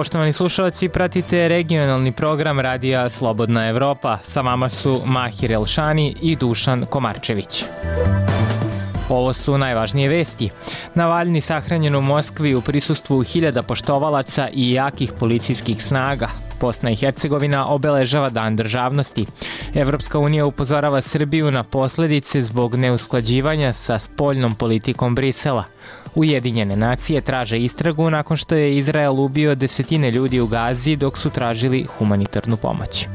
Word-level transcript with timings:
Poštovani 0.00 0.32
slušalci, 0.32 0.88
pratite 0.88 1.48
regionalni 1.48 2.12
program 2.12 2.60
Radija 2.60 3.08
Slobodna 3.08 3.68
Evropa. 3.68 4.18
Sa 4.24 4.40
vama 4.40 4.68
su 4.68 5.02
Mahir 5.04 5.52
Elšani 5.52 6.14
i 6.22 6.36
Dušan 6.36 6.86
Komarčević. 6.86 7.64
Ovo 9.08 9.32
su 9.32 9.58
najvažnije 9.58 10.08
vesti. 10.08 10.50
Navalni 10.94 11.40
sahranjen 11.40 11.96
u 11.96 12.00
Moskvi 12.00 12.54
u 12.54 12.60
prisustvu 12.60 13.22
hiljada 13.22 13.62
poštovalaca 13.62 14.48
i 14.52 14.72
jakih 14.72 15.12
policijskih 15.18 15.84
snaga. 15.84 16.28
Bosna 16.60 16.90
i 16.90 16.96
Hercegovina 16.96 17.66
obeležava 17.68 18.28
dan 18.28 18.56
državnosti. 18.56 19.26
Evropska 19.74 20.18
unija 20.18 20.46
upozorava 20.46 21.00
Srbiju 21.00 21.50
na 21.50 21.62
posljedice 21.62 22.42
zbog 22.42 22.74
neusklađivanja 22.74 23.72
sa 23.72 23.98
spoljnom 23.98 24.54
politikom 24.54 25.14
Brisela. 25.14 25.64
Ujedinjene 26.14 26.76
nacije 26.76 27.20
traže 27.20 27.58
istragu 27.58 28.10
nakon 28.10 28.36
što 28.36 28.54
je 28.54 28.78
Izrael 28.78 29.20
ubio 29.20 29.54
desetine 29.54 30.10
ljudi 30.10 30.40
u 30.40 30.46
Gazi 30.46 30.96
dok 30.96 31.18
su 31.18 31.30
tražili 31.30 31.86
humanitarnu 31.98 32.56
pomoć. 32.56 33.06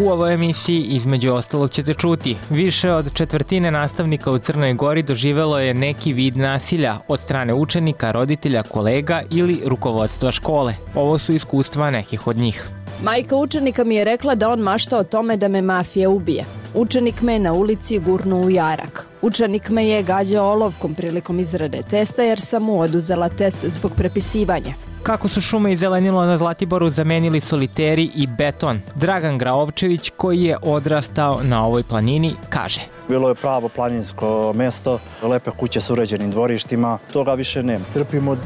U 0.00 0.10
ovoj 0.10 0.34
emisiji 0.34 0.82
između 0.82 1.32
ostalog 1.32 1.70
ćete 1.70 1.94
čuti. 1.94 2.36
Više 2.50 2.92
od 2.92 3.12
četvrtine 3.12 3.70
nastavnika 3.70 4.30
u 4.30 4.38
Crnoj 4.38 4.74
Gori 4.74 5.02
doživelo 5.02 5.58
je 5.58 5.74
neki 5.74 6.12
vid 6.12 6.36
nasilja 6.36 6.98
od 7.08 7.20
strane 7.20 7.54
učenika, 7.54 8.12
roditelja, 8.12 8.62
kolega 8.62 9.22
ili 9.30 9.60
rukovodstva 9.66 10.32
škole. 10.32 10.74
Ovo 10.94 11.18
su 11.18 11.32
iskustva 11.32 11.90
nekih 11.90 12.26
od 12.26 12.36
njih. 12.36 12.68
Majka 13.02 13.36
učenika 13.36 13.84
mi 13.84 13.94
je 13.94 14.04
rekla 14.04 14.34
da 14.34 14.50
on 14.50 14.60
mašta 14.60 14.98
o 14.98 15.04
tome 15.04 15.36
da 15.36 15.48
me 15.48 15.62
mafija 15.62 16.10
ubije. 16.10 16.44
Učenik 16.74 17.22
me 17.22 17.32
je 17.32 17.38
na 17.38 17.52
ulici 17.52 17.98
gurnu 17.98 18.40
u 18.40 18.50
jarak. 18.50 19.06
Učenik 19.22 19.70
me 19.70 19.88
je 19.88 20.02
gađao 20.02 20.50
olovkom 20.50 20.94
prilikom 20.94 21.40
izrade 21.40 21.82
testa 21.90 22.22
jer 22.22 22.40
sam 22.40 22.62
mu 22.62 22.80
oduzela 22.80 23.28
test 23.28 23.58
zbog 23.64 23.92
prepisivanja. 23.96 24.87
Kako 25.08 25.28
su 25.28 25.40
šume 25.40 25.72
i 25.72 25.76
zelenilo 25.76 26.26
na 26.26 26.38
Zlatiboru 26.38 26.90
zamenili 26.90 27.40
soliteri 27.40 28.10
i 28.14 28.26
beton? 28.26 28.80
Dragan 28.94 29.38
Graovčević, 29.38 30.12
koji 30.16 30.42
je 30.42 30.56
odrastao 30.62 31.40
na 31.42 31.66
ovoj 31.66 31.82
planini, 31.82 32.34
kaže. 32.48 32.80
Bilo 33.08 33.28
je 33.28 33.34
pravo 33.34 33.68
planinsko 33.68 34.52
mesto, 34.56 34.98
lepe 35.22 35.50
kuće 35.50 35.80
s 35.80 35.90
uređenim 35.90 36.30
dvorištima, 36.30 36.98
toga 37.12 37.34
više 37.34 37.62
nema. 37.62 37.84
Trpimo 37.92 38.36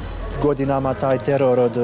godinama 0.42 0.94
taj 0.94 1.18
teror 1.18 1.58
od, 1.58 1.76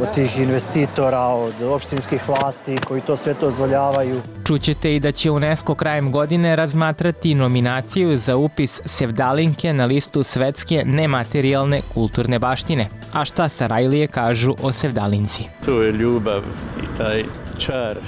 od 0.00 0.14
tih 0.14 0.38
investitora, 0.38 1.20
od 1.20 1.62
opštinskih 1.62 2.28
vlasti 2.28 2.76
koji 2.88 3.00
to 3.00 3.16
sve 3.16 3.34
to 3.34 3.50
zvoljavaju. 3.50 4.20
Čućete 4.46 4.96
i 4.96 5.00
da 5.00 5.12
će 5.12 5.30
UNESCO 5.30 5.74
krajem 5.74 6.12
godine 6.12 6.56
razmatrati 6.56 7.34
nominaciju 7.34 8.18
za 8.18 8.36
upis 8.36 8.80
Sevdalinke 8.84 9.72
na 9.72 9.86
listu 9.86 10.22
svetske 10.22 10.82
nematerijalne 10.86 11.80
kulturne 11.94 12.38
baštine. 12.38 12.88
A 13.12 13.24
šta 13.24 13.48
Sarajlije 13.48 14.06
kažu 14.06 14.54
o 14.62 14.72
Sevdalinci? 14.72 15.44
To 15.64 15.82
je 15.82 15.92
ljubav 15.92 16.42
i 16.82 16.96
taj 16.98 17.22
čar. 17.58 17.98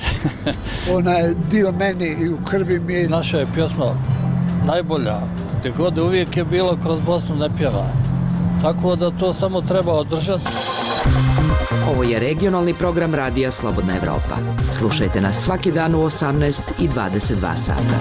Ona 0.96 1.12
je 1.12 1.34
dio 1.50 1.72
meni 1.72 2.16
i 2.20 2.28
u 2.28 2.38
krvi 2.50 2.80
mi 2.80 2.94
je. 2.94 3.08
Naša 3.08 3.38
je 3.38 3.46
pjesma 3.54 3.94
najbolja. 4.66 5.19
Te 5.62 5.70
god 5.70 5.98
uvijek 5.98 6.36
je 6.36 6.44
bilo 6.44 6.78
kroz 6.82 7.00
Bosnu 7.00 7.36
ne 7.36 7.48
pjeva. 7.56 7.86
Tako 8.64 8.96
da 8.96 9.10
to 9.10 9.32
samo 9.32 9.60
treba 9.60 9.92
održati. 9.92 10.44
Ovo 11.90 12.02
je 12.02 12.18
regionalni 12.18 12.74
program 12.74 13.14
Radija 13.14 13.50
Slobodna 13.50 13.96
Evropa. 13.96 14.36
Slušajte 14.70 15.20
nas 15.20 15.36
svaki 15.36 15.72
dan 15.72 15.94
u 15.94 15.98
18 15.98 16.72
i 16.80 16.88
22 16.88 17.56
sata. 17.56 17.98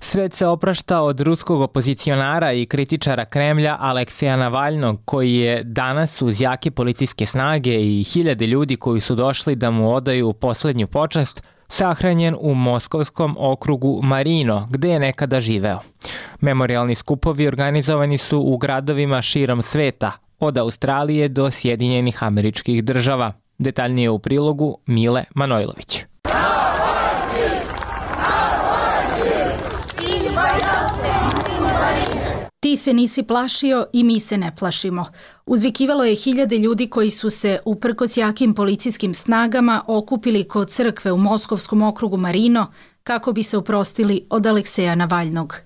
Svet 0.00 0.34
se 0.34 0.46
oprašta 0.46 1.02
od 1.02 1.20
ruskog 1.20 1.60
opozicionara 1.60 2.52
i 2.52 2.66
kritičara 2.66 3.24
Kremlja 3.24 3.76
Alekseja 3.80 4.36
Navaljnog, 4.36 5.00
koji 5.04 5.34
je 5.34 5.64
danas 5.64 6.22
uz 6.22 6.40
jake 6.40 6.70
policijske 6.70 7.26
snage 7.26 7.80
i 7.80 8.04
hiljade 8.04 8.46
ljudi 8.46 8.76
koji 8.76 9.00
su 9.00 9.14
došli 9.14 9.56
da 9.56 9.70
mu 9.70 9.94
odaju 9.94 10.32
poslednju 10.32 10.86
počast, 10.86 11.42
sahranjen 11.70 12.36
u 12.40 12.54
moskovskom 12.54 13.36
okrugu 13.38 14.00
Marino, 14.02 14.66
gde 14.70 14.88
je 14.88 14.98
nekada 14.98 15.40
živeo. 15.40 15.78
Memorialni 16.40 16.94
skupovi 16.94 17.46
organizovani 17.46 18.18
su 18.18 18.40
u 18.40 18.58
gradovima 18.58 19.22
širom 19.22 19.62
sveta, 19.62 20.12
od 20.38 20.58
Australije 20.58 21.28
do 21.28 21.50
Sjedinjenih 21.50 22.22
američkih 22.22 22.84
država. 22.84 23.32
Detaljnije 23.58 24.10
u 24.10 24.18
prilogu 24.18 24.78
Mile 24.86 25.24
Manojlović. 25.34 26.09
Ti 32.60 32.76
se 32.76 32.92
nisi 32.92 33.22
plašio 33.22 33.86
i 33.92 34.04
mi 34.04 34.20
se 34.20 34.38
ne 34.38 34.56
plašimo. 34.56 35.06
Uzvikivalo 35.46 36.04
je 36.04 36.14
hiljade 36.14 36.58
ljudi 36.58 36.86
koji 36.86 37.10
su 37.10 37.30
se, 37.30 37.58
uprkos 37.64 38.16
jakim 38.16 38.54
policijskim 38.54 39.14
snagama, 39.14 39.84
okupili 39.86 40.44
kod 40.44 40.70
crkve 40.70 41.12
u 41.12 41.16
Moskovskom 41.16 41.82
okrugu 41.82 42.16
Marino 42.16 42.66
kako 43.02 43.32
bi 43.32 43.42
se 43.42 43.56
uprostili 43.56 44.26
od 44.30 44.46
Alekseja 44.46 44.94
Navaljnog. 44.94 45.56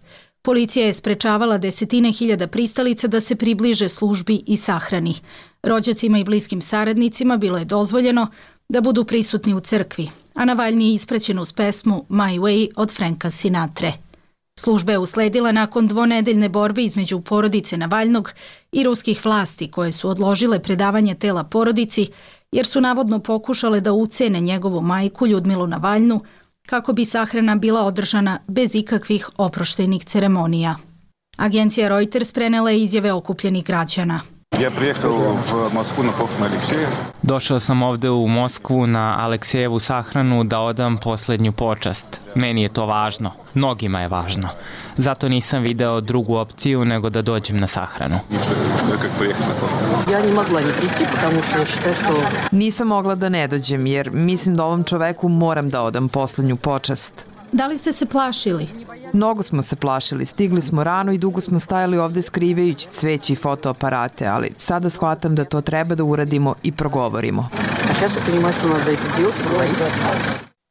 Policija 0.43 0.87
je 0.87 0.93
sprečavala 0.93 1.59
desetine 1.59 2.12
hiljada 2.12 2.47
pristalica 2.47 3.09
da 3.09 3.21
se 3.21 3.37
približe 3.37 3.88
službi 3.88 4.43
i 4.47 4.56
sahrani. 4.56 5.15
Rođacima 5.62 6.19
i 6.19 6.25
bliskim 6.25 6.60
saradnicima 6.60 7.37
bilo 7.37 7.59
je 7.59 7.65
dozvoljeno 7.65 8.27
da 8.69 8.81
budu 8.81 9.04
prisutni 9.04 9.54
u 9.54 9.60
crkvi, 9.60 10.10
a 10.34 10.44
Navalni 10.44 10.88
je 10.88 10.94
ispraćen 10.94 11.38
uz 11.38 11.53
pesmu 11.53 12.06
My 12.09 12.41
Way 12.41 12.69
od 12.77 12.93
Franka 12.93 13.31
Sinatre. 13.31 13.93
Služba 14.60 14.92
je 14.92 14.98
usledila 14.98 15.53
nakon 15.53 15.88
dvonedeljne 15.88 16.48
borbe 16.48 16.82
između 16.82 17.20
porodice 17.20 17.76
Navalnog 17.76 18.32
i 18.72 18.84
ruskih 18.84 19.25
vlasti 19.25 19.70
koje 19.70 19.92
su 19.92 20.09
odložile 20.09 20.59
predavanje 20.59 21.15
tela 21.15 21.44
porodici 21.44 22.09
jer 22.53 22.66
su 22.66 22.81
navodno 22.81 23.19
pokušale 23.19 23.81
da 23.81 23.92
ucene 23.92 24.41
njegovu 24.41 24.81
majku 24.81 25.26
Ljudmilu 25.26 25.66
Navalnu 25.66 26.20
kako 26.66 26.92
bi 26.92 27.04
sahrana 27.04 27.56
bila 27.56 27.82
održana 27.82 28.38
bez 28.47 28.75
ikakvih 28.75 29.31
oproštenih 29.37 30.04
ceremonija. 30.04 30.76
Agencija 31.36 31.88
Reuters 31.88 32.32
prenela 32.32 32.71
je 32.71 32.82
izjave 32.82 33.12
okupljenih 33.12 33.65
građana– 33.65 34.21
Ja 34.62 34.70
prijehao 34.70 35.12
v 35.12 35.75
Moskvu 35.75 36.04
na 36.04 36.12
pohranu 36.12 36.44
Alekseja. 36.44 36.88
Došao 37.22 37.60
sam 37.60 37.82
ovde 37.82 38.10
u 38.10 38.28
Moskvu 38.28 38.87
na 38.87 39.16
Aleksejevu 39.20 39.81
sahranu 39.81 40.44
da 40.44 40.60
odam 40.60 40.98
poslednju 40.98 41.53
počast. 41.53 42.20
Meni 42.34 42.62
je 42.62 42.69
to 42.69 42.87
važno. 42.87 43.31
Mnogima 43.54 44.00
je 44.00 44.09
važno. 44.09 44.48
Zato 44.97 45.28
nisam 45.28 45.62
video 45.62 46.00
drugu 46.00 46.37
opciju 46.37 46.84
nego 46.84 47.10
da 47.10 47.22
dođem 47.22 47.56
na 47.56 47.66
sahranu. 47.66 48.20
Nisam 52.50 52.88
mogla 52.88 53.15
da 53.15 53.28
ne 53.28 53.48
dođem 53.48 53.86
jer 53.86 54.10
mislim 54.10 54.56
da 54.56 54.65
ovom 54.65 54.84
čoveku 54.84 55.28
moram 55.28 55.71
da 55.71 55.82
odam 55.82 56.09
poslednju 56.09 56.56
počast. 56.56 57.34
Da 57.54 57.66
li 57.66 57.78
ste 57.78 57.92
se 57.92 58.06
plašili? 58.06 58.69
Mnogo 59.12 59.42
smo 59.42 59.62
se 59.62 59.76
plašili. 59.76 60.26
Stigli 60.26 60.62
smo 60.62 60.84
rano 60.84 61.12
i 61.12 61.19
dugo 61.19 61.41
smo 61.41 61.60
stajali 61.60 61.98
ovde 61.98 62.22
skrivajući 62.22 62.87
cveći 62.91 63.32
i 63.32 63.37
fotoaparate, 63.37 64.26
ali 64.26 64.50
sada 64.59 64.91
shvatam 64.91 65.34
da 65.34 65.44
to 65.44 65.60
treba 65.60 65.94
da 65.94 66.04
uradimo 66.04 66.54
i 66.62 66.72
progovorimo. 66.72 67.48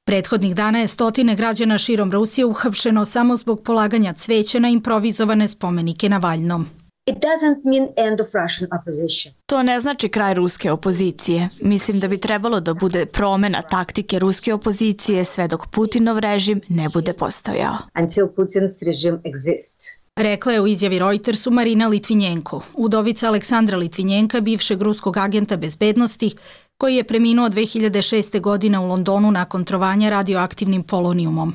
Prethodnih 0.05 0.55
dana 0.55 0.79
je 0.79 0.87
stotine 0.87 1.35
građana 1.35 1.77
širom 1.77 2.11
Rusije 2.11 2.45
uhapšeno 2.45 3.05
samo 3.05 3.37
zbog 3.37 3.61
polaganja 3.61 4.13
cveća 4.13 4.59
na 4.59 4.69
improvizovane 4.69 5.47
spomenike 5.47 6.09
na 6.09 6.17
Valjnom. 6.17 6.82
It 7.05 7.15
doesn't 7.15 7.65
mean 7.65 7.87
end 7.97 8.21
of 8.21 8.27
Russian 8.33 8.69
opposition. 8.79 9.33
To 9.45 9.63
ne 9.63 9.79
znači 9.79 10.09
kraj 10.09 10.33
ruske 10.33 10.71
opozicije. 10.71 11.49
Mislim 11.61 11.99
da 11.99 12.07
bi 12.07 12.17
trebalo 12.17 12.59
da 12.59 12.73
bude 12.73 13.05
promena 13.05 13.61
taktike 13.61 14.19
ruske 14.19 14.53
opozicije 14.53 15.23
sve 15.23 15.47
dok 15.47 15.67
Putinov 15.67 16.19
režim 16.19 16.61
ne 16.69 16.89
bude 16.89 17.13
postojao. 17.13 17.77
Until 18.01 18.25
Putin's 18.25 18.85
regime 18.85 19.19
exists. 19.23 19.85
Rekla 20.15 20.51
je 20.51 20.61
u 20.61 20.67
izjavi 20.67 20.99
Reutersu 20.99 21.51
Marina 21.51 21.87
Litvinjenko, 21.87 22.61
udovica 22.73 23.27
Aleksandra 23.27 23.77
Litvinjenka, 23.77 24.41
bivšeg 24.41 24.81
ruskog 24.81 25.17
agenta 25.17 25.57
bezbednosti, 25.57 26.35
koji 26.77 26.95
je 26.95 27.03
preminuo 27.03 27.49
2006. 27.49 28.41
godine 28.41 28.79
u 28.79 28.87
Londonu 28.87 29.31
nakon 29.31 29.65
trovanja 29.65 30.09
radioaktivnim 30.09 30.83
polonijumom. 30.83 31.53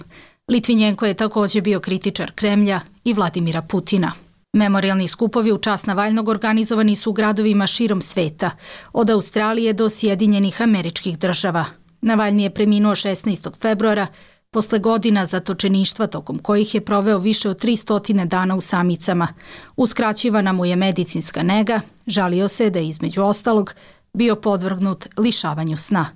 Litvinjenko 0.48 1.06
je 1.06 1.14
također 1.14 1.62
bio 1.62 1.80
kritičar 1.80 2.32
Kremlja 2.34 2.80
i 3.04 3.14
Vladimira 3.14 3.62
Putina. 3.62 4.12
Memorialni 4.52 5.08
skupovi 5.08 5.52
u 5.52 5.58
čast 5.58 5.86
Navalnog 5.86 6.28
organizovani 6.28 6.96
su 6.96 7.10
u 7.10 7.12
gradovima 7.12 7.66
širom 7.66 8.02
sveta, 8.02 8.50
od 8.92 9.10
Australije 9.10 9.72
do 9.72 9.88
Sjedinjenih 9.88 10.62
američkih 10.62 11.18
država. 11.18 11.64
Navalni 12.00 12.42
je 12.42 12.54
preminuo 12.54 12.94
16. 12.94 13.60
februara, 13.60 14.06
posle 14.50 14.78
godina 14.78 15.26
zatočeništva 15.26 16.06
tokom 16.06 16.38
kojih 16.38 16.74
je 16.74 16.80
proveo 16.80 17.18
više 17.18 17.48
od 17.48 17.64
300 17.64 18.24
dana 18.24 18.54
u 18.54 18.60
samicama. 18.60 19.28
Uskraćivana 19.76 20.52
mu 20.52 20.64
je 20.64 20.76
medicinska 20.76 21.42
nega, 21.42 21.80
žalio 22.06 22.48
se 22.48 22.70
da 22.70 22.78
je 22.78 22.88
između 22.88 23.22
ostalog 23.22 23.74
bio 24.12 24.36
podvrgnut 24.36 25.06
lišavanju 25.18 25.76
sna. 25.76 26.06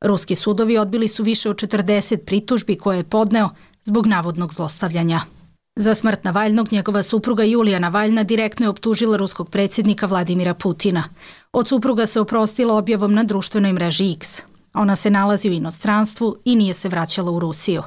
Ruski 0.00 0.34
sudovi 0.34 0.78
odbili 0.78 1.08
su 1.08 1.22
više 1.22 1.50
od 1.50 1.56
40 1.56 2.16
pritužbi 2.16 2.78
koje 2.78 2.96
je 2.96 3.04
podneo 3.04 3.50
zbog 3.82 4.06
navodnog 4.06 4.54
zlostavljanja. 4.54 5.20
Za 5.76 5.94
smrt 5.94 6.24
Navaljnog 6.24 6.72
njegova 6.72 7.02
supruga 7.02 7.44
Julija 7.44 7.78
Navaljna 7.78 8.22
direktno 8.22 8.66
je 8.66 8.70
optužila 8.70 9.16
ruskog 9.16 9.50
predsjednika 9.50 10.06
Vladimira 10.06 10.54
Putina. 10.54 11.04
Od 11.52 11.68
supruga 11.68 12.06
se 12.06 12.20
oprostila 12.20 12.74
objavom 12.74 13.14
na 13.14 13.24
društvenoj 13.24 13.72
mreži 13.72 14.12
X. 14.12 14.42
Ona 14.74 14.96
se 14.96 15.10
nalazi 15.10 15.50
u 15.50 15.52
inostranstvu 15.52 16.36
i 16.44 16.56
nije 16.56 16.74
se 16.74 16.88
vraćala 16.88 17.30
u 17.30 17.38
Rusiju. 17.38 17.82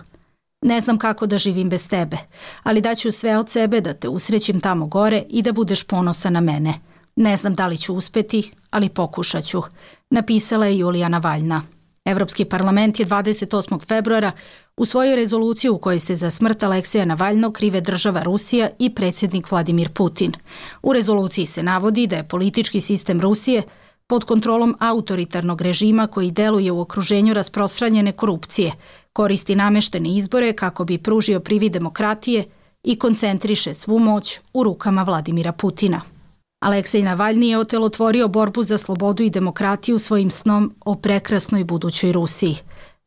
Ne 0.62 0.82
znam 0.82 0.98
kako 0.98 1.28
da 1.28 1.38
živim 1.38 1.70
bez 1.70 1.90
tebe, 1.90 2.18
ali 2.64 2.82
daću 2.82 3.12
sve 3.12 3.38
od 3.38 3.50
sebe 3.50 3.82
da 3.82 3.94
te 3.94 4.10
usrećim 4.10 4.60
tamo 4.62 4.88
gore 4.88 5.24
i 5.30 5.42
da 5.42 5.52
budeš 5.52 5.84
ponosa 5.84 6.30
na 6.30 6.42
mene. 6.42 6.74
Ne 7.16 7.38
znam 7.38 7.56
da 7.56 7.68
li 7.68 7.78
ću 7.78 7.96
uspeti, 7.96 8.52
ali 8.70 8.90
pokušat 8.90 9.46
ću, 9.46 9.62
napisala 10.10 10.66
je 10.66 10.78
Julija 10.78 11.10
Navaljna. 11.10 11.75
Evropski 12.06 12.46
parlament 12.46 13.00
je 13.00 13.06
28. 13.06 13.88
februara 13.88 14.32
u 14.78 14.86
svojoj 14.86 15.16
rezoluciji 15.16 15.70
u 15.70 15.78
kojoj 15.78 16.00
se 16.00 16.16
za 16.16 16.30
smrt 16.30 16.64
Alekseja 16.64 17.06
Navalnog 17.06 17.54
krive 17.54 17.82
država 17.82 18.24
Rusija 18.24 18.70
i 18.80 18.90
predsjednik 18.96 19.52
Vladimir 19.52 19.90
Putin. 19.90 20.34
U 20.84 20.94
rezoluciji 20.94 21.46
se 21.46 21.64
navodi 21.64 22.08
da 22.08 22.16
je 22.16 22.28
politički 22.28 22.82
sistem 22.82 23.22
Rusije 23.22 23.64
pod 24.08 24.24
kontrolom 24.24 24.76
autoritarnog 24.80 25.62
režima 25.62 26.08
koji 26.08 26.32
deluje 26.32 26.72
u 26.72 26.82
okruženju 26.82 27.34
rasprostranjene 27.34 28.12
korupcije, 28.12 28.72
koristi 29.14 29.56
nameštene 29.56 30.10
izbore 30.10 30.54
kako 30.54 30.84
bi 30.84 30.98
pružio 30.98 31.40
privi 31.40 31.70
demokratije 31.70 32.46
i 32.84 32.96
koncentriše 32.96 33.74
svu 33.74 34.00
moć 34.00 34.40
u 34.54 34.64
rukama 34.64 35.04
Vladimira 35.04 35.52
Putina. 35.52 36.15
Aleksej 36.60 37.04
Navalni 37.04 37.50
je 37.50 37.58
otelotvorio 37.58 38.28
borbu 38.28 38.64
za 38.64 38.78
slobodu 38.78 39.24
i 39.24 39.30
demokratiju 39.30 40.00
svojim 40.00 40.32
snom 40.32 40.76
o 40.86 40.96
prekrasnoj 40.96 41.64
budućoj 41.64 42.12
Rusiji. 42.12 42.58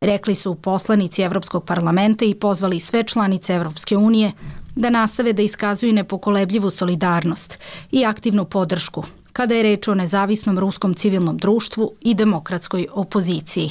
Rekli 0.00 0.34
su 0.34 0.54
poslanici 0.54 1.22
Evropskog 1.22 1.64
parlamenta 1.64 2.24
i 2.24 2.34
pozvali 2.34 2.80
sve 2.80 3.02
članice 3.02 3.54
Evropske 3.54 3.96
unije 3.96 4.32
da 4.76 4.90
nastave 4.90 5.32
da 5.32 5.42
iskazuju 5.42 5.92
nepokolebljivu 5.92 6.70
solidarnost 6.70 7.58
i 7.90 8.04
aktivnu 8.04 8.44
podršku 8.44 9.04
kada 9.32 9.54
je 9.54 9.62
reč 9.62 9.88
o 9.88 9.94
nezavisnom 9.94 10.58
ruskom 10.58 10.94
civilnom 10.94 11.36
društvu 11.38 11.92
i 12.00 12.14
demokratskoj 12.14 12.86
opoziciji. 12.92 13.70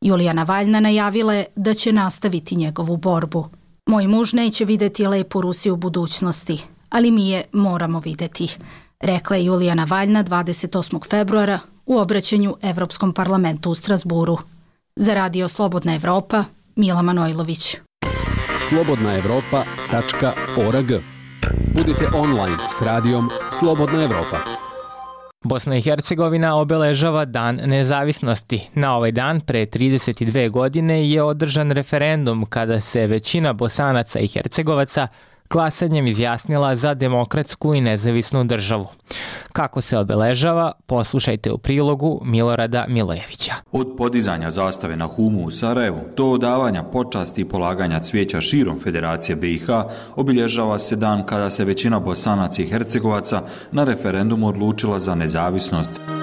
Julija 0.00 0.32
Navaljna 0.32 0.80
najavila 0.80 1.34
je 1.34 1.44
da 1.56 1.74
će 1.74 1.92
nastaviti 1.92 2.56
njegovu 2.56 2.96
borbu. 2.96 3.48
Moj 3.86 4.06
muž 4.06 4.32
neće 4.32 4.64
videti 4.64 5.06
lepu 5.06 5.40
Rusiju 5.40 5.74
u 5.74 5.76
budućnosti, 5.76 6.62
ali 6.90 7.10
mi 7.10 7.30
je 7.30 7.44
moramo 7.52 8.00
videti, 8.00 8.56
rekla 9.00 9.36
je 9.36 9.44
Julija 9.44 9.74
Navalna 9.74 10.24
28. 10.24 11.10
februara 11.10 11.58
u 11.86 11.98
obraćanju 11.98 12.56
Evropskom 12.62 13.12
parlamentu 13.12 13.70
u 13.70 13.74
Strasburu. 13.74 14.38
Za 14.96 15.14
radio 15.14 15.48
Slobodna 15.48 15.94
Evropa, 15.94 16.44
Mila 16.76 17.02
Manojlović. 17.02 17.76
slobodnaevropa.org 18.68 20.92
Budite 21.74 22.04
online 22.14 22.56
s 22.78 22.82
radijom 22.82 23.30
Slobodna 23.50 24.02
Evropa. 24.02 24.36
Bosna 25.44 25.76
i 25.76 25.82
Hercegovina 25.82 26.56
obeležava 26.56 27.24
Dan 27.24 27.60
nezavisnosti. 27.64 28.68
Na 28.74 28.96
ovaj 28.96 29.12
dan, 29.12 29.40
pre 29.40 29.66
32 29.66 30.50
godine, 30.50 31.10
je 31.10 31.22
održan 31.22 31.70
referendum 31.70 32.46
kada 32.46 32.80
se 32.80 33.06
većina 33.06 33.52
bosanaca 33.52 34.18
i 34.18 34.28
hercegovaca 34.28 35.08
glasanjem 35.50 36.06
izjasnila 36.06 36.76
za 36.76 36.94
demokratsku 36.94 37.74
i 37.74 37.80
nezavisnu 37.80 38.44
državu. 38.44 38.86
Kako 39.52 39.80
se 39.80 39.98
obeležava, 39.98 40.72
poslušajte 40.86 41.52
u 41.52 41.58
prilogu 41.58 42.20
Milorada 42.24 42.84
Milojevića. 42.88 43.54
Od 43.72 43.94
podizanja 43.98 44.50
zastave 44.50 44.96
na 44.96 45.06
Humu 45.06 45.46
u 45.46 45.50
Sarajevu 45.50 46.00
do 46.16 46.26
odavanja 46.26 46.82
počasti 46.82 47.40
i 47.40 47.48
polaganja 47.48 48.00
cvijeća 48.00 48.40
širom 48.40 48.80
Federacije 48.80 49.36
BiH 49.36 49.66
obilježava 50.16 50.78
se 50.78 50.96
dan 50.96 51.26
kada 51.26 51.50
se 51.50 51.64
većina 51.64 52.00
bosanaca 52.00 52.62
i 52.62 52.66
hercegovaca 52.66 53.42
na 53.72 53.84
referendumu 53.84 54.48
odlučila 54.48 54.98
za 54.98 55.14
nezavisnost. 55.14 56.19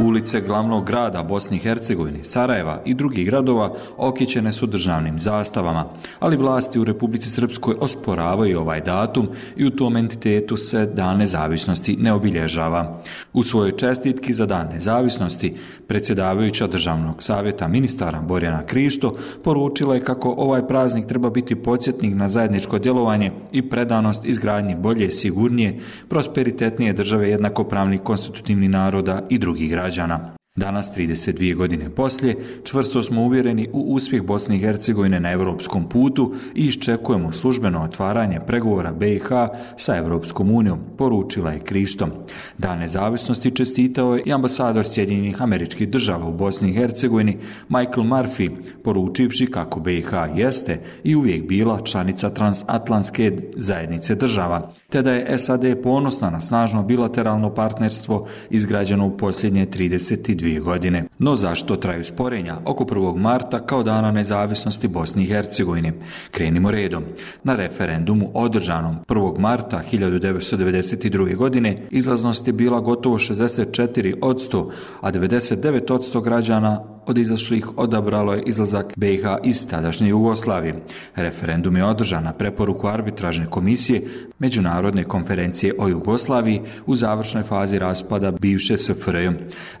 Ulice 0.00 0.40
glavnog 0.40 0.86
grada 0.86 1.22
Bosni 1.22 1.56
i 1.56 1.60
Hercegovine, 1.60 2.24
Sarajeva 2.24 2.82
i 2.84 2.94
drugih 2.94 3.26
gradova 3.26 3.74
okićene 3.96 4.52
su 4.52 4.66
državnim 4.66 5.18
zastavama, 5.18 5.84
ali 6.18 6.36
vlasti 6.36 6.78
u 6.78 6.84
Republici 6.84 7.30
Srpskoj 7.30 7.74
osporavaju 7.80 8.60
ovaj 8.60 8.80
datum 8.80 9.28
i 9.56 9.66
u 9.66 9.70
tom 9.70 9.96
entitetu 9.96 10.56
se 10.56 10.86
Dan 10.86 11.18
nezavisnosti 11.18 11.96
ne 11.96 12.12
obilježava. 12.12 13.02
U 13.32 13.42
svojoj 13.42 13.76
čestitki 13.76 14.32
za 14.32 14.46
Dan 14.46 14.68
nezavisnosti 14.72 15.54
predsjedavajuća 15.86 16.66
državnog 16.66 17.22
savjeta 17.22 17.68
ministara 17.68 18.20
Borjana 18.20 18.66
Krišto 18.66 19.16
poručila 19.44 19.94
je 19.94 20.04
kako 20.04 20.34
ovaj 20.38 20.68
praznik 20.68 21.06
treba 21.06 21.30
biti 21.30 21.56
podsjetnik 21.56 22.14
na 22.14 22.28
zajedničko 22.28 22.78
djelovanje 22.78 23.32
i 23.52 23.68
predanost 23.68 24.24
izgradnji 24.24 24.76
bolje, 24.76 25.10
sigurnije, 25.10 25.78
prosperitetnije 26.08 26.92
države 26.92 27.30
jednakopravnih 27.30 28.00
konstitutivnih 28.00 28.70
naroda 28.70 29.22
i 29.30 29.38
drugih 29.38 29.70
građana 29.70 29.89
građana. 29.90 30.39
Danas, 30.56 30.92
32 30.96 31.54
godine 31.54 31.90
poslije, 31.90 32.36
čvrsto 32.64 33.02
smo 33.02 33.22
uvjereni 33.22 33.68
u 33.72 33.80
uspjeh 33.80 34.22
Bosne 34.22 34.56
i 34.56 34.58
Hercegovine 34.58 35.20
na 35.20 35.32
evropskom 35.32 35.88
putu 35.88 36.34
i 36.54 36.64
iščekujemo 36.64 37.32
službeno 37.32 37.82
otvaranje 37.82 38.40
pregovora 38.46 38.92
BiH 38.92 39.28
sa 39.76 39.96
Evropskom 39.96 40.50
unijom, 40.50 40.78
poručila 40.98 41.52
je 41.52 41.60
Krištom. 41.60 42.10
Dan 42.58 42.78
nezavisnosti 42.78 43.50
čestitao 43.50 44.14
je 44.14 44.22
i 44.26 44.32
ambasador 44.32 44.86
Sjedinjenih 44.86 45.42
američkih 45.42 45.88
država 45.88 46.26
u 46.26 46.32
Bosni 46.32 46.70
i 46.70 46.74
Hercegovini 46.74 47.36
Michael 47.68 48.06
Murphy, 48.06 48.50
poručivši 48.84 49.46
kako 49.46 49.80
BiH 49.80 50.12
jeste 50.36 50.80
i 51.04 51.16
uvijek 51.16 51.48
bila 51.48 51.80
članica 51.84 52.30
transatlantske 52.30 53.32
zajednice 53.56 54.14
država, 54.14 54.72
te 54.88 55.02
da 55.02 55.12
je 55.12 55.38
SAD 55.38 55.82
ponosna 55.82 56.30
na 56.30 56.40
snažno 56.40 56.82
bilateralno 56.82 57.54
partnerstvo 57.54 58.28
izgrađeno 58.50 59.06
u 59.06 59.16
posljednje 59.16 59.66
32 59.66 60.39
dvije 60.40 60.60
godine. 60.60 61.04
No 61.18 61.36
zašto 61.36 61.76
traju 61.76 62.04
sporenja 62.04 62.56
oko 62.64 62.84
1. 62.84 63.16
marta 63.16 63.66
kao 63.66 63.82
dana 63.82 64.10
nezavisnosti 64.12 64.88
Bosni 64.88 65.22
i 65.22 65.26
Hercegovine? 65.26 65.92
Krenimo 66.30 66.70
redom. 66.70 67.04
Na 67.44 67.56
referendumu 67.56 68.30
održanom 68.34 68.96
1. 69.08 69.38
marta 69.38 69.82
1992. 69.92 71.36
godine 71.36 71.76
izlaznost 71.90 72.46
je 72.46 72.52
bila 72.52 72.80
gotovo 72.80 73.18
64 73.18 74.14
od 74.22 74.50
100, 74.52 74.70
a 75.00 75.12
99 75.12 75.92
od 75.92 76.14
100 76.14 76.22
građana 76.22 76.84
od 77.06 77.18
izašlih 77.18 77.78
odabralo 77.78 78.34
je 78.34 78.42
izlazak 78.46 78.92
BiH 78.96 79.24
iz 79.44 79.66
tadašnje 79.66 80.08
Jugoslavije. 80.08 80.74
Referendum 81.16 81.76
je 81.76 81.84
održan 81.84 82.24
na 82.24 82.32
preporuku 82.32 82.88
arbitražne 82.88 83.46
komisije 83.50 84.06
Međunarodne 84.40 85.04
konferencije 85.04 85.74
o 85.78 85.88
Jugoslaviji 85.88 86.60
u 86.86 86.94
završnoj 86.94 87.42
fazi 87.42 87.78
raspada 87.78 88.30
bivše 88.30 88.78
SFRJ. 88.78 89.28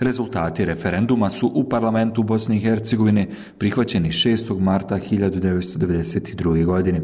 Rezultati 0.00 0.64
referenduma 0.64 1.30
su 1.30 1.50
u 1.54 1.68
parlamentu 1.68 2.22
Bosne 2.22 2.56
i 2.56 2.60
Hercegovine 2.60 3.26
prihvaćeni 3.58 4.08
6. 4.10 4.60
marta 4.60 4.98
1992. 5.10 6.64
godine. 6.64 7.00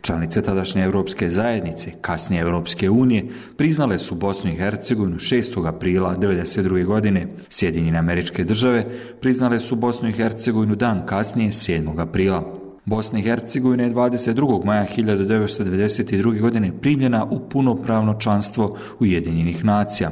Članice 0.00 0.42
tadašnje 0.42 0.82
Evropske 0.82 1.28
zajednice, 1.28 1.90
kasnije 2.00 2.40
Evropske 2.40 2.90
unije, 2.90 3.28
priznale 3.56 3.98
su 3.98 4.14
Bosnu 4.14 4.50
i 4.50 4.56
Hercegovinu 4.56 5.16
6. 5.16 5.68
aprila 5.68 6.16
1992. 6.16 6.84
godine. 6.84 7.26
Sjedinjene 7.48 7.98
američke 7.98 8.44
države 8.44 8.86
priznale 9.20 9.60
su 9.60 9.76
Bosnu 9.76 10.08
i 10.08 10.12
Hercegovinu 10.12 10.74
dan 10.74 11.06
kasnije 11.06 11.50
7. 11.50 12.00
aprila. 12.00 12.65
Bosna 12.88 13.18
i 13.18 13.22
Hercegovina 13.22 13.82
je 13.82 13.94
22. 13.94 14.64
maja 14.64 14.86
1992. 14.96 16.40
godine 16.40 16.72
primljena 16.80 17.24
u 17.24 17.48
punopravno 17.48 18.14
članstvo 18.20 18.76
Ujedinjenih 19.00 19.64
nacija. 19.64 20.10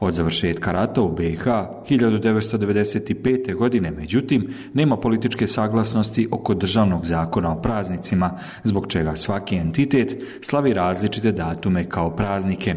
Od 0.00 0.14
završetka 0.14 0.72
rata 0.72 1.02
u 1.02 1.12
BiH 1.12 1.44
1995. 1.44 3.54
godine, 3.54 3.90
međutim, 3.90 4.54
nema 4.74 4.96
političke 4.96 5.46
saglasnosti 5.46 6.28
oko 6.30 6.54
državnog 6.54 7.06
zakona 7.06 7.52
o 7.52 7.62
praznicima, 7.62 8.38
zbog 8.64 8.86
čega 8.88 9.16
svaki 9.16 9.56
entitet 9.56 10.24
slavi 10.40 10.74
različite 10.74 11.32
datume 11.32 11.84
kao 11.84 12.16
praznike. 12.16 12.74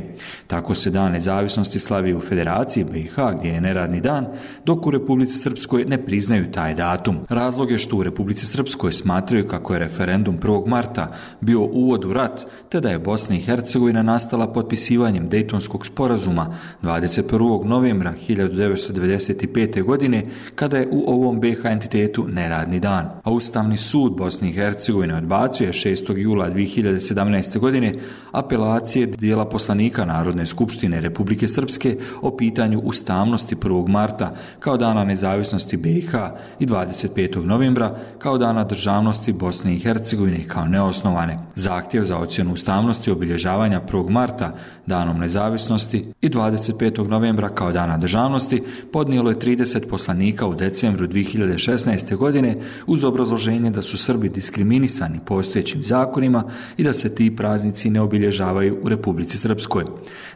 Tako 0.48 0.76
se 0.76 0.90
dan 0.90 1.12
nezavisnosti 1.12 1.80
slavi 1.80 2.14
u 2.14 2.22
Federaciji 2.22 2.84
BiH, 2.84 3.16
gdje 3.38 3.50
je 3.50 3.62
neradni 3.62 4.02
dan, 4.02 4.28
dok 4.66 4.88
u 4.88 4.92
Republici 4.92 5.38
Srpskoj 5.38 5.86
ne 5.86 6.06
priznaju 6.06 6.52
taj 6.52 6.74
datum. 6.74 7.18
Razlog 7.30 7.72
je 7.72 7.78
što 7.78 7.98
u 7.98 8.04
Republici 8.04 8.46
Srpskoj 8.46 8.92
smatraju 8.92 9.35
kako 9.44 9.74
je 9.74 9.80
referendum 9.80 10.40
1. 10.40 10.68
marta 10.68 11.08
bio 11.42 11.62
uvod 11.62 12.06
u 12.06 12.14
rat, 12.14 12.46
te 12.70 12.82
da 12.82 12.90
je 12.90 13.00
Bosna 13.00 13.36
i 13.36 13.42
Hercegovina 13.42 14.04
nastala 14.04 14.48
potpisivanjem 14.48 15.30
Dejtonskog 15.30 15.86
sporazuma 15.86 16.56
21. 16.84 17.64
novembra 17.64 18.14
1995. 18.28 19.84
godine, 19.84 20.24
kada 20.56 20.78
je 20.78 20.88
u 20.92 21.04
ovom 21.08 21.40
BH 21.40 21.66
entitetu 21.66 22.28
neradni 22.28 22.80
dan. 22.80 23.10
A 23.24 23.32
Ustavni 23.32 23.78
sud 23.78 24.14
Bosne 24.18 24.50
i 24.50 24.54
Hercegovine 24.54 25.16
odbacuje 25.16 25.72
6. 25.72 26.18
jula 26.18 26.50
2017. 26.50 27.60
godine 27.60 27.94
apelacije 28.32 29.08
dijela 29.08 29.46
poslanika 29.46 30.06
Narodne 30.06 30.46
skupštine 30.46 31.02
Republike 31.02 31.48
Srpske 31.48 31.98
o 32.22 32.38
pitanju 32.38 32.80
ustavnosti 32.80 33.56
1. 33.56 33.88
marta 33.88 34.36
kao 34.60 34.78
dana 34.78 35.04
nezavisnosti 35.04 35.78
BiH 35.78 36.14
i 36.60 36.66
25. 36.66 37.44
novembra 37.44 37.96
kao 38.18 38.38
dana 38.38 38.64
državnosti 38.64 39.25
ustavnosti 39.26 39.34
Bosne 39.34 39.76
i 39.76 39.80
Hercegovine 39.80 40.48
kao 40.48 40.66
neosnovane. 40.66 41.38
Zahtjev 41.56 42.04
za 42.04 42.18
ocjenu 42.18 42.54
ustavnosti 42.54 43.12
obilježavanja 43.12 43.82
1. 43.92 44.10
marta 44.10 44.54
danom 44.86 45.20
nezavisnosti 45.20 46.06
i 46.22 46.30
25. 46.30 47.08
novembra 47.08 47.50
kao 47.50 47.72
dana 47.72 47.98
državnosti 47.98 48.64
podnijelo 48.94 49.30
je 49.30 49.40
30 49.40 49.90
poslanika 49.90 50.48
u 50.48 50.56
decembru 50.56 51.08
2016. 51.08 52.16
godine 52.16 52.56
uz 52.88 53.04
obrazloženje 53.04 53.72
da 53.72 53.82
su 53.82 53.98
Srbi 53.98 54.30
diskriminisani 54.30 55.20
postojećim 55.26 55.84
zakonima 55.84 56.44
i 56.78 56.84
da 56.84 56.94
se 56.94 57.16
ti 57.16 57.36
praznici 57.36 57.90
ne 57.90 58.02
obilježavaju 58.02 58.80
u 58.84 58.90
Republici 58.90 59.38
Srpskoj. 59.38 59.86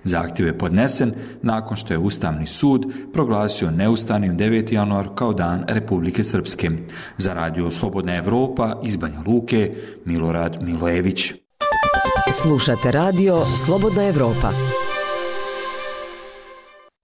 Zahtjev 0.04 0.48
je 0.48 0.58
podnesen 0.58 1.14
nakon 1.42 1.78
što 1.78 1.94
je 1.94 1.98
Ustavni 1.98 2.48
sud 2.48 2.86
proglasio 3.14 3.72
neustavnim 3.72 4.38
9. 4.38 4.74
januar 4.74 5.10
kao 5.16 5.34
dan 5.34 5.64
Republike 5.68 6.24
Srpske. 6.24 6.70
Za 7.18 7.34
radio 7.34 7.72
Slobodna 7.72 8.16
Evropa 8.16 8.79
iz 8.84 8.96
Banja 8.96 9.22
Luke, 9.28 9.76
Milorad 10.06 10.58
Milojević. 10.62 11.34
Slušate 12.32 12.92
radio 12.92 13.46
Slobodna 13.66 14.08
Evropa. 14.08 14.52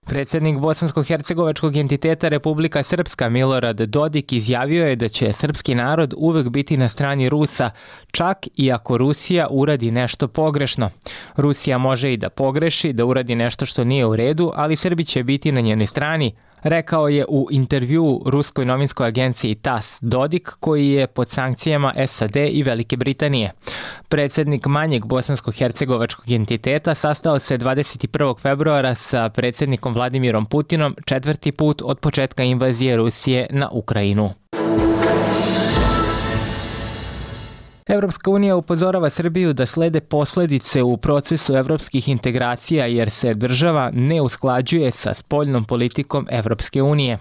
Predsjednik 0.05 0.57
Bosansko-Hercegovačkog 0.57 1.77
entiteta 1.77 2.27
Republika 2.27 2.83
Srpska 2.83 3.29
Milorad 3.29 3.81
Dodik 3.81 4.33
izjavio 4.33 4.87
je 4.87 4.95
da 4.95 5.07
će 5.07 5.33
srpski 5.33 5.75
narod 5.75 6.13
uvek 6.17 6.49
biti 6.49 6.77
na 6.77 6.89
strani 6.89 7.29
Rusa, 7.29 7.69
čak 8.11 8.47
i 8.55 8.71
ako 8.71 8.97
Rusija 8.97 9.47
uradi 9.51 9.91
nešto 9.91 10.27
pogrešno. 10.27 10.89
Rusija 11.35 11.77
može 11.77 12.13
i 12.13 12.17
da 12.17 12.29
pogreši, 12.29 12.93
da 12.93 13.05
uradi 13.05 13.35
nešto 13.35 13.65
što 13.65 13.83
nije 13.83 14.05
u 14.05 14.15
redu, 14.15 14.51
ali 14.55 14.75
Srbi 14.75 15.05
će 15.05 15.23
biti 15.23 15.51
na 15.51 15.61
njenoj 15.61 15.87
strani, 15.87 16.35
rekao 16.65 17.07
je 17.07 17.25
u 17.29 17.47
intervju 17.51 18.21
ruskoj 18.25 18.65
novinskoj 18.65 19.07
agenciji 19.07 19.55
TAS 19.55 19.99
Dodik, 20.01 20.49
koji 20.59 20.89
je 20.89 21.07
pod 21.07 21.29
sankcijama 21.29 21.93
SAD 22.07 22.35
i 22.35 22.63
Velike 22.63 22.97
Britanije. 22.97 23.51
Predsednik 24.09 24.65
manjeg 24.65 25.05
bosansko-hercegovačkog 25.05 26.31
entiteta 26.35 26.95
sastao 26.95 27.39
se 27.39 27.57
21. 27.57 28.39
februara 28.39 28.95
sa 28.95 29.29
predsednikom 29.29 29.93
Vladimirom 29.93 30.45
Putinom 30.45 30.95
četvrti 31.05 31.51
put 31.51 31.81
od 31.85 31.99
početka 31.99 32.43
invazije 32.43 32.97
Rusije 32.97 33.47
na 33.49 33.69
Ukrajinu. 33.71 34.29
Evropska 37.89 38.31
unija 38.31 38.55
upozorava 38.55 39.09
Srbiju 39.09 39.53
da 39.53 39.65
slede 39.65 40.01
posledice 40.01 40.83
u 40.83 40.97
procesu 40.97 41.53
evropskih 41.53 42.09
integracija 42.09 42.85
jer 42.85 43.09
se 43.09 43.33
država 43.33 43.91
ne 43.93 44.21
usklađuje 44.21 44.91
sa 44.91 45.13
spoljnom 45.13 45.65
politikom 45.65 46.27
Evropske 46.31 46.81
unije. 46.81 47.17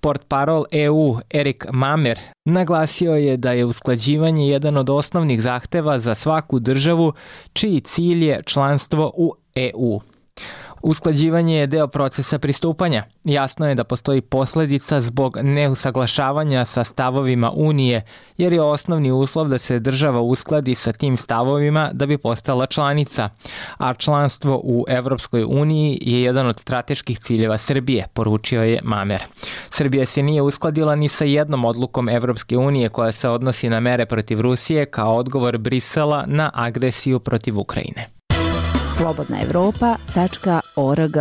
Port 0.00 0.22
parol 0.28 0.64
EU 0.70 1.16
Erik 1.30 1.66
Mamer 1.72 2.18
naglasio 2.44 3.12
je 3.12 3.36
da 3.36 3.52
je 3.52 3.64
usklađivanje 3.64 4.48
jedan 4.48 4.76
od 4.76 4.90
osnovnih 4.90 5.42
zahteva 5.42 5.98
za 5.98 6.14
svaku 6.14 6.58
državu 6.58 7.12
čiji 7.52 7.80
cilj 7.80 8.24
je 8.24 8.42
članstvo 8.46 9.12
u 9.16 9.34
EU. 9.54 10.00
Usklađivanje 10.82 11.56
je 11.56 11.66
deo 11.66 11.86
procesa 11.86 12.38
pristupanja. 12.38 13.04
Jasno 13.24 13.68
je 13.68 13.74
da 13.74 13.84
postoji 13.84 14.20
posledica 14.20 15.00
zbog 15.00 15.38
neusaglašavanja 15.42 16.64
sa 16.64 16.84
stavovima 16.84 17.50
Unije, 17.50 18.02
jer 18.36 18.52
je 18.52 18.62
osnovni 18.62 19.12
uslov 19.12 19.48
da 19.48 19.58
se 19.58 19.78
država 19.78 20.20
uskladi 20.20 20.74
sa 20.74 20.92
tim 20.92 21.16
stavovima 21.16 21.90
da 21.92 22.06
bi 22.06 22.18
postala 22.18 22.66
članica. 22.66 23.28
A 23.78 23.94
članstvo 23.94 24.60
u 24.64 24.84
Evropskoj 24.88 25.44
uniji 25.44 25.98
je 26.00 26.22
jedan 26.22 26.46
od 26.46 26.60
strateških 26.60 27.18
ciljeva 27.18 27.58
Srbije, 27.58 28.06
poručio 28.12 28.62
je 28.62 28.80
Mamer. 28.82 29.22
Srbija 29.70 30.06
se 30.06 30.22
nije 30.22 30.42
uskladila 30.42 30.96
ni 30.96 31.08
sa 31.08 31.24
jednom 31.24 31.64
odlukom 31.64 32.08
Evropske 32.08 32.56
unije 32.56 32.88
koja 32.88 33.12
se 33.12 33.28
odnosi 33.28 33.68
na 33.68 33.80
mere 33.80 34.06
protiv 34.06 34.40
Rusije 34.40 34.86
kao 34.86 35.16
odgovor 35.16 35.58
Brisela 35.58 36.24
na 36.26 36.50
agresiju 36.54 37.20
protiv 37.20 37.58
Ukrajine 37.58 38.21
slobodnaevropa.org. 39.02 41.16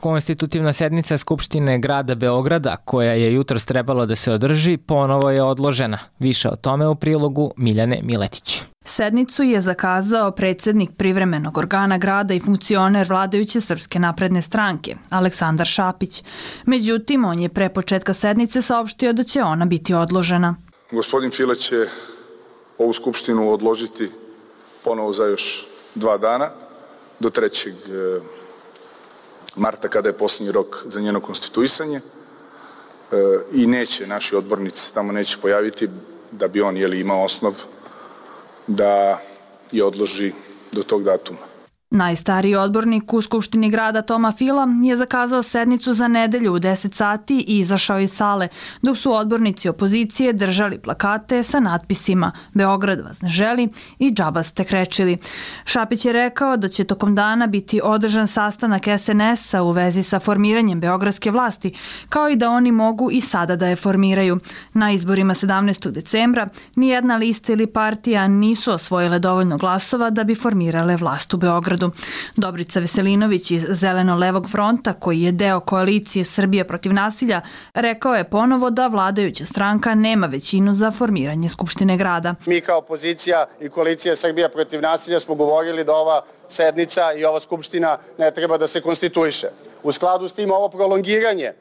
Konstitutivna 0.00 0.72
sednica 0.72 1.18
Skupštine 1.18 1.78
grada 1.78 2.14
Beograda, 2.14 2.76
koja 2.76 3.12
je 3.12 3.34
jutro 3.34 3.58
trebalo 3.58 4.06
da 4.06 4.16
se 4.16 4.32
održi, 4.32 4.76
ponovo 4.76 5.30
je 5.30 5.42
odložena. 5.42 5.98
Više 6.18 6.48
o 6.48 6.56
tome 6.56 6.88
u 6.88 6.94
prilogu 6.94 7.52
Miljane 7.56 8.00
Miletić. 8.02 8.62
Sednicu 8.84 9.42
je 9.42 9.60
zakazao 9.60 10.30
predsjednik 10.30 10.90
privremenog 10.96 11.58
organa 11.58 11.98
grada 11.98 12.34
i 12.34 12.40
funkcioner 12.40 13.08
vladajuće 13.08 13.60
Srpske 13.60 13.98
napredne 13.98 14.42
stranke, 14.42 14.94
Aleksandar 15.10 15.66
Šapić. 15.66 16.24
Međutim, 16.66 17.24
on 17.24 17.40
je 17.40 17.48
pre 17.48 17.68
početka 17.68 18.14
sednice 18.14 18.62
saopštio 18.62 19.12
da 19.12 19.22
će 19.22 19.42
ona 19.42 19.66
biti 19.66 19.94
odložena. 19.94 20.54
Gospodin 20.90 21.30
Fila 21.30 21.54
će 21.54 21.86
ovu 22.78 22.92
skupštinu 22.92 23.52
odložiti 23.52 24.10
ponovo 24.84 25.12
za 25.12 25.24
još 25.24 25.66
dva 25.94 26.18
dana, 26.18 26.50
do 27.20 27.30
3. 27.30 27.70
E, 27.70 28.20
marta 29.56 29.88
kada 29.88 30.08
je 30.08 30.18
posljednji 30.18 30.52
rok 30.52 30.84
za 30.86 31.00
njeno 31.00 31.20
konstituisanje 31.20 31.96
e, 31.96 32.02
i 33.52 33.66
neće 33.66 34.06
naši 34.06 34.36
odbornici 34.36 34.94
tamo 34.94 35.12
neće 35.12 35.38
pojaviti 35.42 35.88
da 36.30 36.48
bi 36.48 36.62
on 36.62 36.76
jeli, 36.76 37.00
imao 37.00 37.24
osnov 37.24 37.54
da 38.66 39.22
je 39.72 39.84
odloži 39.84 40.32
do 40.72 40.82
tog 40.82 41.04
datuma. 41.04 41.55
Najstariji 41.90 42.54
odbornik 42.54 43.12
u 43.12 43.22
Skupštini 43.22 43.70
grada 43.70 44.02
Toma 44.02 44.32
Fila 44.32 44.68
je 44.82 44.96
zakazao 44.96 45.42
sednicu 45.42 45.94
za 45.94 46.08
nedelju 46.08 46.54
u 46.54 46.58
10 46.58 46.94
sati 46.94 47.44
i 47.48 47.58
izašao 47.58 47.98
iz 47.98 48.12
sale, 48.12 48.48
dok 48.82 48.96
su 48.96 49.12
odbornici 49.12 49.68
opozicije 49.68 50.32
držali 50.32 50.78
plakate 50.78 51.42
sa 51.42 51.60
natpisima 51.60 52.32
Beograd 52.54 53.00
vas 53.00 53.22
ne 53.22 53.28
želi 53.28 53.68
i 53.98 54.10
džaba 54.10 54.42
ste 54.42 54.64
krećili. 54.64 55.18
Šapić 55.64 56.04
je 56.04 56.12
rekao 56.12 56.56
da 56.56 56.68
će 56.68 56.84
tokom 56.84 57.14
dana 57.14 57.46
biti 57.46 57.80
održan 57.84 58.26
sastanak 58.26 58.82
SNS-a 58.98 59.62
u 59.62 59.70
vezi 59.70 60.02
sa 60.02 60.20
formiranjem 60.20 60.80
beogradske 60.80 61.30
vlasti, 61.30 61.74
kao 62.08 62.28
i 62.28 62.36
da 62.36 62.50
oni 62.50 62.72
mogu 62.72 63.10
i 63.10 63.20
sada 63.20 63.56
da 63.56 63.66
je 63.66 63.76
formiraju. 63.76 64.38
Na 64.72 64.90
izborima 64.90 65.34
17. 65.34 65.90
decembra 65.90 66.48
nijedna 66.76 67.16
lista 67.16 67.52
ili 67.52 67.66
partija 67.66 68.28
nisu 68.28 68.72
osvojile 68.72 69.18
dovoljno 69.18 69.58
glasova 69.58 70.10
da 70.10 70.24
bi 70.24 70.34
formirale 70.34 70.96
vlast 70.96 71.34
u 71.34 71.36
Beogradu. 71.36 71.75
Beogradu. 71.76 71.90
Dobrica 72.36 72.80
Veselinović 72.80 73.50
iz 73.50 73.66
Zeleno-levog 73.68 74.50
fronta, 74.50 74.92
koji 74.92 75.22
je 75.22 75.32
deo 75.32 75.60
koalicije 75.60 76.24
Srbije 76.24 76.64
protiv 76.64 76.92
nasilja, 76.92 77.40
rekao 77.74 78.14
je 78.14 78.30
ponovo 78.30 78.70
da 78.70 78.86
vladajuća 78.86 79.44
stranka 79.44 79.94
nema 79.94 80.26
većinu 80.26 80.74
za 80.74 80.90
formiranje 80.90 81.48
Skupštine 81.48 81.96
grada. 81.96 82.34
Mi 82.46 82.60
kao 82.60 82.78
opozicija 82.78 83.46
i 83.60 83.68
koalicija 83.68 84.16
Srbija 84.16 84.48
protiv 84.48 84.80
nasilja 84.80 85.20
smo 85.20 85.34
govorili 85.34 85.84
da 85.84 85.94
ova 85.94 86.22
sednica 86.48 87.12
i 87.12 87.24
ova 87.24 87.40
Skupština 87.40 87.98
ne 88.18 88.30
treba 88.30 88.58
da 88.58 88.66
se 88.66 88.80
konstituiše. 88.80 89.46
U 89.82 89.92
skladu 89.92 90.28
s 90.28 90.32
tim 90.32 90.50
ovo 90.50 90.68
prolongiranje 90.68 91.52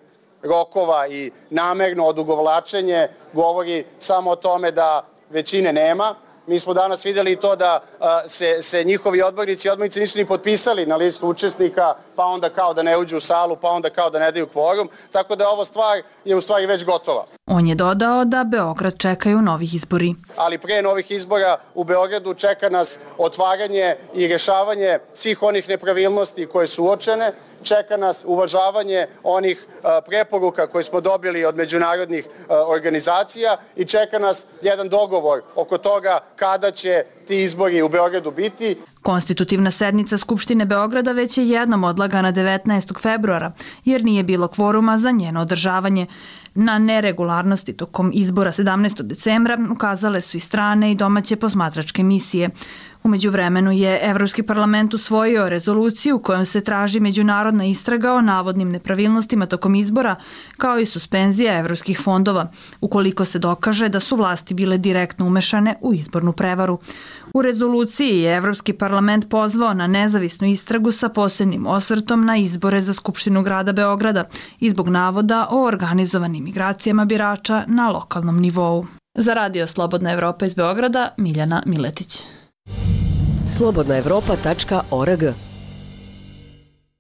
rokova 0.44 1.08
i 1.08 1.32
namerno 1.50 2.06
odugovlačenje 2.06 3.08
govori 3.34 3.84
samo 4.00 4.32
o 4.32 4.36
tome 4.36 4.72
da 4.72 5.06
većine 5.30 5.74
nema, 5.74 6.16
Mi 6.48 6.60
smo 6.60 6.74
danas 6.74 7.06
vidjeli 7.06 7.36
to 7.36 7.56
da 7.56 7.80
se, 8.28 8.62
se 8.62 8.84
njihovi 8.84 9.22
odbornici 9.22 9.68
i 9.68 9.72
odbornici 9.72 10.00
nisu 10.00 10.18
ni 10.18 10.26
potpisali 10.26 10.86
na 10.86 10.96
listu 10.96 11.28
učesnika, 11.28 11.94
pa 12.16 12.26
onda 12.26 12.50
kao 12.50 12.74
da 12.74 12.84
ne 12.84 12.98
uđu 12.98 13.18
u 13.18 13.20
salu, 13.20 13.56
pa 13.56 13.70
onda 13.70 13.90
kao 13.90 14.10
da 14.10 14.20
ne 14.20 14.32
daju 14.32 14.48
kvorum, 14.48 14.90
tako 15.12 15.36
da 15.36 15.50
ova 15.50 15.66
stvar 15.66 16.02
je 16.26 16.36
u 16.36 16.42
stvari 16.42 16.66
već 16.66 16.86
gotova. 16.86 17.26
On 17.46 17.68
je 17.68 17.76
dodao 17.76 18.26
da 18.26 18.44
Beograd 18.44 18.98
čekaju 18.98 19.42
novih 19.42 19.74
izbori. 19.74 20.16
Ali 20.38 20.58
pre 20.58 20.82
novih 20.82 21.12
izbora 21.12 21.58
u 21.76 21.84
Beogradu 21.84 22.34
čeka 22.34 22.70
nas 22.70 23.00
otvaranje 23.18 23.96
i 24.14 24.28
rješavanje 24.28 25.00
svih 25.14 25.44
onih 25.44 25.70
nepravilnosti 25.70 26.46
koje 26.46 26.68
su 26.68 26.84
uočene, 26.84 27.32
čeka 27.66 27.98
nas 27.98 28.24
uvažavanje 28.28 29.08
onih 29.24 29.66
e, 29.68 29.88
preporuka 30.08 30.68
koje 30.68 30.84
smo 30.84 31.02
dobili 31.02 31.46
od 31.46 31.56
međunarodnih 31.56 32.26
e, 32.26 32.54
organizacija 32.68 33.58
i 33.76 33.86
čeka 33.86 34.20
nas 34.20 34.46
jedan 34.62 34.90
dogovor 34.90 35.42
oko 35.56 35.78
toga 35.78 36.20
kada 36.36 36.72
će 36.72 37.04
ti 37.28 37.44
izbori 37.44 37.82
u 37.82 37.90
Beogradu 37.90 38.32
biti. 38.32 38.78
Konstitutivna 39.02 39.72
sednica 39.72 40.18
Skupštine 40.18 40.66
Beograda 40.66 41.12
već 41.12 41.38
je 41.38 41.50
jednom 41.50 41.84
odlagana 41.84 42.34
19. 42.34 43.02
februara, 43.02 43.52
jer 43.86 44.04
nije 44.04 44.24
bilo 44.24 44.48
kvoruma 44.48 44.98
za 44.98 45.12
njeno 45.12 45.42
održavanje. 45.42 46.08
Na 46.58 46.80
neregularnosti 46.80 47.74
tokom 47.74 48.12
izbora 48.14 48.52
17. 48.52 49.02
decembra 49.02 49.58
ukazale 49.72 50.22
su 50.22 50.38
i 50.38 50.40
strane 50.40 50.92
i 50.92 50.96
domaće 50.96 51.36
posmatračke 51.36 52.04
misije. 52.04 52.50
Umeđu 53.06 53.32
vremenu 53.32 53.72
je 53.72 54.00
Evropski 54.02 54.44
parlament 54.44 54.94
usvojio 54.94 55.50
rezoluciju 55.50 56.20
kojom 56.20 56.46
se 56.46 56.62
traži 56.62 57.00
međunarodna 57.00 57.66
istraga 57.66 58.14
o 58.14 58.22
navodnim 58.22 58.70
nepravilnostima 58.70 59.46
tokom 59.46 59.76
izbora, 59.76 60.16
kao 60.58 60.80
i 60.80 60.86
suspenzija 60.86 61.60
evropskih 61.60 62.00
fondova, 62.04 62.52
ukoliko 62.82 63.26
se 63.26 63.40
dokaže 63.40 63.90
da 63.90 64.00
su 64.00 64.16
vlasti 64.16 64.54
bile 64.54 64.78
direktno 64.78 65.26
umešane 65.26 65.76
u 65.82 65.94
izbornu 65.94 66.34
prevaru. 66.34 66.80
U 67.34 67.42
rezoluciji 67.42 68.20
je 68.22 68.38
Evropski 68.38 68.74
parlament 68.74 69.30
pozvao 69.30 69.74
na 69.74 69.88
nezavisnu 69.88 70.48
istragu 70.48 70.92
sa 70.92 71.10
posebnim 71.10 71.68
osvrtom 71.68 72.26
na 72.26 72.38
izbore 72.38 72.82
za 72.82 72.94
Skupštinu 72.94 73.44
grada 73.44 73.72
Beograda 73.72 74.24
i 74.60 74.70
zbog 74.70 74.90
navoda 74.90 75.48
o 75.52 75.64
organizovanim 75.64 76.44
migracijama 76.44 77.06
birača 77.06 77.64
na 77.68 77.90
lokalnom 77.90 78.40
nivou. 78.40 78.86
Za 79.16 79.34
radio 79.34 79.68
Slobodna 79.68 80.12
Evropa 80.12 80.46
iz 80.46 80.56
Beograda, 80.56 81.10
Miljana 81.18 81.64
Miletić 81.66 82.24
slobodnaevropa.org 83.46 85.34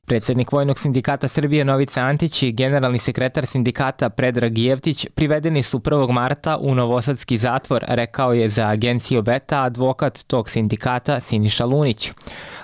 Predsednik 0.07 0.51
Vojnog 0.51 0.79
sindikata 0.79 1.27
Srbije 1.27 1.65
Novica 1.65 2.01
Antić 2.01 2.43
i 2.43 2.51
generalni 2.51 2.99
sekretar 2.99 3.45
sindikata 3.45 4.09
Predrag 4.09 4.57
Jevtić 4.57 5.07
privedeni 5.15 5.63
su 5.63 5.79
1. 5.79 6.11
marta 6.11 6.57
u 6.57 6.75
Novosadski 6.75 7.37
zatvor, 7.37 7.85
rekao 7.87 8.33
je 8.33 8.49
za 8.49 8.67
agenciju 8.69 9.21
Beta 9.21 9.63
advokat 9.63 10.19
tog 10.27 10.49
sindikata 10.49 11.19
Siniša 11.19 11.65
Lunić. 11.65 12.11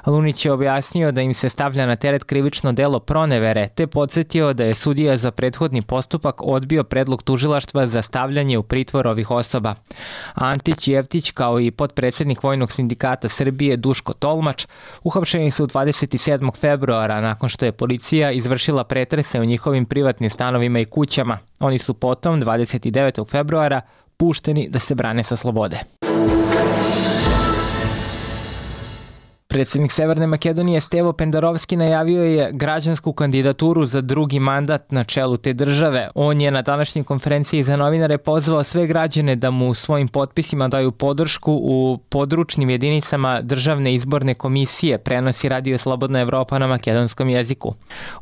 Lunić 0.06 0.46
je 0.46 0.52
objasnio 0.52 1.12
da 1.12 1.22
im 1.22 1.34
se 1.34 1.50
stavlja 1.50 1.86
na 1.86 1.96
teret 1.96 2.24
krivično 2.24 2.72
delo 2.72 3.00
pronevere, 3.00 3.68
te 3.68 3.88
podsjetio 3.88 4.54
da 4.54 4.64
je 4.64 4.74
sudija 4.74 5.18
za 5.18 5.32
prethodni 5.32 5.82
postupak 5.82 6.42
odbio 6.42 6.84
predlog 6.84 7.24
tužilaštva 7.24 7.88
za 7.88 8.02
stavljanje 8.02 8.58
u 8.58 8.64
pritvor 8.64 9.08
ovih 9.08 9.32
osoba. 9.32 9.76
Antić 10.34 10.88
i 10.88 10.92
Jevtić, 10.92 11.32
kao 11.32 11.60
i 11.60 11.72
potpredsednik 11.72 12.44
Vojnog 12.44 12.72
sindikata 12.72 13.30
Srbije 13.30 13.78
Duško 13.78 14.14
Tolmač, 14.14 14.66
uhapšeni 15.04 15.52
su 15.52 15.68
27. 15.68 16.60
februara 16.60 17.31
nakon 17.32 17.50
što 17.50 17.66
je 17.66 17.72
policija 17.72 18.32
izvršila 18.32 18.84
pretrese 18.84 19.40
u 19.40 19.46
njihovim 19.46 19.86
privatnim 19.86 20.30
stanovima 20.30 20.80
i 20.80 20.86
kućama. 20.86 21.38
Oni 21.60 21.80
su 21.80 21.94
potom, 21.94 22.42
29. 22.42 23.30
februara, 23.32 23.82
pušteni 24.18 24.70
da 24.70 24.80
se 24.80 24.96
brane 24.96 25.24
sa 25.24 25.36
slobode. 25.36 25.80
Predsednik 29.52 29.92
Severne 29.92 30.28
Makedonije 30.28 30.82
Stevo 30.82 31.14
Pendarovski 31.14 31.76
najavio 31.76 32.24
je 32.24 32.52
građansku 32.54 33.14
kandidaturu 33.14 33.86
za 33.86 34.02
drugi 34.02 34.40
mandat 34.40 34.92
na 34.92 35.04
čelu 35.04 35.38
te 35.38 35.54
države. 35.54 36.10
On 36.16 36.42
je 36.42 36.52
na 36.52 36.62
današnjoj 36.62 37.04
konferenciji 37.04 37.64
za 37.64 37.76
novinare 37.76 38.18
pozvao 38.18 38.64
sve 38.64 38.88
građane 38.88 39.36
da 39.36 39.52
mu 39.52 39.74
svojim 39.74 40.08
potpisima 40.08 40.68
daju 40.68 40.92
podršku 40.92 41.60
u 41.64 42.00
područnim 42.10 42.70
jedinicama 42.70 43.42
državne 43.42 43.94
izborne 43.94 44.34
komisije, 44.34 44.98
prenosi 44.98 45.50
Radio 45.50 45.78
Slobodna 45.78 46.20
Evropa 46.20 46.60
na 46.60 46.68
makedonskom 46.68 47.30
jeziku. 47.30 47.74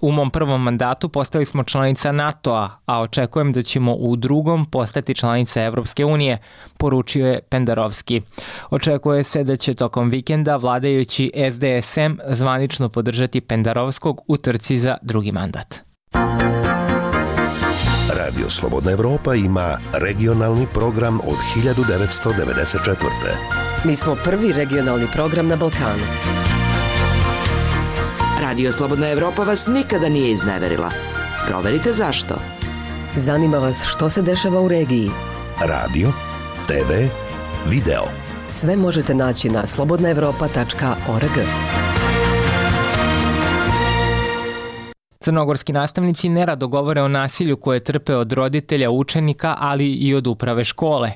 U 0.02 0.12
mom 0.12 0.32
prvom 0.32 0.64
mandatu 0.64 1.10
postali 1.10 1.46
smo 1.46 1.64
članica 1.64 2.12
NATO-a, 2.12 2.70
a 2.86 3.02
očekujem 3.02 3.54
da 3.54 3.62
ćemo 3.62 3.94
u 3.94 4.16
drugom 4.16 4.66
postati 4.66 5.16
članica 5.16 5.64
Evropske 5.64 6.06
unije, 6.06 6.38
poručio 6.78 7.28
je 7.28 7.42
Pendarovski. 7.50 8.22
Očekuje 8.70 9.24
se 9.24 9.44
da 9.44 9.56
će 9.56 9.74
tokom 9.74 10.10
vikenda 10.10 10.56
vladajući 10.56 11.19
će 11.20 11.52
SDSM 11.52 12.22
zvanično 12.28 12.90
podržati 12.90 13.42
Pendarovskog 13.42 14.22
u 14.28 14.38
trci 14.38 14.80
za 14.80 14.98
drugi 15.02 15.32
mandat. 15.32 15.80
Radio 18.16 18.50
Slobodna 18.50 18.92
Evropa 18.92 19.36
ima 19.36 19.78
regionalni 19.94 20.68
program 20.74 21.20
od 21.20 21.38
1994. 21.66 22.96
Mi 23.84 23.96
smo 23.96 24.16
prvi 24.24 24.54
regionalni 24.54 25.08
program 25.14 25.48
na 25.48 25.56
Balkanu. 25.56 26.04
Radio 28.42 28.72
Slobodna 28.72 29.10
Evropa 29.10 29.44
vas 29.44 29.68
nikada 29.68 30.10
nije 30.10 30.32
izneverila. 30.32 30.92
Proverite 31.48 31.92
zašto. 31.92 32.36
Zanima 33.16 33.58
vas 33.58 33.86
što 33.86 34.10
se 34.10 34.22
dešava 34.22 34.62
u 34.62 34.68
regiji. 34.68 35.10
Radio, 35.62 36.12
TV, 36.68 36.94
video. 37.70 38.29
Sve 38.50 38.76
možete 38.76 39.16
naći 39.16 39.50
na 39.50 39.66
slobodnaevropa.org. 39.66 41.32
Crnogorski 45.20 45.74
nastavnici 45.74 46.30
nerado 46.30 46.68
govore 46.68 47.02
o 47.02 47.08
nasilju 47.08 47.58
koje 47.58 47.80
trpe 47.80 48.16
od 48.16 48.34
roditelja 48.34 48.92
učenika, 48.92 49.56
ali 49.60 49.94
i 49.94 50.16
od 50.16 50.28
uprave 50.28 50.66
škole. 50.66 51.12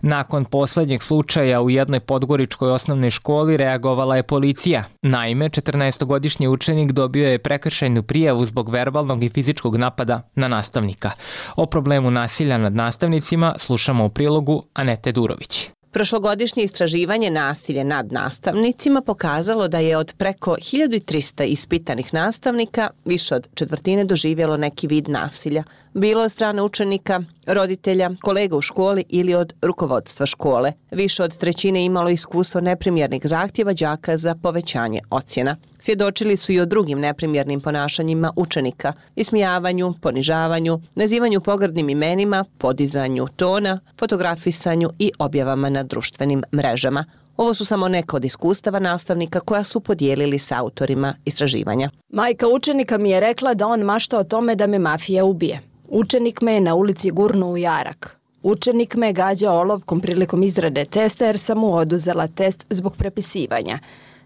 Nakon 0.00 0.44
poslednjeg 0.44 1.02
slučaja 1.02 1.60
u 1.60 1.70
jednoj 1.70 2.00
podgoričkoj 2.00 2.70
osnovnoj 2.70 3.10
školi 3.10 3.56
reagovala 3.56 4.16
je 4.16 4.22
policija. 4.22 4.84
Naime, 5.02 5.48
14-godišnji 5.48 6.48
učenik 6.48 6.92
dobio 6.92 7.28
je 7.28 7.38
prekršajnu 7.38 8.02
prijavu 8.02 8.46
zbog 8.46 8.68
verbalnog 8.68 9.24
i 9.24 9.28
fizičkog 9.28 9.76
napada 9.76 10.22
na 10.34 10.48
nastavnika. 10.48 11.10
O 11.56 11.66
problemu 11.66 12.10
nasilja 12.10 12.58
nad 12.58 12.74
nastavnicima 12.74 13.54
slušamo 13.58 14.04
u 14.04 14.08
prilogu 14.08 14.62
Anete 14.74 15.12
Durović. 15.12 15.75
Prošlogodišnje 15.96 16.62
istraživanje 16.62 17.30
nasilje 17.30 17.84
nad 17.84 18.12
nastavnicima 18.12 19.00
pokazalo 19.00 19.68
da 19.68 19.78
je 19.78 19.96
od 19.96 20.14
preko 20.16 20.56
1300 20.60 21.44
ispitanih 21.44 22.14
nastavnika 22.14 22.90
više 23.04 23.34
od 23.34 23.48
četvrtine 23.54 24.04
doživjelo 24.04 24.56
neki 24.56 24.86
vid 24.86 25.08
nasilja, 25.08 25.62
bilo 25.96 26.24
od 26.24 26.32
strane 26.32 26.62
učenika, 26.62 27.22
roditelja, 27.46 28.10
kolega 28.22 28.56
u 28.56 28.60
školi 28.60 29.04
ili 29.08 29.34
od 29.34 29.54
rukovodstva 29.62 30.26
škole. 30.26 30.72
Više 30.90 31.22
od 31.22 31.36
trećine 31.36 31.84
imalo 31.84 32.10
iskustvo 32.10 32.60
neprimjernih 32.60 33.22
zahtjeva 33.24 33.72
đaka 33.72 34.16
za 34.16 34.34
povećanje 34.34 35.00
ocjena. 35.10 35.56
Svjedočili 35.80 36.36
su 36.36 36.52
i 36.52 36.60
o 36.60 36.66
drugim 36.66 37.00
neprimjernim 37.00 37.60
ponašanjima 37.60 38.32
učenika, 38.36 38.92
ismijavanju, 39.16 39.94
ponižavanju, 40.02 40.80
nazivanju 40.94 41.40
pogrdnim 41.40 41.88
imenima, 41.88 42.44
podizanju 42.58 43.26
tona, 43.36 43.80
fotografisanju 43.98 44.90
i 44.98 45.12
objavama 45.18 45.70
na 45.70 45.82
društvenim 45.82 46.42
mrežama. 46.54 47.04
Ovo 47.36 47.54
su 47.54 47.64
samo 47.64 47.88
neka 47.88 48.16
od 48.16 48.24
iskustava 48.24 48.78
nastavnika 48.78 49.40
koja 49.40 49.64
su 49.64 49.80
podijelili 49.80 50.38
sa 50.38 50.58
autorima 50.58 51.14
istraživanja. 51.24 51.90
Majka 52.08 52.48
učenika 52.48 52.98
mi 52.98 53.10
je 53.10 53.20
rekla 53.20 53.54
da 53.54 53.66
on 53.66 53.80
mašta 53.80 54.18
o 54.18 54.24
tome 54.24 54.54
da 54.54 54.66
me 54.66 54.78
mafija 54.78 55.24
ubije. 55.24 55.75
Učenik 55.88 56.40
me 56.40 56.54
je 56.54 56.60
na 56.60 56.74
ulici 56.74 57.10
gurnuo 57.10 57.50
u 57.50 57.56
jarak. 57.56 58.18
Učenik 58.42 58.94
me 58.94 59.06
je 59.06 59.12
gađao 59.12 59.58
olovkom 59.58 60.00
prilikom 60.00 60.42
izrade 60.42 60.84
testa 60.84 61.26
jer 61.26 61.38
sam 61.38 61.58
mu 61.58 61.74
oduzela 61.74 62.26
test 62.26 62.66
zbog 62.70 62.96
prepisivanja. 62.96 63.78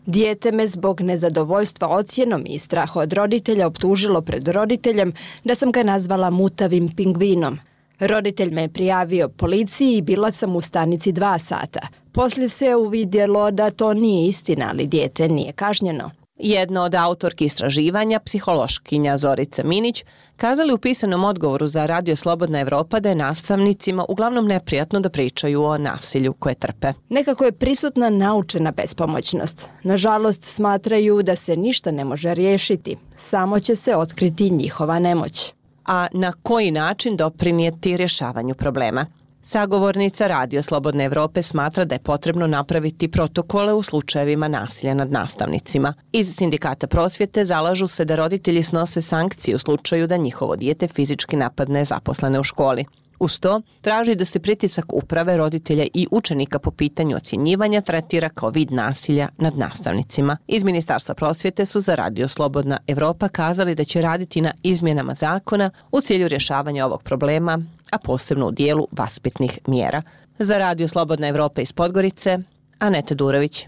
Dijete 0.06 0.52
me 0.52 0.66
zbog 0.66 1.00
nezadovoljstva 1.00 1.88
ocjenom 1.88 2.44
i 2.46 2.58
straha 2.58 3.00
od 3.00 3.12
roditelja 3.12 3.66
optužilo 3.66 4.22
pred 4.22 4.48
roditeljem 4.48 5.12
da 5.44 5.54
sam 5.54 5.72
ga 5.72 5.82
nazvala 5.82 6.30
mutavim 6.30 6.88
pingvinom. 6.96 7.58
Roditelj 8.00 8.50
me 8.50 8.62
je 8.62 8.68
prijavio 8.68 9.28
policiji 9.28 9.96
i 9.96 10.02
bila 10.02 10.30
sam 10.30 10.56
u 10.56 10.60
stanici 10.60 11.12
dva 11.12 11.38
sata. 11.38 11.80
Poslije 12.12 12.48
se 12.48 12.76
uvidjelo 12.76 13.50
da 13.50 13.70
to 13.70 13.94
nije 13.94 14.28
istina, 14.28 14.66
ali 14.70 14.86
dijete 14.86 15.28
nije 15.28 15.52
kažnjeno. 15.52 16.10
Jedna 16.42 16.82
od 16.82 16.94
autorki 16.94 17.44
istraživanja, 17.44 18.20
psihološkinja 18.20 19.16
Zorica 19.16 19.62
Minić, 19.64 20.04
kazali 20.36 20.72
u 20.72 20.78
pisanom 20.78 21.24
odgovoru 21.24 21.66
za 21.66 21.86
Radio 21.86 22.16
Slobodna 22.16 22.60
Evropa 22.60 23.00
da 23.00 23.08
je 23.08 23.14
nastavnicima 23.14 24.04
uglavnom 24.08 24.46
neprijatno 24.46 25.00
da 25.00 25.10
pričaju 25.10 25.62
o 25.62 25.78
nasilju 25.78 26.32
koje 26.32 26.54
trpe. 26.54 26.92
Nekako 27.08 27.44
je 27.44 27.52
prisutna 27.52 28.10
naučena 28.10 28.72
bespomoćnost. 28.72 29.68
Nažalost, 29.82 30.44
smatraju 30.44 31.22
da 31.22 31.36
se 31.36 31.56
ništa 31.56 31.90
ne 31.90 32.04
može 32.04 32.34
riješiti. 32.34 32.96
Samo 33.16 33.60
će 33.60 33.76
se 33.76 33.96
otkriti 33.96 34.50
njihova 34.50 34.98
nemoć. 34.98 35.52
A 35.86 36.06
na 36.12 36.32
koji 36.42 36.70
način 36.70 37.16
doprinijeti 37.16 37.96
rješavanju 37.96 38.54
problema? 38.54 39.06
Sagovornica 39.42 40.26
Radio 40.26 40.62
Slobodne 40.62 41.04
Evrope 41.04 41.42
smatra 41.42 41.84
da 41.84 41.94
je 41.94 41.98
potrebno 41.98 42.46
napraviti 42.46 43.08
protokole 43.08 43.72
u 43.74 43.82
slučajevima 43.82 44.48
nasilja 44.48 44.94
nad 44.94 45.12
nastavnicima. 45.12 45.94
Iz 46.12 46.34
sindikata 46.36 46.86
prosvjete 46.86 47.44
zalažu 47.44 47.86
se 47.86 48.04
da 48.04 48.16
roditelji 48.16 48.62
snose 48.62 49.02
sankcije 49.02 49.54
u 49.54 49.58
slučaju 49.58 50.06
da 50.06 50.16
njihovo 50.16 50.56
dijete 50.56 50.88
fizički 50.88 51.36
napadne 51.36 51.84
zaposlene 51.84 52.40
u 52.40 52.44
školi. 52.44 52.84
Uz 53.20 53.38
to, 53.40 53.60
traži 53.80 54.14
da 54.14 54.24
se 54.24 54.40
pritisak 54.40 54.84
uprave 54.92 55.36
roditelja 55.36 55.86
i 55.94 56.06
učenika 56.10 56.58
po 56.58 56.70
pitanju 56.70 57.16
ocjenjivanja 57.16 57.80
tretira 57.80 58.28
kao 58.28 58.50
vid 58.50 58.72
nasilja 58.72 59.28
nad 59.38 59.58
nastavnicima. 59.58 60.36
Iz 60.46 60.64
Ministarstva 60.64 61.14
prosvjete 61.14 61.66
su 61.66 61.80
za 61.80 61.94
Radio 61.94 62.28
Slobodna 62.28 62.78
Evropa 62.86 63.28
kazali 63.28 63.74
da 63.74 63.84
će 63.84 64.02
raditi 64.02 64.40
na 64.40 64.52
izmjenama 64.62 65.14
zakona 65.14 65.70
u 65.92 66.00
cilju 66.00 66.28
rješavanja 66.28 66.86
ovog 66.86 67.02
problema, 67.02 67.58
a 67.90 67.98
posebno 67.98 68.46
u 68.46 68.50
dijelu 68.50 68.86
vaspitnih 68.92 69.58
mjera. 69.66 70.02
Za 70.38 70.58
Radio 70.58 70.88
Slobodna 70.88 71.28
Evropa 71.28 71.60
iz 71.60 71.72
Podgorice, 71.72 72.38
Aneta 72.78 73.14
Durović. 73.14 73.66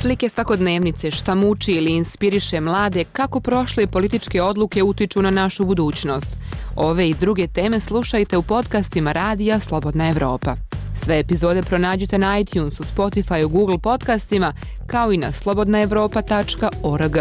Slike 0.00 0.28
svakodnevnice 0.28 1.10
šta 1.10 1.34
muči 1.34 1.72
ili 1.72 1.90
inspiriše 1.90 2.60
mlade 2.60 3.04
kako 3.04 3.40
prošle 3.40 3.86
političke 3.86 4.42
odluke 4.42 4.82
utiču 4.82 5.22
na 5.22 5.30
našu 5.30 5.64
budućnost. 5.64 6.36
Ove 6.76 7.08
i 7.08 7.14
druge 7.14 7.46
teme 7.46 7.80
slušajte 7.80 8.36
u 8.36 8.42
podcastima 8.42 9.12
Radija 9.12 9.60
Slobodna 9.60 10.08
Evropa. 10.08 10.56
Sve 10.96 11.18
epizode 11.18 11.62
pronađite 11.62 12.18
na 12.18 12.38
iTunesu, 12.38 12.82
Spotifyu, 12.82 13.48
Google 13.48 13.78
podcastima, 13.78 14.52
kao 14.86 15.12
i 15.12 15.16
na 15.16 15.32
slobodnaevropa.org. 15.32 17.16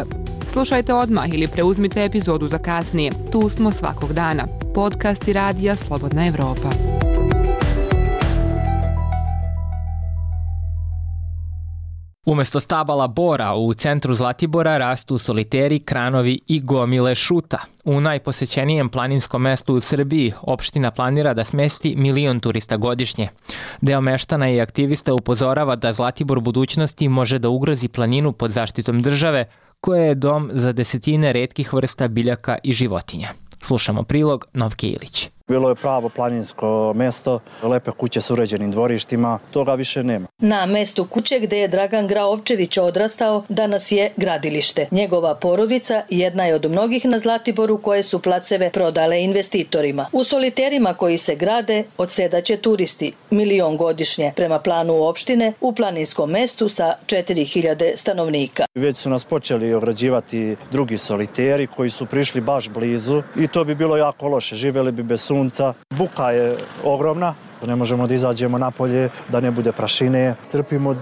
Slušajte 0.47 0.93
odmah 0.93 1.33
ili 1.33 1.47
preuzmite 1.47 2.05
epizodu 2.05 2.47
za 2.47 2.57
kasnije. 2.57 3.11
Tu 3.31 3.49
smo 3.49 3.71
svakog 3.71 4.13
dana. 4.13 4.47
Podcast 4.75 5.27
i 5.27 5.33
Radija 5.33 5.75
Slobodna 5.75 6.27
Evropa. 6.27 6.69
Umesto 12.25 12.59
stabala 12.59 13.07
bora 13.07 13.55
u 13.55 13.73
centru 13.73 14.13
Zlatibora 14.13 14.77
rastu 14.77 15.17
soliteri, 15.17 15.79
kranovi 15.79 16.39
i 16.47 16.59
gomile 16.59 17.15
šuta. 17.15 17.59
U 17.83 18.01
najposećenijem 18.01 18.89
planinskom 18.89 19.41
mestu 19.41 19.75
u 19.75 19.81
Srbiji 19.81 20.33
opština 20.41 20.91
planira 20.91 21.33
da 21.33 21.43
smesti 21.43 21.95
milion 21.97 22.39
turista 22.39 22.77
godišnje. 22.77 23.29
Deo 23.81 24.01
meštana 24.01 24.49
i 24.49 24.61
aktivista 24.61 25.13
upozorava 25.13 25.75
da 25.75 25.93
Zlatibor 25.93 26.39
budućnosti 26.39 27.09
može 27.09 27.39
da 27.39 27.49
ugrozi 27.49 27.87
planinu 27.87 28.31
pod 28.31 28.51
zaštitom 28.51 29.01
države, 29.01 29.45
koja 29.81 30.01
je 30.01 30.15
dom 30.15 30.49
za 30.53 30.73
desetine 30.73 31.33
redkih 31.33 31.73
vrsta 31.73 32.07
biljaka 32.07 32.57
i 32.63 32.73
životinja. 32.73 33.29
Slušamo 33.61 34.03
prilog 34.03 34.45
Novke 34.53 34.87
Ilić. 34.87 35.34
Bilo 35.47 35.69
je 35.69 35.75
pravo 35.75 36.09
planinsko 36.09 36.93
mesto, 36.95 37.39
lepe 37.63 37.91
kuće 37.91 38.21
s 38.21 38.31
uređenim 38.31 38.71
dvorištima, 38.71 39.39
toga 39.51 39.73
više 39.73 40.03
nema. 40.03 40.27
Na 40.39 40.65
mestu 40.65 41.05
kuće 41.05 41.39
gde 41.39 41.57
je 41.59 41.67
Dragan 41.67 42.07
Graovčević 42.07 42.77
odrastao, 42.77 43.43
danas 43.49 43.91
je 43.91 44.11
gradilište. 44.17 44.87
Njegova 44.91 45.35
porodica 45.35 46.03
jedna 46.09 46.45
je 46.45 46.55
od 46.55 46.71
mnogih 46.71 47.05
na 47.05 47.19
Zlatiboru 47.19 47.77
koje 47.77 48.03
su 48.03 48.19
placeve 48.19 48.69
prodale 48.69 49.23
investitorima. 49.23 50.05
U 50.11 50.23
soliterima 50.23 50.93
koji 50.93 51.17
se 51.17 51.35
grade 51.35 51.83
odsedaće 51.97 52.57
turisti, 52.57 53.11
milion 53.29 53.77
godišnje, 53.77 54.33
prema 54.35 54.59
planu 54.59 55.03
opštine, 55.03 55.53
u 55.61 55.73
planinskom 55.73 56.29
mestu 56.29 56.69
sa 56.69 56.93
4000 57.05 57.95
stanovnika. 57.95 58.65
Već 58.75 58.97
su 58.97 59.09
nas 59.09 59.23
počeli 59.23 59.73
ograđivati 59.73 60.55
drugi 60.71 60.97
soliteri 60.97 61.67
koji 61.67 61.89
su 61.89 62.05
prišli 62.05 62.41
baš 62.41 62.69
blizu 62.69 63.21
i 63.37 63.47
to 63.47 63.63
bi 63.63 63.75
bilo 63.75 63.97
jako 63.97 64.27
loše, 64.27 64.55
živeli 64.55 64.91
bi 64.91 65.03
bez 65.03 65.21
sunca. 65.35 65.73
Buka 65.89 66.31
je 66.31 66.57
ogromna, 66.83 67.33
ne 67.65 67.75
možemo 67.75 68.07
da 68.07 68.13
izađemo 68.13 68.57
napolje, 68.57 69.09
da 69.29 69.39
ne 69.39 69.51
bude 69.51 69.71
prašine. 69.71 70.35
Trpimo 70.51 70.95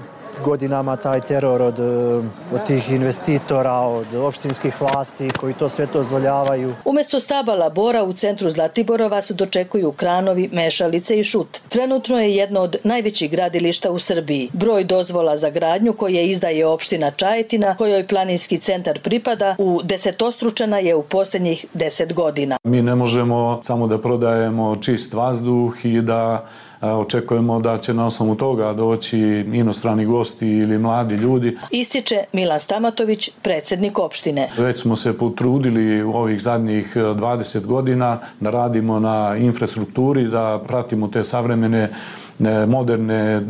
godinama 0.45 0.95
taj 0.95 1.21
teror 1.21 1.61
od, 1.61 1.79
eh, 1.79 2.55
od 2.55 2.65
tih 2.67 2.91
investitora, 2.91 3.73
od 3.73 4.15
opštinskih 4.15 4.81
vlasti 4.81 5.29
koji 5.39 5.53
to 5.53 5.69
sve 5.69 5.87
to 5.87 6.03
dozvoljavaju. 6.03 6.73
Umesto 6.85 7.19
stabala 7.19 7.69
Bora 7.69 8.03
u 8.03 8.13
centru 8.13 8.49
Zlatibora 8.49 9.07
vas 9.07 9.31
dočekuju 9.31 9.91
kranovi, 9.91 10.49
mešalice 10.51 11.19
i 11.19 11.23
šut. 11.23 11.59
Trenutno 11.69 12.19
je 12.19 12.35
jedno 12.35 12.61
od 12.61 12.75
najvećih 12.83 13.31
gradilišta 13.31 13.91
u 13.91 13.99
Srbiji. 13.99 14.49
Broj 14.53 14.83
dozvola 14.83 15.37
za 15.37 15.49
gradnju 15.49 15.93
koje 15.93 16.29
izdaje 16.29 16.65
opština 16.65 17.11
Čajetina, 17.11 17.75
kojoj 17.77 18.07
planinski 18.07 18.57
centar 18.57 18.99
pripada, 18.99 19.55
u 19.57 19.81
desetostručana 19.83 20.79
je 20.79 20.95
u 20.95 21.03
posljednjih 21.03 21.65
deset 21.73 22.13
godina. 22.13 22.57
Mi 22.63 22.81
ne 22.81 22.95
možemo 22.95 23.59
samo 23.63 23.87
da 23.87 23.97
prodajemo 23.97 24.75
čist 24.75 25.13
vazduh 25.13 25.85
i 25.85 26.01
da 26.01 26.47
očekujemo 26.83 27.59
da 27.59 27.77
će 27.77 27.93
na 27.93 28.05
osnovu 28.05 28.35
toga 28.35 28.73
doći 28.73 29.19
inostrani 29.53 30.05
gosti 30.05 30.47
ili 30.47 30.77
mladi 30.77 31.15
ljudi. 31.15 31.57
Ističe 31.71 32.23
Milan 32.33 32.59
Stamatović, 32.59 33.29
predsjednik 33.41 33.99
opštine. 33.99 34.49
Već 34.57 34.81
smo 34.81 34.95
se 34.95 35.17
potrudili 35.17 36.03
u 36.03 36.11
ovih 36.11 36.41
zadnjih 36.41 36.95
20 36.95 37.65
godina 37.65 38.19
da 38.39 38.49
radimo 38.49 38.99
na 38.99 39.35
infrastrukturi, 39.37 40.27
da 40.27 40.63
pratimo 40.67 41.07
te 41.07 41.23
savremene 41.23 41.89
E, 42.39 42.65
moderne 42.65 43.35
e, 43.35 43.41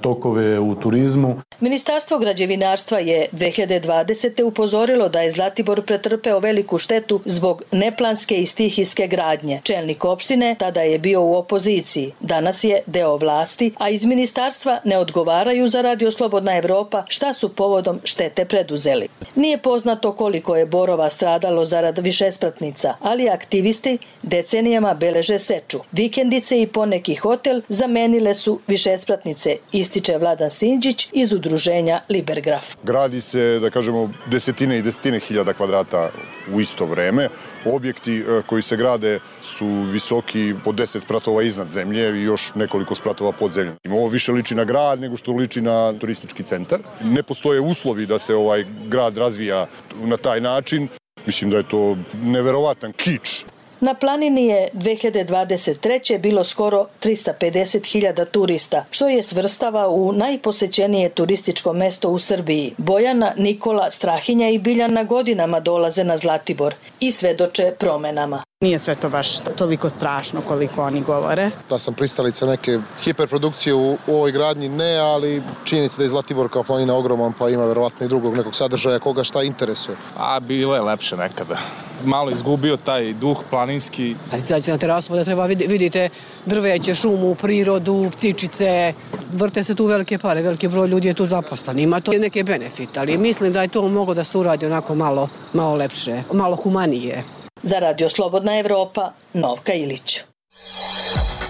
tokove 0.00 0.58
u 0.58 0.74
turizmu. 0.74 1.40
Ministarstvo 1.60 2.18
građevinarstva 2.18 2.98
je 2.98 3.26
2020. 3.32 4.42
upozorilo 4.42 5.08
da 5.08 5.20
je 5.20 5.30
Zlatibor 5.30 5.82
pretrpeo 5.82 6.38
veliku 6.38 6.78
štetu 6.78 7.20
zbog 7.24 7.62
neplanske 7.70 8.36
i 8.36 8.46
stihijske 8.46 9.06
gradnje. 9.06 9.60
Čelnik 9.64 10.04
opštine 10.04 10.56
tada 10.58 10.80
je 10.80 10.98
bio 10.98 11.22
u 11.22 11.34
opoziciji. 11.34 12.12
Danas 12.20 12.64
je 12.64 12.82
deo 12.86 13.16
vlasti, 13.16 13.72
a 13.78 13.88
iz 13.90 14.04
ministarstva 14.04 14.80
ne 14.84 14.98
odgovaraju 14.98 15.68
za 15.68 15.82
Radio 15.82 16.10
Slobodna 16.10 16.56
Evropa 16.56 17.04
šta 17.08 17.32
su 17.32 17.48
povodom 17.48 18.00
štete 18.04 18.44
preduzeli. 18.44 19.08
Nije 19.34 19.58
poznato 19.58 20.12
koliko 20.12 20.56
je 20.56 20.66
borova 20.66 21.08
stradalo 21.08 21.64
zarad 21.64 21.98
višespratnica, 21.98 22.94
ali 23.00 23.30
aktivisti 23.30 23.98
decenijama 24.22 24.94
beleže 24.94 25.38
seču. 25.38 25.78
Vikendice 25.92 26.62
i 26.62 26.66
poneki 26.66 27.14
hotel 27.14 27.60
zamenile 27.68 28.31
su 28.34 28.60
višespratnice, 28.68 29.56
ističe 29.72 30.18
Vladan 30.18 30.50
Sinđić 30.50 31.08
iz 31.12 31.32
udruženja 31.32 32.00
Libergraf. 32.08 32.76
Gradi 32.82 33.20
se, 33.20 33.58
da 33.60 33.70
kažemo, 33.70 34.10
desetine 34.30 34.78
i 34.78 34.82
desetine 34.82 35.18
hiljada 35.18 35.52
kvadrata 35.52 36.10
u 36.54 36.60
isto 36.60 36.86
vreme. 36.86 37.28
Objekti 37.64 38.18
e, 38.18 38.42
koji 38.46 38.62
se 38.62 38.76
grade 38.76 39.18
su 39.42 39.66
visoki 39.92 40.54
po 40.64 40.72
10 40.72 41.00
spratova 41.00 41.42
iznad 41.42 41.70
zemlje 41.70 42.20
i 42.20 42.22
još 42.22 42.54
nekoliko 42.54 42.94
spratova 42.94 43.32
pod 43.32 43.52
zemljom. 43.52 43.76
Ovo 43.90 44.08
više 44.08 44.32
liči 44.32 44.54
na 44.54 44.64
grad 44.64 45.00
nego 45.00 45.16
što 45.16 45.32
liči 45.32 45.60
na 45.60 45.92
turistički 46.00 46.42
centar. 46.42 46.80
Ne 47.04 47.22
postoje 47.22 47.60
uslovi 47.60 48.06
da 48.06 48.18
se 48.18 48.34
ovaj 48.34 48.64
grad 48.86 49.16
razvija 49.16 49.66
na 50.04 50.16
taj 50.16 50.40
način. 50.40 50.88
Mislim 51.26 51.50
da 51.50 51.56
je 51.56 51.68
to 51.68 51.96
neverovatan 52.22 52.92
kič 52.92 53.44
Na 53.82 53.94
planini 53.94 54.46
je 54.46 54.68
2023. 54.74 56.18
bilo 56.18 56.44
skoro 56.44 56.86
350.000 57.02 58.24
turista, 58.30 58.84
što 58.90 59.08
je 59.08 59.22
svrstava 59.22 59.88
u 59.88 60.12
najposećenije 60.12 61.08
turističko 61.08 61.72
mesto 61.72 62.08
u 62.08 62.18
Srbiji. 62.18 62.74
Bojana, 62.78 63.34
Nikola, 63.36 63.90
Strahinja 63.90 64.48
i 64.48 64.58
Biljana 64.58 65.04
godinama 65.04 65.60
dolaze 65.60 66.04
na 66.04 66.16
Zlatibor 66.16 66.74
i 67.00 67.10
svedoče 67.10 67.72
promenama. 67.78 68.42
Nije 68.62 68.78
sve 68.78 68.94
to 68.94 69.08
baš 69.08 69.40
toliko 69.40 69.88
strašno 69.88 70.40
koliko 70.40 70.82
oni 70.82 71.00
govore. 71.02 71.50
Da 71.70 71.78
sam 71.78 71.94
pristalica 71.94 72.46
neke 72.46 72.78
hiperprodukcije 73.04 73.74
u, 73.74 73.92
u 74.06 74.14
ovoj 74.14 74.32
gradnji, 74.32 74.68
ne, 74.68 74.96
ali 74.96 75.42
činjenica 75.64 75.96
da 75.96 76.02
je 76.02 76.08
Zlatibor 76.08 76.48
kao 76.48 76.62
planina 76.62 76.96
ogroman, 76.96 77.32
pa 77.38 77.48
ima 77.48 77.64
verovatno 77.64 78.06
i 78.06 78.08
drugog 78.08 78.36
nekog 78.36 78.54
sadržaja 78.54 78.98
koga 78.98 79.24
šta 79.24 79.42
interesuje. 79.42 79.96
A 80.18 80.40
bilo 80.40 80.74
je 80.74 80.80
lepše 80.80 81.16
nekada. 81.16 81.56
Malo 82.04 82.30
izgubio 82.30 82.76
taj 82.76 83.12
duh 83.12 83.38
planinski. 83.50 84.16
Kad 84.30 84.40
izađete 84.40 84.72
na 84.72 84.78
terasu, 84.78 85.14
da 85.14 85.24
treba 85.24 85.46
vidite 85.46 86.08
drveće, 86.46 86.94
šumu, 86.94 87.34
prirodu, 87.34 88.10
ptičice. 88.12 88.94
Vrte 89.32 89.64
se 89.64 89.74
tu 89.74 89.86
velike 89.86 90.18
pare, 90.18 90.42
veliki 90.42 90.68
broj 90.68 90.88
ljudi 90.88 91.08
je 91.08 91.14
tu 91.14 91.26
zaposlan. 91.26 91.78
Ima 91.78 92.00
to 92.00 92.12
neke 92.12 92.44
benefit, 92.44 92.96
ali 92.96 93.18
mislim 93.18 93.52
da 93.52 93.62
je 93.62 93.68
to 93.68 93.88
moglo 93.88 94.14
da 94.14 94.24
se 94.24 94.38
uradi 94.38 94.66
onako 94.66 94.94
malo, 94.94 95.28
malo 95.52 95.74
lepše, 95.74 96.22
malo 96.32 96.56
humanije. 96.56 97.24
Za 97.62 97.78
Radio 97.78 98.10
Slobodna 98.10 98.58
Evropa, 98.58 99.12
Novka 99.34 99.72
Ilić. 99.72 100.20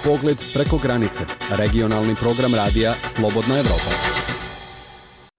Pogled 0.05 0.39
preko 0.55 0.79
granice. 0.79 1.25
Regionalni 1.51 2.15
program 2.15 2.55
radija 2.55 2.95
Slobodna 3.03 3.59
Evropa. 3.59 4.22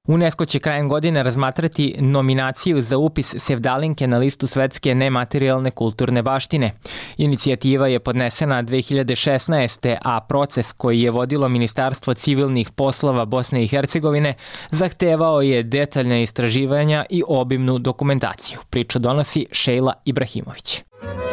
UNESCO 0.08 0.46
će 0.46 0.60
krajem 0.60 0.90
godine 0.90 1.24
razmatrati 1.24 1.96
nominaciju 2.00 2.82
za 2.82 2.98
upis 2.98 3.36
Sevdalinke 3.38 4.08
na 4.08 4.18
listu 4.18 4.48
svetske 4.48 4.96
nematerijalne 4.96 5.72
kulturne 5.72 6.22
baštine. 6.22 6.72
Inicijativa 7.18 7.88
je 7.88 8.00
podnesena 8.00 8.64
2016. 8.64 9.98
a 10.02 10.22
proces 10.22 10.72
koji 10.72 11.02
je 11.02 11.12
vodilo 11.12 11.50
Ministarstvo 11.50 12.14
civilnih 12.14 12.72
poslova 12.72 13.26
Bosne 13.26 13.64
i 13.64 13.68
Hercegovine 13.68 14.34
zahtevao 14.72 15.42
je 15.42 15.64
detaljne 15.64 16.24
istraživanja 16.24 17.06
i 17.10 17.24
obimnu 17.28 17.80
dokumentaciju. 17.80 18.60
Priču 18.70 19.00
donosi 19.00 19.46
Šejla 19.52 19.94
Ibrahimović. 20.06 20.84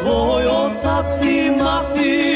Tvoj 0.01 0.47
otac 0.47 1.21
i 1.21 1.51
mati 1.51 2.33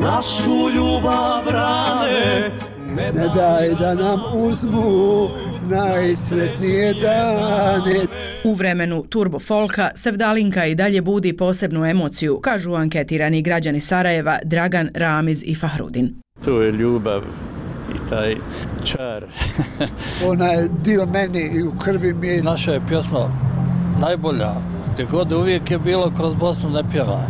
našu 0.00 0.70
ljubav 0.70 1.44
brane, 1.44 2.50
ne 2.96 3.28
daj 3.34 3.68
da 3.80 3.94
nam 3.94 4.20
uzmu 4.34 5.28
najsretnije 5.70 6.94
dane. 6.94 8.06
U 8.44 8.54
vremenu 8.54 9.04
Turbo 9.08 9.38
Folka 9.38 9.90
Sevdalinka 9.94 10.66
i 10.66 10.74
dalje 10.74 11.02
budi 11.02 11.36
posebnu 11.36 11.84
emociju, 11.86 12.40
kažu 12.40 12.74
anketirani 12.74 13.42
građani 13.42 13.80
Sarajeva 13.80 14.38
Dragan 14.44 14.90
Ramiz 14.94 15.42
i 15.46 15.54
Fahrudin. 15.54 16.14
To 16.44 16.62
je 16.62 16.72
ljubav 16.72 17.22
i 17.94 18.08
taj 18.10 18.36
čar. 18.84 19.24
Ona 20.30 20.46
je 20.46 20.68
dio 20.84 21.06
meni 21.06 21.50
i 21.58 21.62
u 21.62 21.72
krvi 21.78 22.14
mi 22.14 22.28
je. 22.28 22.42
Naša 22.42 22.72
je 22.72 22.80
pjesma 22.88 23.28
najbolja. 24.00 24.52
Gde 24.94 25.04
god 25.04 25.32
uvijek 25.32 25.70
je 25.70 25.78
bilo 25.78 26.12
kroz 26.16 26.34
Bosnu 26.34 26.70
ne 26.70 26.82
pjeva. 26.90 27.26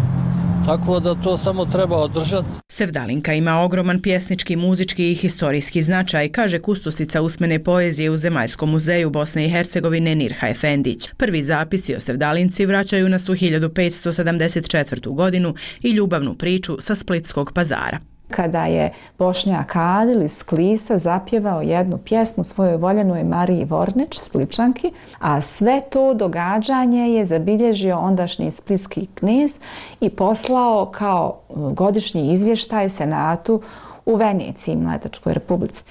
Tako 0.67 1.01
da 1.01 1.15
to 1.15 1.39
samo 1.39 1.65
treba 1.65 1.97
održati. 1.97 2.49
Sevdalinka 2.69 3.33
ima 3.33 3.61
ogroman 3.61 4.03
pjesnički, 4.03 4.57
muzički 4.57 5.11
i 5.11 5.15
historijski 5.15 5.83
značaj, 5.83 6.29
kaže 6.29 6.59
kustosica 6.59 7.23
usmene 7.23 7.65
poezije 7.65 8.11
u 8.11 8.17
Zemaljskom 8.17 8.71
muzeju 8.71 9.11
Bosne 9.11 9.47
i 9.47 9.51
Hercegovine 9.51 10.15
Nirha 10.15 10.49
Efendić. 10.49 11.09
Prvi 11.17 11.43
zapisi 11.43 11.95
o 11.97 12.01
Sevdalinci 12.01 12.67
vraćaju 12.67 13.09
nas 13.09 13.29
u 13.29 13.33
1574. 13.33 15.15
godinu 15.15 15.55
i 15.83 15.91
ljubavnu 15.91 16.35
priču 16.35 16.77
sa 16.81 16.95
Splitskog 16.95 17.53
pazara 17.55 18.14
kada 18.31 18.65
je 18.65 18.93
Bošnjak 19.19 19.77
Adil 19.77 20.23
iz 20.23 20.43
Klisa 20.43 20.99
zapjevao 20.99 21.63
jednu 21.63 21.99
pjesmu 21.99 22.45
svojoj 22.45 22.77
voljenoj 22.77 23.25
Mariji 23.25 23.65
Vornić, 23.65 24.21
Spličanki, 24.21 24.93
a 25.19 25.41
sve 25.41 25.81
to 25.91 26.15
događanje 26.15 27.09
je 27.11 27.25
zabilježio 27.25 27.99
ondašnji 27.99 28.51
splitski 28.51 29.07
kniz 29.15 29.59
i 30.01 30.11
poslao 30.11 30.87
kao 30.87 31.39
e, 31.51 31.53
godišnji 31.55 32.33
izvještaj 32.33 32.89
Senatu 32.89 33.61
u 34.07 34.15
Veneciji, 34.15 34.77
Mletačkoj 34.77 35.35
republici. 35.35 35.83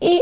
I 0.00 0.18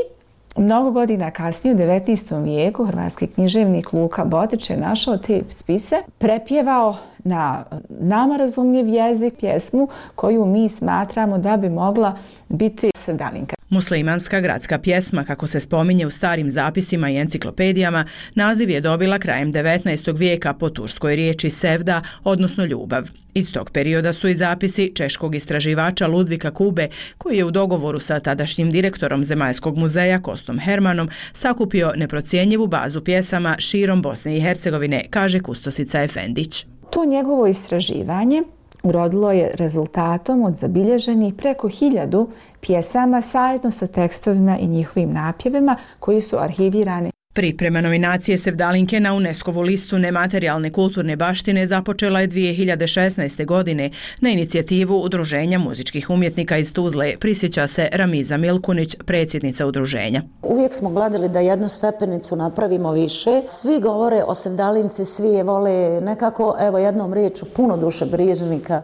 Mnogo 0.58 0.90
godina 0.90 1.30
kasnije, 1.30 1.74
u 1.74 1.78
19. 1.78 2.42
vijeku, 2.42 2.84
hrvatski 2.84 3.26
književnik 3.26 3.92
Luka 3.92 4.24
Botić 4.24 4.70
je 4.70 4.76
našao 4.76 5.16
te 5.16 5.42
spise, 5.50 5.96
prepjevao 6.18 6.96
na 7.26 7.64
nama 7.88 8.36
razumljiv 8.36 8.88
jezik 8.88 9.34
pjesmu 9.40 9.88
koju 10.14 10.46
mi 10.46 10.68
smatramo 10.68 11.38
da 11.38 11.56
bi 11.56 11.70
mogla 11.70 12.18
biti 12.48 12.90
sedalinka. 12.96 13.56
Muslimanska 13.68 14.40
gradska 14.40 14.78
pjesma, 14.78 15.24
kako 15.24 15.46
se 15.46 15.60
spominje 15.60 16.06
u 16.06 16.10
starim 16.10 16.50
zapisima 16.50 17.10
i 17.10 17.16
enciklopedijama, 17.16 18.04
naziv 18.34 18.70
je 18.70 18.80
dobila 18.80 19.18
krajem 19.18 19.52
19. 19.52 20.18
vijeka 20.18 20.54
po 20.54 20.70
turskoj 20.70 21.16
riječi 21.16 21.50
sevda, 21.50 22.02
odnosno 22.24 22.64
ljubav. 22.64 23.08
Iz 23.34 23.52
tog 23.52 23.70
perioda 23.70 24.12
su 24.12 24.28
i 24.28 24.34
zapisi 24.34 24.92
češkog 24.94 25.34
istraživača 25.34 26.06
Ludvika 26.06 26.50
Kube, 26.50 26.88
koji 27.18 27.36
je 27.36 27.44
u 27.44 27.50
dogovoru 27.50 28.00
sa 28.00 28.20
tadašnjim 28.20 28.70
direktorom 28.70 29.24
Zemaljskog 29.24 29.76
muzeja 29.76 30.22
Kostom 30.22 30.58
Hermanom 30.58 31.08
sakupio 31.32 31.92
neprocijenjivu 31.96 32.66
bazu 32.66 33.04
pjesama 33.04 33.56
širom 33.58 34.02
Bosne 34.02 34.36
i 34.36 34.40
Hercegovine, 34.40 35.04
kaže 35.10 35.40
Kustosica 35.40 36.02
Efendić. 36.02 36.66
To 36.90 37.04
njegovo 37.04 37.46
istraživanje 37.46 38.42
urodilo 38.82 39.32
je 39.32 39.50
rezultatom 39.54 40.42
od 40.42 40.54
zabilježenih 40.54 41.34
preko 41.34 41.68
hiljadu 41.68 42.28
pjesama 42.60 43.22
sajedno 43.22 43.70
sa 43.70 43.86
tekstovima 43.86 44.58
i 44.58 44.66
njihovim 44.66 45.12
napjevima 45.12 45.76
koji 46.00 46.20
su 46.20 46.36
arhivirani 46.38 47.10
Priprema 47.36 47.80
nominacije 47.80 48.38
Sevdalinke 48.38 49.00
na 49.00 49.14
UNESCO-vu 49.14 49.62
listu 49.62 49.98
nematerijalne 49.98 50.72
kulturne 50.72 51.16
baštine 51.16 51.66
započela 51.66 52.20
je 52.20 52.28
2016. 52.28 53.44
godine 53.44 53.90
na 54.20 54.30
inicijativu 54.30 55.00
Udruženja 55.00 55.58
muzičkih 55.58 56.10
umjetnika 56.10 56.58
iz 56.58 56.72
Tuzle, 56.72 57.14
prisjeća 57.20 57.68
se 57.68 57.88
Ramiza 57.92 58.36
Milkunić, 58.36 58.96
predsjednica 59.04 59.66
udruženja. 59.66 60.22
Uvijek 60.42 60.74
smo 60.74 60.90
gledali 60.90 61.28
da 61.28 61.40
jednu 61.40 61.68
stepenicu 61.68 62.36
napravimo 62.36 62.92
više. 62.92 63.42
Svi 63.48 63.80
govore 63.80 64.22
o 64.26 64.34
Sevdalinci, 64.34 65.04
svi 65.04 65.28
je 65.28 65.42
vole 65.42 66.00
nekako, 66.00 66.56
evo 66.60 66.78
jednom 66.78 67.14
riječu, 67.14 67.46
puno 67.56 67.76
duše 67.76 68.06
brižnika 68.06 68.82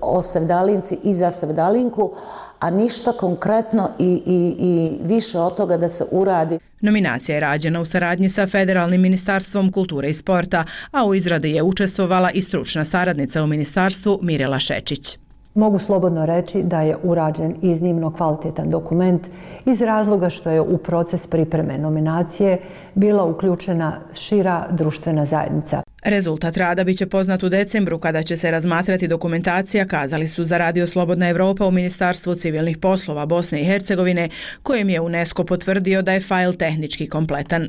o 0.00 0.22
Sevdalinci 0.22 0.98
i 1.04 1.14
za 1.14 1.30
Sevdalinku, 1.30 2.12
a 2.60 2.70
ništa 2.70 3.12
konkretno 3.12 3.88
i, 3.98 4.22
i, 4.26 4.56
i 4.58 4.98
više 5.02 5.38
od 5.38 5.56
toga 5.56 5.76
da 5.76 5.88
se 5.88 6.04
uradi. 6.10 6.58
Nominacija 6.80 7.34
je 7.34 7.40
rađena 7.40 7.80
u 7.80 7.84
saradnji 7.84 8.28
sa 8.28 8.46
Federalnim 8.46 9.00
ministarstvom 9.00 9.72
kulture 9.72 10.10
i 10.10 10.14
sporta, 10.14 10.64
a 10.92 11.06
u 11.06 11.14
izradi 11.14 11.50
je 11.50 11.62
učestvovala 11.62 12.30
i 12.30 12.42
stručna 12.42 12.84
saradnica 12.84 13.42
u 13.42 13.46
ministarstvu 13.46 14.18
Mirela 14.22 14.58
Šečić. 14.58 15.18
Mogu 15.54 15.78
slobodno 15.78 16.26
reći 16.26 16.62
da 16.62 16.80
je 16.80 16.96
urađen 17.02 17.56
iznimno 17.62 18.12
kvalitetan 18.12 18.70
dokument 18.70 19.26
iz 19.66 19.80
razloga 19.80 20.30
što 20.30 20.50
je 20.50 20.60
u 20.60 20.78
proces 20.78 21.26
pripreme 21.26 21.78
nominacije 21.78 22.58
bila 22.94 23.24
uključena 23.24 23.92
šira 24.14 24.66
društvena 24.70 25.26
zajednica. 25.26 25.82
Rezultat 26.04 26.56
rada 26.56 26.84
biće 26.84 27.06
poznat 27.06 27.42
u 27.42 27.48
decembru 27.48 27.98
kada 27.98 28.22
će 28.22 28.36
se 28.36 28.50
razmatrati 28.50 29.08
dokumentacija, 29.08 29.84
kazali 29.84 30.28
su 30.28 30.44
za 30.44 30.58
Radio 30.58 30.86
Slobodna 30.86 31.28
Evropa 31.28 31.66
u 31.66 31.70
Ministarstvu 31.70 32.34
civilnih 32.34 32.78
poslova 32.78 33.26
Bosne 33.26 33.60
i 33.60 33.64
Hercegovine, 33.64 34.28
kojem 34.62 34.88
je 34.88 35.00
UNESCO 35.00 35.44
potvrdio 35.44 36.02
da 36.02 36.12
je 36.12 36.20
fajl 36.20 36.52
tehnički 36.52 37.08
kompletan. 37.08 37.68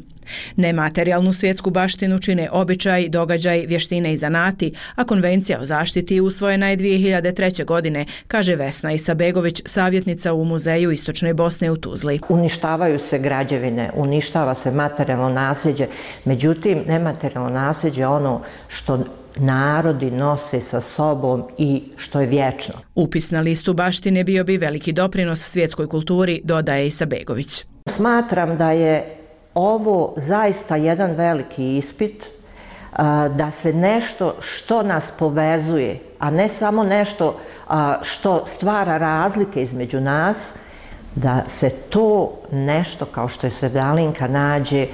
Nematerijalnu 0.56 1.34
svjetsku 1.34 1.70
baštinu 1.70 2.20
čine 2.20 2.50
običaj, 2.52 3.10
događaj, 3.10 3.65
vještine 3.67 4.13
i 4.13 4.17
zanati, 4.17 4.74
a 4.96 5.04
konvencija 5.04 5.60
o 5.62 5.65
zaštiti 5.65 6.22
usvojena 6.22 6.70
je 6.70 6.78
2003. 6.78 7.65
godine, 7.65 8.06
kaže 8.28 8.56
Vesna 8.56 8.94
Isabegović, 8.94 9.62
savjetnica 9.65 10.34
u 10.34 10.46
Muzeju 10.46 10.91
Istočne 10.91 11.34
Bosne 11.34 11.72
u 11.72 11.78
Tuzli. 11.78 12.20
Uništavaju 12.30 13.00
se 13.10 13.20
građevine, 13.20 13.91
uništava 13.96 14.56
se 14.63 14.72
materijalno 14.72 15.30
nasljeđe, 15.30 15.88
međutim, 16.26 16.84
nematerijalno 16.88 17.50
nasljeđe 17.50 18.08
ono 18.08 18.20
ono 18.21 18.41
što 18.67 18.99
narodi 19.36 20.12
nose 20.12 20.62
sa 20.71 20.81
sobom 20.81 21.43
i 21.57 21.84
što 21.97 22.21
je 22.21 22.27
vječno. 22.27 22.73
Upis 22.95 23.31
na 23.31 23.41
listu 23.41 23.73
baštine 23.73 24.23
bio 24.23 24.43
bi 24.43 24.57
veliki 24.57 24.93
doprinos 24.93 25.39
svjetskoj 25.39 25.88
kulturi, 25.88 26.41
dodaje 26.43 26.88
Isa 26.88 27.05
Begović. 27.05 27.65
Smatram 27.89 28.57
da 28.57 28.71
je 28.71 29.15
ovo 29.53 30.13
zaista 30.27 30.75
jedan 30.75 31.12
veliki 31.12 31.77
ispit 31.77 32.23
da 33.38 33.51
se 33.62 33.73
nešto 33.73 34.36
što 34.41 34.84
nas 34.84 35.03
povezuje, 35.19 35.99
a 36.19 36.29
ne 36.29 36.49
samo 36.49 36.84
nešto 36.84 37.39
što 38.01 38.45
stvara 38.55 38.97
razlike 38.97 39.63
između 39.63 39.99
nas, 39.99 40.38
da 41.15 41.43
se 41.60 41.69
to 41.69 42.31
nešto 42.51 43.05
kao 43.05 43.27
što 43.27 43.47
je 43.47 43.51
Svedalinka 43.60 44.27
nađe 44.27 44.88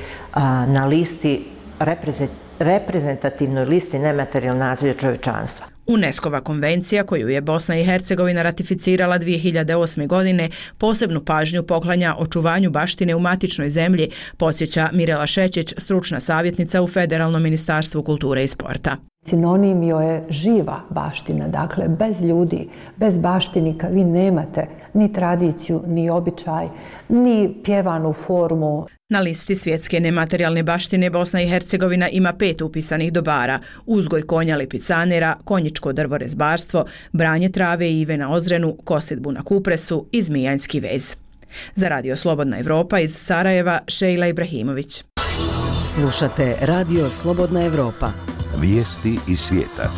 na 0.68 0.86
listi 0.86 1.46
reprezentativnosti 1.80 2.47
reprezentativnoj 2.60 3.66
listi 3.66 4.00
nematerijalnog 4.00 4.60
nasilja 4.60 4.94
čovječanstva. 4.94 5.66
UNESCO-va 5.88 6.42
konvencija 6.42 7.04
koju 7.04 7.30
je 7.30 7.42
Bosna 7.42 7.78
i 7.80 7.84
Hercegovina 7.84 8.42
ratificirala 8.42 9.20
2008. 9.20 10.08
godine 10.08 10.50
posebnu 10.78 11.26
pažnju 11.26 11.64
poklanja 11.64 12.16
očuvanju 12.18 12.70
baštine 12.70 13.16
u 13.16 13.20
matičnoj 13.20 13.70
zemlji, 13.70 14.12
podsjeća 14.38 14.90
Mirela 14.94 15.28
Šećić, 15.28 15.74
stručna 15.78 16.20
savjetnica 16.20 16.82
u 16.82 16.88
Federalnom 16.88 17.44
ministarstvu 17.44 18.04
kulture 18.04 18.44
i 18.44 18.48
sporta. 18.48 18.98
Sinonim 19.26 19.84
joj 19.84 20.14
je 20.14 20.26
živa 20.30 20.82
baština, 20.90 21.48
dakle 21.48 21.88
bez 21.88 22.22
ljudi, 22.22 22.70
bez 22.98 23.18
baštinika 23.18 23.88
vi 23.88 24.04
nemate 24.04 24.68
ni 24.94 25.14
tradiciju, 25.14 25.84
ni 25.88 26.10
običaj, 26.10 26.68
ni 27.10 27.56
pjevanu 27.64 28.14
formu. 28.14 28.88
Na 29.10 29.20
listi 29.20 29.56
svjetske 29.56 30.00
nematerijalne 30.00 30.64
baštine 30.64 31.10
Bosna 31.10 31.42
i 31.42 31.50
Hercegovina 31.50 32.10
ima 32.10 32.34
pet 32.34 32.62
upisanih 32.62 33.14
dobara. 33.14 33.60
Uzgoj 33.86 34.22
konja 34.22 34.56
lipicanera, 34.56 35.38
konjičko 35.44 35.94
drvorezbarstvo, 35.94 36.86
branje 37.12 37.50
trave 37.50 37.90
i 37.90 38.02
ive 38.02 38.18
na 38.18 38.34
ozrenu, 38.34 38.78
kosedbu 38.84 39.32
na 39.32 39.44
kupresu 39.44 40.06
i 40.12 40.22
zmijanski 40.22 40.80
vez. 40.80 41.16
Za 41.76 41.88
Radio 41.88 42.16
Slobodna 42.16 42.60
Evropa 42.60 43.00
iz 43.00 43.16
Sarajeva, 43.16 43.80
Šejla 43.88 44.28
Ibrahimović. 44.28 45.04
Slušate 45.82 46.56
Radio 46.62 47.10
Slobodna 47.10 47.66
Evropa. 47.66 48.37
Vijesti 48.62 49.20
iz 49.28 49.40
svijeta. 49.40 49.90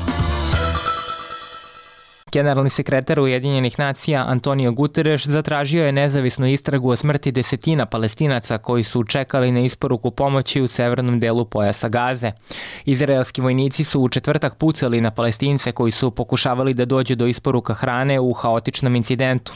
Generalni 2.32 2.70
sekretar 2.70 3.20
Ujedinjenih 3.20 3.80
nacija 3.80 4.26
Antonio 4.28 4.72
Guterres 4.72 5.28
zatražio 5.28 5.86
je 5.86 5.92
nezavisnu 5.92 6.48
istragu 6.48 6.90
o 6.90 6.96
smrti 6.96 7.32
desetina 7.32 7.86
palestinaca 7.86 8.58
koji 8.58 8.84
su 8.84 9.04
čekali 9.04 9.52
na 9.52 9.60
isporuku 9.60 10.12
pomoći 10.12 10.62
u 10.62 10.68
severnom 10.68 11.20
delu 11.20 11.46
pojasa 11.46 11.90
Gaze. 11.90 12.32
Izraelski 12.86 13.42
vojnici 13.42 13.84
su 13.84 14.02
u 14.02 14.10
četvrtak 14.10 14.56
pucali 14.56 15.02
na 15.02 15.12
palestince 15.12 15.72
koji 15.72 15.92
su 15.92 16.12
pokušavali 16.12 16.74
da 16.74 16.86
dođe 16.86 17.16
do 17.16 17.28
isporuka 17.28 17.74
hrane 17.74 18.20
u 18.20 18.34
haotičnom 18.34 18.96
incidentu. 18.96 19.54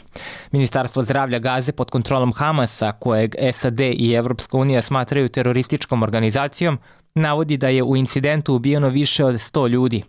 Ministarstvo 0.52 1.04
zdravlja 1.04 1.40
Gaze 1.40 1.72
pod 1.72 1.92
kontrolom 1.92 2.34
Hamasa, 2.34 2.92
kojeg 2.92 3.36
SAD 3.54 3.80
i 3.80 4.14
Evropska 4.14 4.58
unija 4.58 4.82
smatraju 4.82 5.30
terorističkom 5.30 6.04
organizacijom, 6.04 6.80
navodi 7.16 7.58
da 7.58 7.68
je 7.68 7.84
u 7.84 7.96
incidentu 7.96 8.56
ubijeno 8.56 8.90
više 8.90 9.26
od 9.26 9.36
100 9.36 9.70
ljudi. 9.70 10.04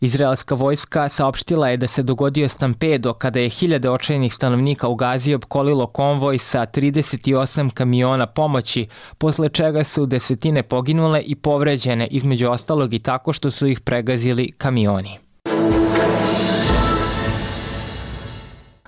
Izraelska 0.00 0.54
vojska 0.54 1.08
saopštila 1.08 1.68
je 1.68 1.76
da 1.76 1.88
se 1.88 2.02
dogodio 2.02 2.48
stampedo 2.48 3.12
kada 3.12 3.40
je 3.40 3.48
hiljade 3.48 3.90
očajnih 3.90 4.34
stanovnika 4.34 4.88
u 4.88 4.94
Gazi 4.94 5.34
opkolilo 5.34 5.86
konvoj 5.86 6.38
sa 6.38 6.66
38 6.66 7.70
kamiona 7.70 8.26
pomoći, 8.26 8.86
posle 9.18 9.48
čega 9.48 9.84
su 9.84 10.06
desetine 10.06 10.62
poginule 10.62 11.22
i 11.22 11.34
povređene 11.34 12.06
između 12.06 12.48
ostalog 12.48 12.94
i 12.94 12.98
tako 12.98 13.32
što 13.32 13.50
su 13.50 13.66
ih 13.66 13.80
pregazili 13.80 14.52
kamioni. 14.58 15.31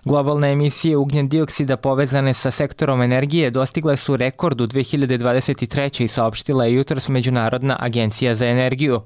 Globalne 0.05 0.53
emisije 0.53 0.97
ugljen 0.97 1.29
dioksida 1.29 1.77
povezane 1.77 2.35
sa 2.35 2.51
sektorom 2.51 3.03
energije 3.03 3.51
dostigle 3.51 3.97
su 3.97 4.17
rekord 4.17 4.61
u 4.61 4.67
2023. 4.67 6.05
i 6.05 6.09
saopštila 6.09 6.65
je 6.65 6.75
jutros 6.75 7.09
Međunarodna 7.09 7.77
agencija 7.81 8.35
za 8.35 8.47
energiju. 8.47 9.01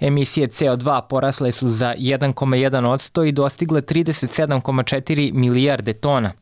Emisije 0.00 0.48
CO2 0.48 1.00
porasle 1.08 1.52
su 1.52 1.68
za 1.68 1.94
1,1% 1.98 3.28
i 3.28 3.32
dostigle 3.32 3.80
37,4 3.80 5.32
milijarde 5.32 5.92
tona. 5.92 6.32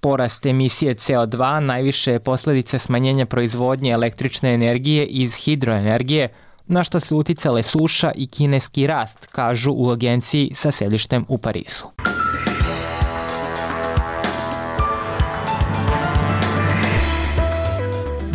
Porast 0.00 0.46
emisije 0.46 0.94
CO2 0.94 1.60
najviše 1.60 2.12
je 2.12 2.20
posljedice 2.20 2.78
smanjenja 2.78 3.26
proizvodnje 3.26 3.90
električne 3.90 4.54
energije 4.54 5.06
iz 5.06 5.34
hidroenergije, 5.34 6.28
na 6.66 6.84
što 6.84 7.00
su 7.00 7.16
uticale 7.16 7.62
suša 7.62 8.12
i 8.14 8.26
kineski 8.26 8.86
rast, 8.86 9.26
kažu 9.26 9.72
u 9.72 9.90
agenciji 9.90 10.50
sa 10.54 10.70
sedištem 10.70 11.24
u 11.28 11.38
Parisu. 11.38 11.86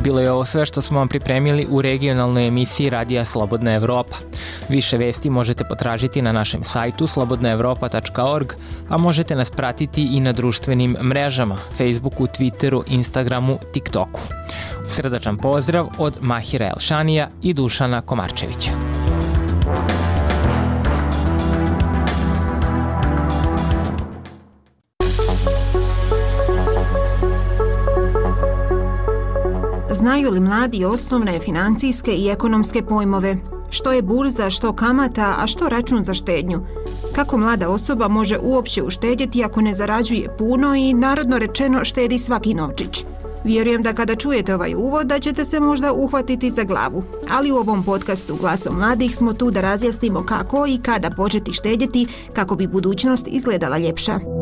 Bilo 0.04 0.20
je 0.20 0.32
ovo 0.32 0.46
sve 0.46 0.66
što 0.66 0.82
smo 0.82 1.00
vam 1.00 1.08
pripremili 1.08 1.68
u 1.70 1.82
regionalnoj 1.82 2.48
emisiji 2.48 2.90
Radija 2.90 3.26
Slobodna 3.26 3.74
Evropa. 3.74 4.16
Više 4.70 4.98
vesti 4.98 5.30
možete 5.30 5.64
potražiti 5.64 6.22
na 6.22 6.32
našem 6.32 6.64
sajtu 6.64 7.08
slobodnaevropa.org, 7.08 8.54
a 8.90 8.98
možete 8.98 9.36
nas 9.36 9.50
pratiti 9.50 10.10
i 10.12 10.20
na 10.20 10.32
društvenim 10.32 10.98
mrežama, 11.04 11.58
Facebooku, 11.78 12.28
Twitteru, 12.28 12.84
Instagramu, 12.88 13.60
TikToku. 13.74 14.20
Srdačan 14.88 15.38
pozdrav 15.38 15.88
od 15.98 16.18
Mahira 16.22 16.70
Elšanija 16.76 17.28
i 17.42 17.54
Dušana 17.54 18.02
Komarčevića. 18.02 18.91
Znaju 30.02 30.32
li 30.32 30.40
mladi 30.40 30.86
osnovne 30.86 31.40
financijske 31.40 32.12
i 32.12 32.30
ekonomske 32.30 32.82
pojmove? 32.82 33.38
Što 33.70 33.92
je 33.92 34.02
burza, 34.02 34.50
što 34.50 34.74
kamata, 34.74 35.36
a 35.40 35.48
što 35.48 35.70
račun 35.70 36.04
za 36.04 36.14
štednju? 36.14 36.62
Kako 37.16 37.38
mlada 37.38 37.70
osoba 37.70 38.08
može 38.08 38.38
uopće 38.44 38.84
uštedjeti 38.84 39.44
ako 39.44 39.62
ne 39.62 39.74
zarađuje 39.74 40.36
puno 40.38 40.76
i 40.76 40.94
narodno 40.94 41.40
rečeno 41.40 41.86
štedi 41.86 42.18
svaki 42.18 42.54
novčić? 42.54 43.06
Vjerujem 43.44 43.82
da 43.82 43.94
kada 43.94 44.16
čujete 44.16 44.56
ovaj 44.56 44.76
uvod 44.76 45.08
da 45.08 45.20
ćete 45.20 45.46
se 45.46 45.60
možda 45.60 45.94
uhvatiti 45.94 46.50
za 46.50 46.64
glavu. 46.64 47.04
Ali 47.30 47.52
u 47.52 47.58
ovom 47.58 47.84
podcastu 47.84 48.36
Glasom 48.36 48.76
mladih 48.76 49.16
smo 49.16 49.34
tu 49.34 49.52
da 49.52 49.62
razjasnimo 49.62 50.26
kako 50.26 50.66
i 50.68 50.80
kada 50.84 51.10
početi 51.10 51.54
štedjeti 51.54 52.08
kako 52.34 52.56
bi 52.56 52.68
budućnost 52.68 53.28
izgledala 53.28 53.78
ljepša. 53.78 54.41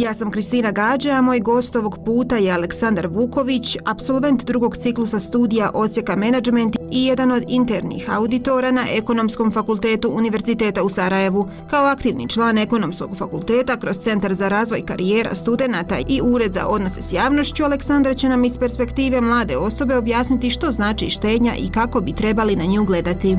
Ja 0.00 0.14
sam 0.14 0.30
Kristina 0.30 0.70
Gađa, 0.70 1.10
a 1.10 1.20
moj 1.20 1.40
gost 1.40 1.76
ovog 1.76 1.98
puta 2.04 2.36
je 2.36 2.52
Aleksandar 2.52 3.06
Vuković, 3.06 3.76
absolvent 3.84 4.44
drugog 4.44 4.76
ciklusa 4.76 5.18
studija 5.18 5.70
Odsjeka 5.74 6.16
Management 6.16 6.76
i 6.90 7.06
jedan 7.06 7.32
od 7.32 7.44
internih 7.48 8.10
auditora 8.10 8.70
na 8.70 8.86
Ekonomskom 8.90 9.52
fakultetu 9.52 10.10
Univerziteta 10.12 10.82
u 10.82 10.88
Sarajevu. 10.88 11.48
Kao 11.70 11.84
aktivni 11.84 12.28
član 12.28 12.58
Ekonomskog 12.58 13.16
fakulteta 13.16 13.76
kroz 13.76 13.98
Centar 13.98 14.34
za 14.34 14.48
razvoj 14.48 14.86
karijera 14.86 15.34
studenta 15.34 15.98
i 16.08 16.20
Ured 16.22 16.52
za 16.52 16.66
odnose 16.66 17.02
s 17.02 17.12
javnošću, 17.12 17.64
Aleksandar 17.64 18.16
će 18.16 18.28
nam 18.28 18.44
iz 18.44 18.58
perspektive 18.58 19.20
mlade 19.20 19.56
osobe 19.56 19.96
objasniti 19.96 20.50
što 20.50 20.72
znači 20.72 21.10
štednja 21.10 21.54
i 21.56 21.68
kako 21.68 22.00
bi 22.00 22.12
trebali 22.12 22.56
na 22.56 22.64
nju 22.64 22.84
gledati. 22.84 23.36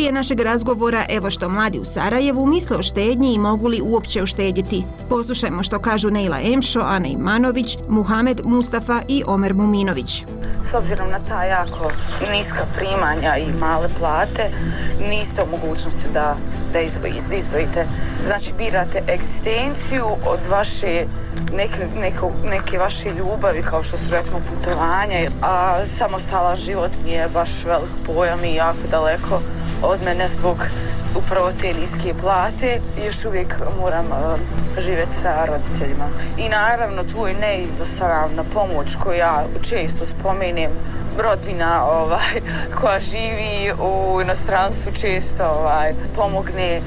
Prije 0.00 0.12
našeg 0.12 0.40
razgovora, 0.40 1.04
evo 1.08 1.30
što 1.30 1.48
mladi 1.48 1.78
u 1.78 1.84
Sarajevu 1.84 2.46
misle 2.46 2.76
o 2.76 2.82
štednji 2.82 3.34
i 3.34 3.38
mogu 3.38 3.68
li 3.68 3.80
uopće 3.82 4.22
uštedjeti. 4.22 4.84
Poslušajmo 5.08 5.62
što 5.62 5.78
kažu 5.78 6.10
Neila 6.10 6.38
Emšo, 6.42 6.80
Ana 6.80 7.06
Imanović, 7.06 7.78
Muhamed 7.88 8.40
Mustafa 8.44 9.02
i 9.08 9.22
Omer 9.26 9.54
Muminović. 9.54 10.24
S 10.62 10.74
obzirom 10.74 11.10
na 11.10 11.18
ta 11.28 11.44
jako 11.44 11.90
niska 12.32 12.66
primanja 12.76 13.36
i 13.36 13.52
male 13.52 13.88
plate, 13.98 14.50
niste 15.08 15.42
u 15.42 15.50
mogućnosti 15.50 16.08
da, 16.12 16.36
da 16.72 16.80
izdvojite. 17.36 17.86
Znači, 18.26 18.52
birate 18.58 19.02
egzistenciju 19.08 20.04
od 20.06 20.40
vaše 20.50 21.04
neke, 21.56 21.86
neke, 22.00 22.20
neke 22.44 22.78
vaše 22.78 23.10
ljubavi 23.10 23.62
kao 23.62 23.82
što 23.82 23.96
su 23.96 24.14
recimo 24.14 24.40
putovanja, 24.50 25.30
a 25.42 25.84
samostalan 25.86 26.56
život 26.56 26.90
mi 27.04 27.10
je 27.10 27.28
baš 27.28 27.64
velik 27.64 27.90
pojam 28.06 28.44
i 28.44 28.54
jako 28.54 28.86
daleko 28.90 29.40
od 29.82 30.02
mene 30.04 30.28
zbog 30.28 30.56
upravo 31.14 31.52
te 31.60 31.74
niske 31.74 32.14
plate 32.20 32.80
još 33.06 33.24
uvijek 33.24 33.54
moram 33.80 34.06
uh, 34.06 34.40
živjeti 34.78 35.14
sa 35.14 35.44
roditeljima. 35.44 36.08
I 36.38 36.48
naravno 36.48 37.02
tu 37.02 37.26
je 37.26 37.34
neizdosaravna 37.34 38.44
pomoć 38.54 38.96
koju 38.96 39.18
ja 39.18 39.44
često 39.62 40.04
spomenem 40.04 40.70
rodbina 41.22 41.84
ovaj, 41.84 42.40
koja 42.80 43.00
živi 43.00 43.72
u 43.82 44.20
inostranstvu 44.20 44.92
često 44.92 45.44
ovaj, 45.44 45.94
pomogne 46.16 46.80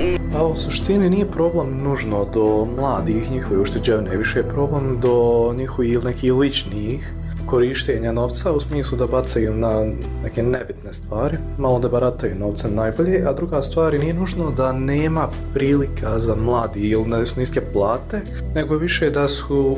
I... 0.00 0.18
A 0.36 0.46
u 0.46 0.56
suštini 0.56 1.10
nije 1.10 1.26
problem 1.26 1.82
nužno 1.82 2.24
do 2.34 2.66
mladih 2.76 3.30
njihove 3.30 3.60
ušteđevne, 3.60 4.16
više 4.16 4.38
je 4.38 4.48
problem 4.48 5.00
do 5.00 5.52
njihovih 5.56 5.92
ili 5.92 6.04
nekih 6.04 6.32
ličnih 6.32 7.12
korištenja 7.46 8.12
novca 8.12 8.52
u 8.52 8.60
smislu 8.60 8.98
da 8.98 9.06
bacaju 9.06 9.56
na 9.56 9.84
neke 10.22 10.42
nebitne 10.42 10.92
stvari, 10.92 11.36
malo 11.58 11.78
da 11.78 11.88
barataju 11.88 12.38
novcem 12.38 12.74
najbolje, 12.74 13.22
a 13.26 13.32
druga 13.32 13.62
stvar 13.62 13.98
nije 13.98 14.14
nužno 14.14 14.50
da 14.50 14.72
nema 14.72 15.28
prilika 15.54 16.18
za 16.18 16.34
mladi 16.36 16.80
ili 16.80 17.10
da 17.10 17.26
su 17.26 17.40
niske 17.40 17.60
plate, 17.72 18.20
nego 18.54 18.76
više 18.76 19.10
da 19.10 19.28
su 19.28 19.76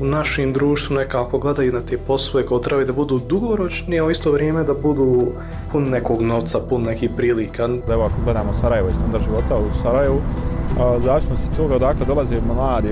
u 0.00 0.04
našim 0.04 0.52
društvu 0.52 0.96
nekako 0.96 1.38
gledaju 1.38 1.72
na 1.72 1.80
te 1.80 1.98
poslove 1.98 2.46
kao 2.46 2.58
trebaju 2.58 2.86
da 2.86 2.92
budu 2.92 3.18
dugoročni, 3.18 3.98
a 3.98 4.04
u 4.04 4.10
isto 4.10 4.32
vrijeme 4.32 4.64
da 4.64 4.74
budu 4.74 5.26
pun 5.72 5.84
nekog 5.84 6.22
novca, 6.22 6.58
pun 6.68 6.82
nekih 6.82 7.10
prilika. 7.16 7.68
Evo 7.88 8.04
ako 8.04 8.14
gledamo 8.24 8.52
Sarajevo 8.52 8.88
i 8.88 8.94
standard 8.94 9.24
života 9.24 9.56
u 9.56 9.72
Sarajevu, 9.82 10.20
zavisno 10.98 11.36
se 11.36 11.50
toga 11.56 11.74
odakle 11.74 12.06
dolaze 12.06 12.40
mladi, 12.40 12.88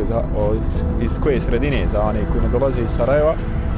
iz 1.03 1.19
koje 1.23 1.41
sredine 1.41 1.87
za 1.93 2.03
one 2.03 2.21
koji 2.33 2.43
ne 2.43 2.59
dolaze 2.59 2.83
iz 2.83 2.91
Sarajeva, 2.91 3.35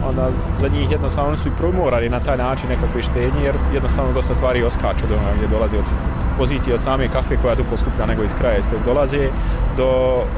onda 0.09 0.31
za 0.61 0.69
njih 0.69 0.91
jednostavno 0.91 1.37
su 1.37 1.49
i 1.49 1.59
promorali 1.59 2.09
na 2.09 2.21
taj 2.21 2.37
način 2.37 2.69
nekakve 2.69 3.03
štednje, 3.03 3.45
jer 3.45 3.55
jednostavno 3.75 4.13
dosta 4.13 4.35
stvari 4.35 4.63
oskaču 4.63 5.07
do 5.09 5.15
onoga 5.15 5.35
gdje 5.37 5.49
dolaze 5.49 5.79
od 5.79 5.85
pozicije 6.39 6.75
od 6.75 6.81
same 6.81 7.09
kakve 7.09 7.37
koja 7.43 7.51
je 7.51 7.57
duplo 7.57 7.77
skuplja 7.77 8.07
nego 8.07 8.23
iz 8.23 8.35
kraja 8.35 8.59
iz 8.59 8.65
kojeg 8.71 8.85
dolaze, 8.85 9.29
do 9.77 9.89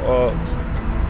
o, 0.09 0.31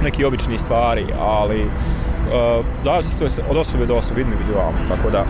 neki 0.03 0.25
obični 0.25 0.59
stvari, 0.59 1.07
ali 1.21 1.63
uh, 1.63 2.65
zavisi 2.85 3.19
to 3.19 3.25
je 3.25 3.31
od 3.51 3.57
osobe 3.57 3.87
do 3.87 3.95
osobe 3.95 4.21
individualno, 4.21 4.79
tako 4.89 5.11
da 5.11 5.25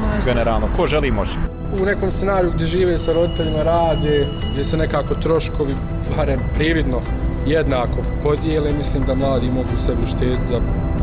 može. 0.00 0.26
generalno, 0.26 0.66
ko 0.76 0.86
želi 0.86 1.10
može. 1.10 1.36
U 1.82 1.84
nekom 1.84 2.10
scenariju 2.10 2.52
gdje 2.54 2.66
žive 2.66 2.98
sa 2.98 3.12
roditeljima 3.12 3.62
rade, 3.62 4.26
gdje 4.52 4.64
se 4.64 4.76
nekako 4.76 5.14
troškovi, 5.14 5.74
barem 6.16 6.40
prividno, 6.54 7.00
jednako 7.46 7.96
podijele, 8.22 8.72
mislim 8.78 9.02
da 9.06 9.14
mladi 9.14 9.46
mogu 9.46 9.68
sebi 9.86 10.06
štediti 10.06 10.46
za 10.48 10.60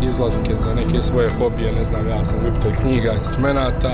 izlaske, 0.08 0.56
za 0.56 0.74
neke 0.74 1.02
svoje 1.02 1.30
hobije, 1.40 1.72
ne 1.72 1.84
znam, 1.84 2.08
ja 2.08 2.26
sam 2.26 2.36
ljubitelj 2.46 2.76
knjiga, 2.82 3.14
instrumenta, 3.14 3.92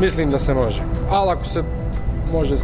mislim 0.00 0.30
da 0.30 0.38
se 0.38 0.54
može. 0.54 0.82
Ali 1.10 1.30
ako 1.30 1.44
se 1.44 1.62
može 2.32 2.56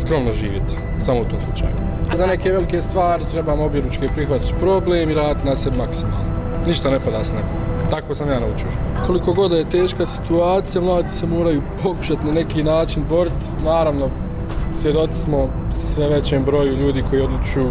skromno 0.00 0.32
živjeti, 0.32 0.74
samo 0.98 1.20
u 1.20 1.24
tom 1.24 1.38
slučaju. 1.44 1.89
Za 2.14 2.26
neke 2.26 2.52
velike 2.52 2.82
stvari 2.82 3.24
trebamo 3.32 3.64
obje 3.64 3.80
ručke 3.80 4.08
prihvatiti 4.14 4.54
problem 4.60 5.10
i 5.10 5.14
raditi 5.14 5.46
na 5.46 5.56
sebi 5.56 5.76
maksimalno. 5.76 6.18
Ništa 6.66 6.90
ne 6.90 7.00
pada 7.00 7.24
s 7.24 7.32
neba. 7.32 7.48
Tako 7.90 8.14
sam 8.14 8.28
ja 8.28 8.40
naučio 8.40 8.70
što. 8.70 9.06
Koliko 9.06 9.32
god 9.32 9.52
je 9.52 9.70
teška 9.70 10.06
situacija, 10.06 10.82
mladi 10.82 11.10
se 11.10 11.26
moraju 11.26 11.62
pokušati 11.82 12.26
na 12.26 12.32
neki 12.32 12.62
način 12.62 13.02
boriti. 13.08 13.46
Naravno, 13.64 14.08
svjedoci 14.76 15.20
smo 15.20 15.48
sve 15.72 16.08
većem 16.08 16.44
broju 16.44 16.76
ljudi 16.76 17.04
koji 17.10 17.22
odlučuju 17.22 17.70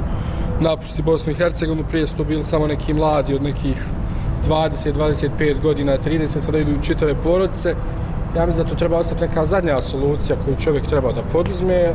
napusti 0.59 1.01
Bosnu 1.01 1.31
i 1.31 1.35
Hercegovinu. 1.35 1.87
Prije 1.89 2.07
su 2.07 2.15
to 2.17 2.23
bili 2.23 2.43
samo 2.43 2.67
neki 2.67 2.93
mladi 2.93 3.35
od 3.35 3.43
nekih 3.43 3.83
20, 4.47 4.93
25 4.93 5.61
godina, 5.61 5.97
30, 5.97 6.39
sada 6.39 6.57
idu 6.57 6.81
čitave 6.81 7.15
porodice. 7.23 7.75
Ja 8.37 8.45
mislim 8.45 8.63
da 8.63 8.69
to 8.69 8.75
treba 8.75 8.97
ostati 8.97 9.21
neka 9.21 9.45
zadnja 9.45 9.81
solucija 9.81 10.37
koju 10.45 10.55
čovjek 10.55 10.87
treba 10.87 11.11
da 11.11 11.21
poduzme. 11.21 11.93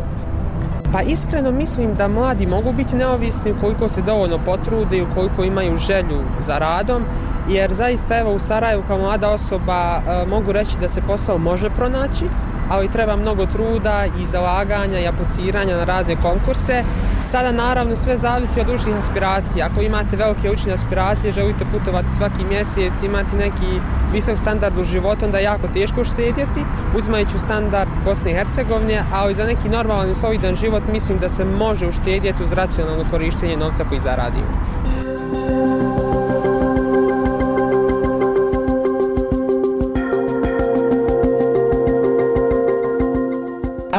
Pa 0.94 1.02
iskreno 1.02 1.50
mislim 1.50 1.94
da 1.94 2.08
mladi 2.08 2.46
mogu 2.46 2.72
biti 2.72 2.96
neovisni 2.96 3.52
ukoliko 3.52 3.88
se 3.88 4.02
dovoljno 4.02 4.38
potrude 4.38 4.96
i 4.96 5.02
ukoliko 5.02 5.44
imaju 5.44 5.78
želju 5.78 6.22
za 6.40 6.58
radom, 6.58 7.02
jer 7.48 7.74
zaista 7.74 8.18
evo 8.18 8.34
u 8.34 8.38
Sarajevu 8.38 8.82
kao 8.86 8.98
mlada 8.98 9.30
osoba 9.30 9.96
e, 9.96 10.26
mogu 10.26 10.52
reći 10.52 10.78
da 10.80 10.88
se 10.88 11.02
posao 11.02 11.38
može 11.38 11.70
pronaći, 11.70 12.24
ali 12.70 12.90
treba 12.90 13.16
mnogo 13.16 13.46
truda 13.46 14.04
i 14.22 14.26
zalaganja 14.26 14.98
i 15.00 15.06
apliciranja 15.06 15.76
na 15.76 15.84
razne 15.84 16.16
konkurse. 16.22 16.84
Sada 17.24 17.52
naravno 17.52 17.96
sve 17.96 18.16
zavisi 18.16 18.60
od 18.60 18.66
učnih 18.68 18.96
aspiracija. 18.96 19.66
Ako 19.66 19.80
imate 19.80 20.16
velike 20.16 20.50
učne 20.50 20.72
aspiracije, 20.72 21.32
želite 21.32 21.64
putovati 21.72 22.08
svaki 22.08 22.44
mjesec, 22.48 23.02
imati 23.02 23.36
neki 23.36 23.80
visok 24.12 24.38
standard 24.38 24.78
u 24.78 24.84
životu, 24.84 25.24
onda 25.24 25.38
je 25.38 25.44
jako 25.44 25.68
teško 25.74 26.04
štedjeti, 26.04 26.64
uzimajući 26.98 27.38
standard 27.38 27.90
Bosne 28.04 28.30
i 28.30 28.34
Hercegovine, 28.34 29.02
ali 29.12 29.34
za 29.34 29.44
neki 29.44 29.68
normalan 29.68 30.10
i 30.10 30.14
solidan 30.14 30.56
život 30.56 30.82
mislim 30.92 31.18
da 31.18 31.28
se 31.28 31.44
može 31.44 31.86
uštedjeti 31.86 32.42
uz 32.42 32.52
racionalno 32.52 33.04
korištenje 33.10 33.56
novca 33.56 33.84
koji 33.88 34.00
zaradimo. 34.00 34.46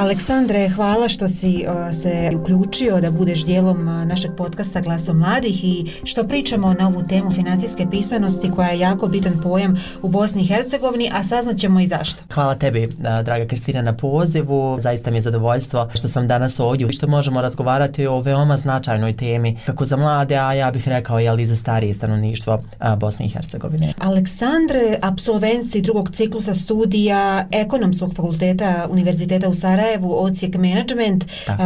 Aleksandre, 0.06 0.70
hvala 0.70 1.10
što 1.10 1.28
si 1.28 1.66
se 2.02 2.32
uključio 2.42 3.02
da 3.02 3.12
budeš 3.12 3.46
dijelom 3.46 3.86
našeg 3.86 4.32
podcasta 4.38 4.82
Glasom 4.82 5.18
mladih 5.18 5.64
i 5.66 5.92
što 6.04 6.24
pričamo 6.24 6.74
na 6.74 6.88
ovu 6.88 7.04
temu 7.10 7.32
financijske 7.32 7.88
pismenosti 7.92 8.52
koja 8.56 8.68
je 8.68 8.80
jako 8.80 9.08
bitan 9.08 9.42
pojam 9.42 9.76
u 10.02 10.08
Bosni 10.08 10.42
i 10.42 10.46
Hercegovini, 10.46 11.12
a 11.14 11.24
saznaćemo 11.24 11.80
i 11.80 11.88
zašto. 11.88 12.24
Hvala 12.34 12.56
tebi, 12.56 12.86
uh, 12.86 12.94
draga 13.24 13.48
Kristina, 13.48 13.82
na 13.82 13.94
pozivu. 13.94 14.78
Zaista 14.80 15.12
mi 15.12 15.18
je 15.18 15.22
zadovoljstvo 15.22 15.90
što 15.94 16.08
sam 16.08 16.28
danas 16.28 16.60
ovdje 16.60 16.88
i 16.90 16.94
što 16.94 17.08
možemo 17.08 17.42
razgovarati 17.42 18.08
o 18.08 18.20
veoma 18.20 18.58
značajnoj 18.58 19.14
temi, 19.14 19.58
kako 19.66 19.86
za 19.86 19.98
mlade, 19.98 20.36
a 20.36 20.54
ja 20.54 20.72
bih 20.72 20.88
rekao 20.88 21.20
i 21.20 21.46
za 21.46 21.56
starije 21.56 21.94
stanovništvo 21.94 22.64
Bosne 22.98 23.26
i 23.26 23.30
Hercegovine. 23.30 23.94
Aleksandre, 24.00 24.98
absolvenci 25.02 25.82
drugog 25.82 26.10
ciklusa 26.10 26.54
studija 26.54 27.48
Ekonomskog 27.52 28.16
fakulteta 28.16 28.88
Univerziteta 28.90 29.50
u 29.50 29.54
Sarajevu, 29.54 29.95
Sarajevu, 29.96 30.24
ocijek 30.24 30.56
management. 30.56 31.26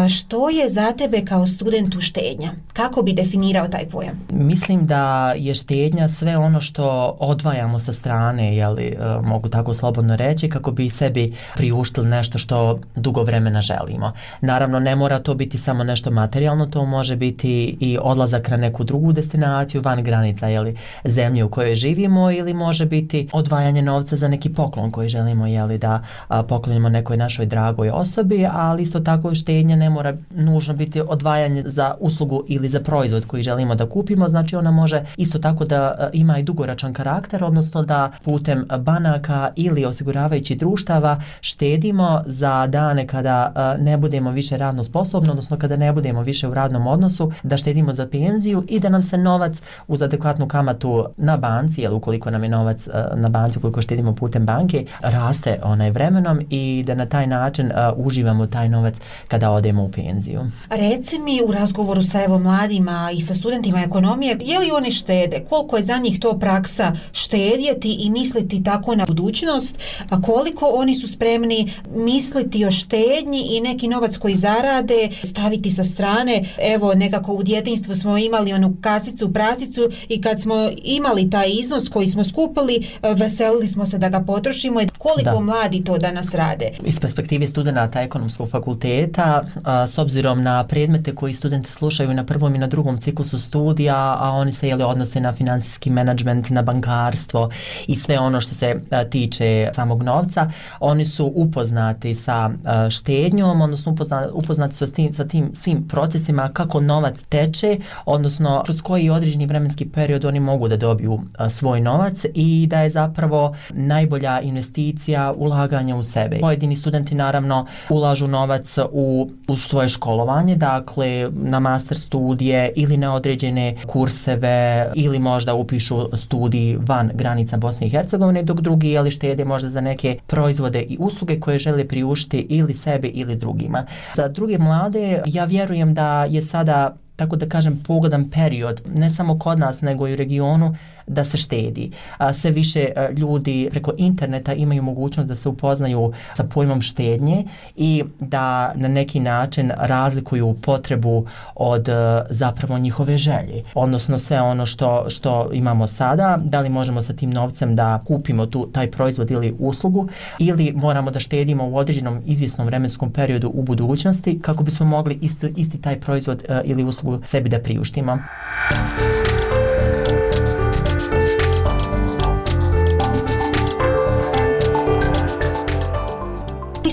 Što 0.10 0.50
je 0.50 0.70
za 0.70 0.92
tebe 0.92 1.26
kao 1.26 1.48
studentu 1.48 2.02
štednja? 2.02 2.52
Kako 2.74 3.02
bi 3.02 3.14
definirao 3.14 3.68
taj 3.68 3.90
pojam? 3.90 4.20
Mislim 4.30 4.86
da 4.86 5.34
je 5.38 5.56
štednja 5.56 6.08
sve 6.08 6.38
ono 6.38 6.62
što 6.62 7.16
odvajamo 7.20 7.80
sa 7.80 7.94
strane, 7.94 8.56
jeli, 8.58 8.86
e, 8.86 8.98
mogu 9.24 9.50
tako 9.50 9.74
slobodno 9.74 10.16
reći, 10.16 10.50
kako 10.50 10.72
bi 10.72 10.90
sebi 10.90 11.34
priuštili 11.56 12.08
nešto 12.08 12.38
što 12.38 12.80
dugo 12.96 13.24
vremena 13.24 13.62
želimo. 13.62 14.12
Naravno, 14.42 14.80
ne 14.80 14.96
mora 14.96 15.20
to 15.20 15.34
biti 15.34 15.58
samo 15.58 15.84
nešto 15.84 16.12
materijalno, 16.12 16.66
to 16.66 16.86
može 16.86 17.16
biti 17.16 17.78
i 17.80 17.98
odlazak 18.02 18.50
na 18.50 18.58
neku 18.58 18.84
drugu 18.84 19.12
destinaciju 19.12 19.82
van 19.82 20.04
granica 20.04 20.48
jeli, 20.48 20.78
zemlje 21.06 21.44
u 21.44 21.50
kojoj 21.50 21.76
živimo 21.76 22.32
ili 22.32 22.54
može 22.54 22.86
biti 22.86 23.30
odvajanje 23.34 23.82
novca 23.82 24.16
za 24.16 24.28
neki 24.28 24.54
poklon 24.54 24.92
koji 24.92 25.10
želimo 25.10 25.48
jeli, 25.48 25.78
da 25.78 26.04
a, 26.28 26.44
poklonimo 26.44 26.90
nekoj 26.90 27.18
našoj 27.18 27.46
dragoj 27.46 27.90
osobi, 27.90 28.19
ali 28.52 28.84
isto 28.84 29.00
tako 29.00 29.36
štednja 29.36 29.76
ne 29.76 29.90
mora 29.90 30.18
nužno 30.36 30.74
biti 30.74 31.02
odvajanje 31.02 31.64
za 31.66 31.96
uslugu 32.00 32.44
ili 32.48 32.70
za 32.70 32.80
proizvod 32.80 33.26
koji 33.26 33.44
želimo 33.44 33.76
da 33.76 33.90
kupimo, 33.90 34.30
znači 34.30 34.56
ona 34.56 34.72
može 34.72 35.06
isto 35.18 35.40
tako 35.40 35.66
da 35.66 35.96
e, 36.00 36.10
ima 36.14 36.40
i 36.40 36.44
dugoračan 36.44 36.94
karakter, 36.94 37.44
odnosno 37.44 37.84
da 37.84 38.12
putem 38.24 38.66
banaka 38.80 39.52
ili 39.56 39.86
osiguravajući 39.86 40.56
društava 40.56 41.22
štedimo 41.42 42.22
za 42.26 42.68
dane 42.68 43.08
kada 43.08 43.54
e, 43.56 43.84
ne 43.84 43.98
budemo 43.98 44.32
više 44.32 44.58
radno 44.58 44.84
sposobni, 44.84 45.30
odnosno 45.30 45.58
kada 45.58 45.76
ne 45.76 45.94
budemo 45.94 46.22
više 46.22 46.48
u 46.48 46.54
radnom 46.54 46.88
odnosu, 46.88 47.32
da 47.44 47.58
štedimo 47.58 47.94
za 47.94 48.08
penziju 48.08 48.64
i 48.68 48.80
da 48.80 48.90
nam 48.90 49.04
se 49.04 49.18
novac 49.18 49.62
uz 49.88 50.02
adekvatnu 50.02 50.48
kamatu 50.48 51.06
na 51.18 51.38
banci, 51.38 51.82
jel 51.82 51.96
ukoliko 51.96 52.32
nam 52.32 52.44
je 52.44 52.50
novac 52.50 52.88
e, 52.88 52.92
na 53.16 53.30
banci, 53.30 53.58
ukoliko 53.58 53.82
štedimo 53.82 54.16
putem 54.16 54.46
banke, 54.46 54.86
raste 55.02 55.60
onaj 55.64 55.92
vremenom 55.92 56.42
i 56.50 56.84
da 56.88 56.96
na 56.96 57.06
taj 57.06 57.28
način 57.28 57.66
uh, 57.66 58.06
uživamo 58.10 58.48
taj 58.48 58.70
novac 58.70 58.96
kada 59.28 59.52
odemo 59.52 59.84
u 59.84 59.92
penziju. 59.92 60.42
Reci 60.70 61.20
mi 61.20 61.42
u 61.48 61.52
razgovoru 61.52 62.02
sa 62.02 62.24
evo 62.24 62.40
mladima 62.40 63.12
i 63.18 63.22
sa 63.22 63.36
studentima 63.36 63.84
ekonomije, 63.84 64.38
je 64.42 64.60
li 64.60 64.72
oni 64.72 64.92
štede? 64.92 65.46
Koliko 65.50 65.78
je 65.78 65.84
za 65.84 65.98
njih 65.98 66.20
to 66.20 66.40
praksa 66.40 66.94
štedjeti 67.12 67.92
i 68.00 68.10
misliti 68.10 68.64
tako 68.64 68.96
na 68.96 69.06
budućnost? 69.06 69.78
A 70.10 70.22
koliko 70.22 70.66
oni 70.66 70.96
su 70.96 71.08
spremni 71.08 71.74
misliti 71.96 72.66
o 72.66 72.72
štednji 72.72 73.42
i 73.52 73.62
neki 73.62 73.88
novac 73.88 74.18
koji 74.18 74.36
zarade 74.36 75.10
staviti 75.24 75.72
sa 75.72 75.84
strane? 75.84 76.46
Evo, 76.76 76.94
nekako 76.94 77.34
u 77.34 77.44
djetinstvu 77.44 77.96
smo 77.96 78.18
imali 78.18 78.54
onu 78.54 78.76
kasicu, 78.82 79.34
prasicu 79.34 79.90
i 80.10 80.22
kad 80.22 80.42
smo 80.42 80.70
imali 80.84 81.30
taj 81.30 81.50
iznos 81.50 81.90
koji 81.90 82.08
smo 82.08 82.24
skupili, 82.24 82.88
veselili 83.16 83.68
smo 83.68 83.86
se 83.86 83.98
da 83.98 84.10
ga 84.10 84.20
potrošimo. 84.20 84.80
Koliko 84.98 85.32
da. 85.32 85.40
mladi 85.40 85.84
to 85.84 85.98
danas 85.98 86.34
rade? 86.34 86.70
Iz 86.86 87.00
perspektive 87.00 87.48
studenta 87.48 87.99
ekonomskog 88.02 88.50
fakulteta, 88.50 89.44
a, 89.64 89.88
s 89.88 89.98
obzirom 89.98 90.44
na 90.44 90.64
predmete 90.64 91.16
koji 91.16 91.34
studenti 91.34 91.72
slušaju 91.72 92.14
na 92.14 92.26
prvom 92.26 92.56
i 92.56 92.58
na 92.58 92.68
drugom 92.68 92.98
ciklusu 92.98 93.40
studija, 93.40 94.18
a 94.20 94.32
oni 94.32 94.52
se 94.52 94.68
jeli, 94.68 94.84
odnose 94.84 95.22
na 95.22 95.32
finansijski 95.32 95.90
menadžment, 95.90 96.50
na 96.50 96.62
bankarstvo 96.62 97.50
i 97.88 97.96
sve 97.96 98.20
ono 98.20 98.42
što 98.42 98.56
se 98.56 98.82
a, 98.92 99.04
tiče 99.04 99.70
samog 99.74 100.04
novca, 100.04 100.52
oni 100.80 101.06
su 101.06 101.32
upoznati 101.36 102.16
sa 102.16 102.50
a, 102.66 102.90
štednjom, 102.90 103.62
odnosno 103.62 103.92
upoznati, 103.92 104.30
upoznati 104.34 104.76
su 104.76 104.88
s 104.88 104.94
tim, 104.94 105.14
sa 105.14 105.28
tim 105.28 105.52
svim 105.56 105.88
procesima 105.88 106.50
kako 106.54 106.82
novac 106.82 107.22
teče, 107.30 107.78
odnosno 108.06 108.62
kroz 108.66 108.82
koji 108.82 109.10
određeni 109.10 109.46
vremenski 109.46 109.90
period 109.90 110.26
oni 110.26 110.40
mogu 110.40 110.68
da 110.68 110.78
dobiju 110.78 111.20
a, 111.38 111.50
svoj 111.50 111.82
novac 111.82 112.26
i 112.34 112.68
da 112.70 112.82
je 112.82 112.90
zapravo 112.90 113.56
najbolja 113.70 114.42
investicija 114.42 115.34
ulaganja 115.38 115.96
u 115.96 116.04
sebe. 116.04 116.40
Pojedini 116.40 116.76
studenti 116.76 117.16
naravno 117.16 117.66
ulažu 117.90 118.28
novac 118.28 118.78
u, 118.92 119.30
u 119.48 119.58
svoje 119.58 119.90
školovanje, 119.90 120.56
dakle 120.56 121.30
na 121.32 121.60
master 121.60 121.98
studije 121.98 122.72
ili 122.76 122.98
na 122.98 123.16
određene 123.16 123.76
kurseve 123.88 124.92
ili 124.96 125.20
možda 125.20 125.54
upišu 125.54 126.18
studij 126.18 126.78
van 126.80 127.12
granica 127.14 127.58
Bosne 127.58 127.88
i 127.88 127.90
Hercegovine, 127.90 128.44
dok 128.44 128.62
drugi 128.62 128.98
ali 128.98 129.12
štede 129.12 129.46
možda 129.46 129.70
za 129.70 129.82
neke 129.82 130.18
proizvode 130.28 130.82
i 130.82 130.98
usluge 131.00 131.40
koje 131.40 131.60
žele 131.60 131.88
priuštiti 131.88 132.46
ili 132.50 132.74
sebi 132.74 133.08
ili 133.08 133.36
drugima. 133.36 133.86
Za 134.16 134.28
druge 134.28 134.58
mlade 134.58 135.22
ja 135.26 135.46
vjerujem 135.46 135.94
da 135.94 136.24
je 136.24 136.42
sada 136.42 136.96
tako 137.16 137.36
da 137.36 137.50
kažem 137.50 137.84
pogodan 137.88 138.30
period 138.30 138.82
ne 138.96 139.10
samo 139.10 139.40
kod 139.40 139.60
nas 139.60 139.82
nego 139.82 140.08
i 140.08 140.14
u 140.14 140.16
regionu 140.16 140.76
da 141.10 141.24
se 141.24 141.38
štedi. 141.38 141.92
Sve 142.34 142.52
više 142.52 142.90
ljudi 143.18 143.68
preko 143.72 143.92
interneta 143.98 144.54
imaju 144.54 144.84
mogućnost 144.84 145.30
da 145.30 145.36
se 145.36 145.50
upoznaju 145.50 146.14
sa 146.36 146.44
pojmom 146.44 146.82
štednje 146.82 147.46
i 147.76 148.04
da 148.20 148.74
na 148.76 148.88
neki 148.88 149.20
način 149.20 149.72
razlikuju 149.78 150.56
potrebu 150.62 151.26
od 151.56 151.88
zapravo 152.30 152.80
njihove 152.80 153.18
želje. 153.18 153.64
Odnosno 153.74 154.20
sve 154.20 154.42
ono 154.42 154.66
što, 154.66 155.06
što 155.10 155.50
imamo 155.54 155.88
sada, 155.88 156.40
da 156.44 156.62
li 156.62 156.70
možemo 156.70 157.02
sa 157.02 157.14
tim 157.14 157.30
novcem 157.30 157.76
da 157.76 158.04
kupimo 158.08 158.46
tu, 158.46 158.70
taj 158.72 158.92
proizvod 158.92 159.32
ili 159.32 159.56
uslugu 159.60 160.08
ili 160.40 160.74
moramo 160.76 161.12
da 161.12 161.20
štedimo 161.20 161.70
u 161.70 161.78
određenom 161.78 162.22
izvjesnom 162.26 162.68
vremenskom 162.68 163.12
periodu 163.12 163.52
u 163.54 163.64
budućnosti 163.64 164.40
kako 164.42 164.64
bismo 164.64 164.86
mogli 164.86 165.20
isti, 165.22 165.54
isti 165.58 165.82
taj 165.82 166.00
proizvod 166.00 166.44
ili 166.64 166.84
uslugu 166.84 167.22
sebi 167.26 167.50
da 167.50 167.60
priuštimo. 167.60 168.18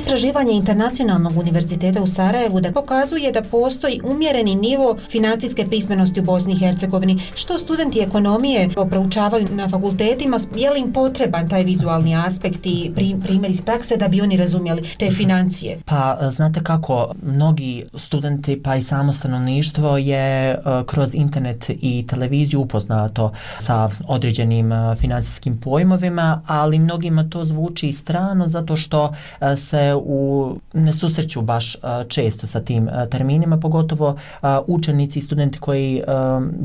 Istraživanje 0.06 0.52
Internacionalnog 0.52 1.38
univerziteta 1.38 2.02
u 2.02 2.06
Sarajevu 2.06 2.60
da 2.60 2.72
pokazuje 2.72 3.32
da 3.32 3.42
postoji 3.42 4.00
umjereni 4.04 4.54
nivo 4.54 4.96
financijske 5.10 5.66
pismenosti 5.70 6.20
u 6.20 6.22
Bosni 6.22 6.52
i 6.52 6.58
Hercegovini. 6.58 7.20
Što 7.34 7.58
studenti 7.58 8.00
ekonomije 8.00 8.68
proučavaju 8.90 9.48
na 9.50 9.68
fakultetima, 9.68 10.38
je 10.56 10.70
li 10.70 10.80
im 10.80 10.92
potreban 10.92 11.48
taj 11.48 11.64
vizualni 11.64 12.16
aspekt 12.16 12.66
i 12.66 12.92
primjer 13.22 13.50
iz 13.50 13.62
prakse 13.62 13.96
da 13.96 14.08
bi 14.08 14.20
oni 14.20 14.36
razumjeli 14.36 14.88
te 14.98 15.10
financije? 15.10 15.78
Pa, 15.84 16.18
e, 16.20 16.30
znate 16.30 16.64
kako, 16.64 17.12
mnogi 17.22 17.84
studenti 17.94 18.62
pa 18.62 18.76
i 18.76 18.82
samo 18.82 19.12
stanovništvo 19.12 19.98
je 19.98 20.50
e, 20.50 20.58
kroz 20.86 21.14
internet 21.14 21.64
i 21.68 22.06
televiziju 22.08 22.60
upoznato 22.60 23.32
sa 23.58 23.90
određenim 24.08 24.72
e, 24.72 24.96
financijskim 24.96 25.16
finansijskim 25.36 25.60
pojmovima, 25.60 26.42
ali 26.46 26.78
mnogima 26.78 27.28
to 27.30 27.44
zvuči 27.44 27.92
strano 27.92 28.48
zato 28.48 28.76
što 28.76 29.14
se 29.56 29.95
u, 29.98 30.52
ne 30.72 30.92
susreću 30.92 31.42
baš 31.42 31.76
često 32.08 32.46
sa 32.46 32.60
tim 32.60 32.88
terminima, 33.10 33.56
pogotovo 33.56 34.16
učenici 34.66 35.18
i 35.18 35.22
studenti 35.22 35.58
koji, 35.58 36.02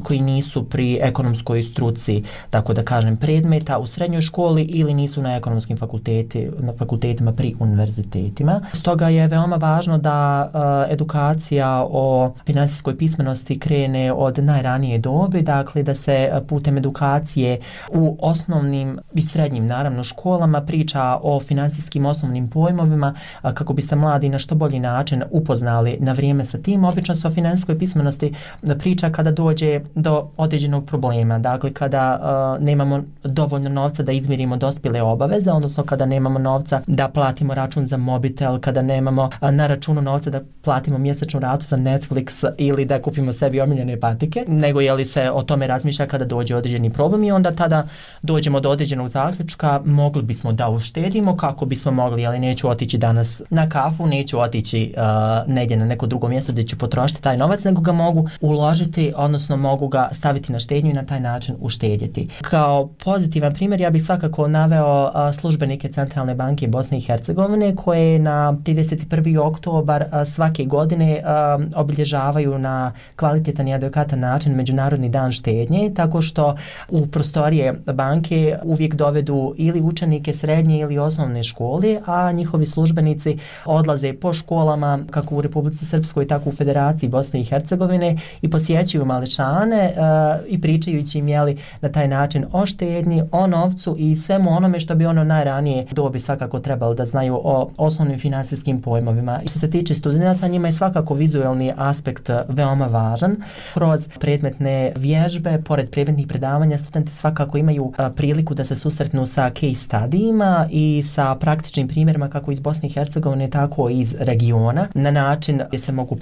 koji 0.03 0.21
nisu 0.21 0.63
pri 0.63 0.99
ekonomskoj 1.01 1.63
struci, 1.63 2.23
tako 2.49 2.73
da 2.73 2.83
kažem, 2.83 3.17
predmeta 3.17 3.79
u 3.79 3.87
srednjoj 3.87 4.21
školi 4.21 4.63
ili 4.63 4.93
nisu 4.93 5.21
na 5.21 5.35
ekonomskim 5.35 5.77
fakulteti, 5.77 6.49
na 6.59 6.73
fakultetima 6.73 7.33
pri 7.33 7.55
univerzitetima. 7.59 8.61
Stoga 8.73 9.09
je 9.09 9.27
veoma 9.27 9.55
važno 9.55 9.97
da 9.97 10.51
edukacija 10.89 11.87
o 11.89 12.33
finansijskoj 12.45 12.97
pismenosti 12.97 13.59
krene 13.59 14.13
od 14.13 14.39
najranije 14.39 14.99
dobe, 14.99 15.41
dakle 15.41 15.83
da 15.83 15.95
se 15.95 16.31
putem 16.47 16.77
edukacije 16.77 17.59
u 17.93 18.17
osnovnim 18.21 18.99
i 19.13 19.21
srednjim, 19.21 19.67
naravno, 19.67 20.03
školama 20.03 20.61
priča 20.61 21.19
o 21.21 21.39
finansijskim 21.39 22.05
osnovnim 22.05 22.49
pojmovima 22.49 23.13
kako 23.41 23.73
bi 23.73 23.81
se 23.81 23.95
mladi 23.95 24.29
na 24.29 24.39
što 24.39 24.55
bolji 24.55 24.79
način 24.79 25.23
upoznali 25.31 25.97
na 25.99 26.13
vrijeme 26.13 26.45
sa 26.45 26.57
tim. 26.57 26.83
Obično 26.83 27.15
se 27.15 27.27
o 27.27 27.31
finansijskoj 27.31 27.79
pismenosti 27.79 28.33
priča 28.79 29.09
kada 29.09 29.31
dođe 29.31 29.79
do 29.95 30.29
određenog 30.37 30.85
problema, 30.85 31.39
dakle 31.39 31.73
kada 31.73 32.19
uh, 32.21 32.63
nemamo 32.63 33.03
dovoljno 33.23 33.69
novca 33.69 34.03
da 34.03 34.11
izmirimo 34.11 34.57
dospile 34.57 35.01
obaveze, 35.01 35.51
odnosno 35.51 35.83
kada 35.83 36.05
nemamo 36.05 36.39
novca 36.39 36.81
da 36.87 37.07
platimo 37.07 37.53
račun 37.53 37.85
za 37.85 37.97
mobitel, 37.97 38.59
kada 38.59 38.81
nemamo 38.81 39.23
uh, 39.41 39.51
na 39.51 39.67
računu 39.67 40.01
novca 40.01 40.29
da 40.29 40.41
platimo 40.61 40.97
mjesečnu 40.97 41.39
ratu 41.39 41.65
za 41.65 41.77
Netflix 41.77 42.51
ili 42.57 42.85
da 42.85 43.01
kupimo 43.01 43.33
sebi 43.33 43.61
omiljene 43.61 43.99
patike, 43.99 44.45
nego 44.47 44.81
je 44.81 44.93
li 44.93 45.05
se 45.05 45.31
o 45.31 45.43
tome 45.43 45.67
razmišlja 45.67 46.07
kada 46.07 46.25
dođe 46.25 46.55
određeni 46.55 46.93
problem 46.93 47.23
i 47.23 47.31
onda 47.31 47.51
tada 47.51 47.87
dođemo 48.21 48.59
do 48.59 48.69
određenog 48.69 49.07
zaključka, 49.07 49.81
mogli 49.85 50.21
bismo 50.21 50.53
da 50.53 50.69
uštedimo 50.69 51.37
kako 51.37 51.65
bismo 51.65 51.91
mogli, 51.91 52.25
ali 52.25 52.39
neću 52.39 52.69
otići 52.69 52.97
danas 53.13 53.41
na 53.49 53.69
kafu, 53.69 54.07
neću 54.07 54.39
otići 54.39 54.93
uh, 54.97 55.53
negdje 55.53 55.77
na 55.77 55.85
neko 55.85 56.07
drugo 56.07 56.27
mjesto 56.27 56.51
gdje 56.51 56.63
ću 56.63 56.77
potrošiti 56.77 57.21
taj 57.21 57.37
novac, 57.37 57.63
nego 57.63 57.81
ga 57.81 57.91
mogu 57.91 58.29
uložiti, 58.41 59.13
odnosno 59.15 59.57
mogu 59.57 59.87
ga 59.87 60.09
staviti 60.11 60.51
na 60.51 60.59
štednju 60.59 60.91
i 60.91 60.93
na 60.93 61.05
taj 61.05 61.19
način 61.19 61.55
uštedjeti. 61.59 62.27
Kao 62.41 62.87
pozitivan 63.03 63.53
primjer, 63.53 63.81
ja 63.81 63.89
bih 63.89 64.03
svakako 64.03 64.47
naveo 64.47 65.03
uh, 65.03 65.35
službenike 65.35 65.91
Centralne 65.91 66.35
banke 66.35 66.67
Bosne 66.67 66.97
i 66.97 67.01
Hercegovine 67.01 67.75
koje 67.75 68.19
na 68.19 68.53
31. 68.53 69.39
oktobar 69.39 70.01
uh, 70.01 70.27
svake 70.27 70.65
godine 70.65 71.21
uh, 71.23 71.63
obilježavaju 71.75 72.57
na 72.57 72.91
kvalitetan 73.15 73.67
i 73.67 73.73
adekatan 73.73 74.19
način 74.19 74.55
Međunarodni 74.55 75.09
dan 75.09 75.31
štednje, 75.31 75.91
tako 75.95 76.21
što 76.21 76.55
u 76.89 77.07
prostorije 77.07 77.73
banke 77.93 78.57
uvijek 78.63 78.95
dovedu 78.95 79.53
ili 79.57 79.81
učenike 79.81 80.33
srednje 80.33 80.79
ili 80.79 80.97
osnovne 80.97 81.43
škole, 81.43 81.99
a 82.05 82.31
njihovi 82.31 82.65
službenici 82.65 83.00
službenici 83.01 83.37
odlaze 83.65 84.13
po 84.13 84.33
školama 84.33 84.99
kako 85.11 85.35
u 85.35 85.41
Republici 85.41 85.85
Srpskoj 85.85 86.27
tako 86.27 86.49
u 86.49 86.51
Federaciji 86.51 87.09
Bosne 87.09 87.41
i 87.41 87.43
Hercegovine 87.43 88.17
i 88.41 88.49
posjećuju 88.49 89.05
maličane 89.05 89.93
uh, 89.95 90.45
i 90.47 90.61
pričajući 90.61 91.19
im 91.19 91.27
jeli 91.27 91.57
na 91.81 91.89
taj 91.89 92.07
način 92.07 92.45
o 92.51 92.65
štednji, 92.65 93.23
o 93.31 93.47
novcu 93.47 93.95
i 93.99 94.15
svemu 94.15 94.51
onome 94.51 94.79
što 94.79 94.95
bi 94.95 95.05
ono 95.05 95.23
najranije 95.23 95.85
dobi 95.91 96.19
svakako 96.19 96.59
trebalo 96.59 96.93
da 96.93 97.05
znaju 97.05 97.39
o 97.43 97.69
osnovnim 97.77 98.19
finansijskim 98.19 98.81
pojmovima. 98.81 99.39
I 99.43 99.47
što 99.47 99.59
se 99.59 99.69
tiče 99.69 99.95
studenta, 99.95 100.47
njima 100.47 100.67
je 100.67 100.73
svakako 100.73 101.13
vizuelni 101.13 101.73
aspekt 101.77 102.29
veoma 102.47 102.85
važan. 102.85 103.35
Kroz 103.73 104.07
predmetne 104.19 104.93
vježbe, 104.95 105.61
pored 105.65 105.89
predmetnih 105.89 106.27
predavanja, 106.27 106.77
studenti 106.77 107.13
svakako 107.13 107.57
imaju 107.57 107.93
e, 107.97 108.09
priliku 108.15 108.53
da 108.53 108.65
se 108.65 108.75
susretnu 108.75 109.25
sa 109.25 109.49
case 109.49 109.75
studijima 109.75 110.67
i 110.71 111.03
sa 111.03 111.35
praktičnim 111.35 111.87
primjerima 111.87 112.29
kako 112.29 112.51
iz 112.51 112.59
Bosne 112.59 112.89
i 112.89 112.90
Hercegovine, 112.91 113.49
tako 113.49 113.89
i 113.89 113.99
iz 113.99 114.15
regiona, 114.19 114.87
na 114.93 115.11
način 115.11 115.61
gdje 115.67 115.79
se 115.79 115.91
mogu 115.91 116.17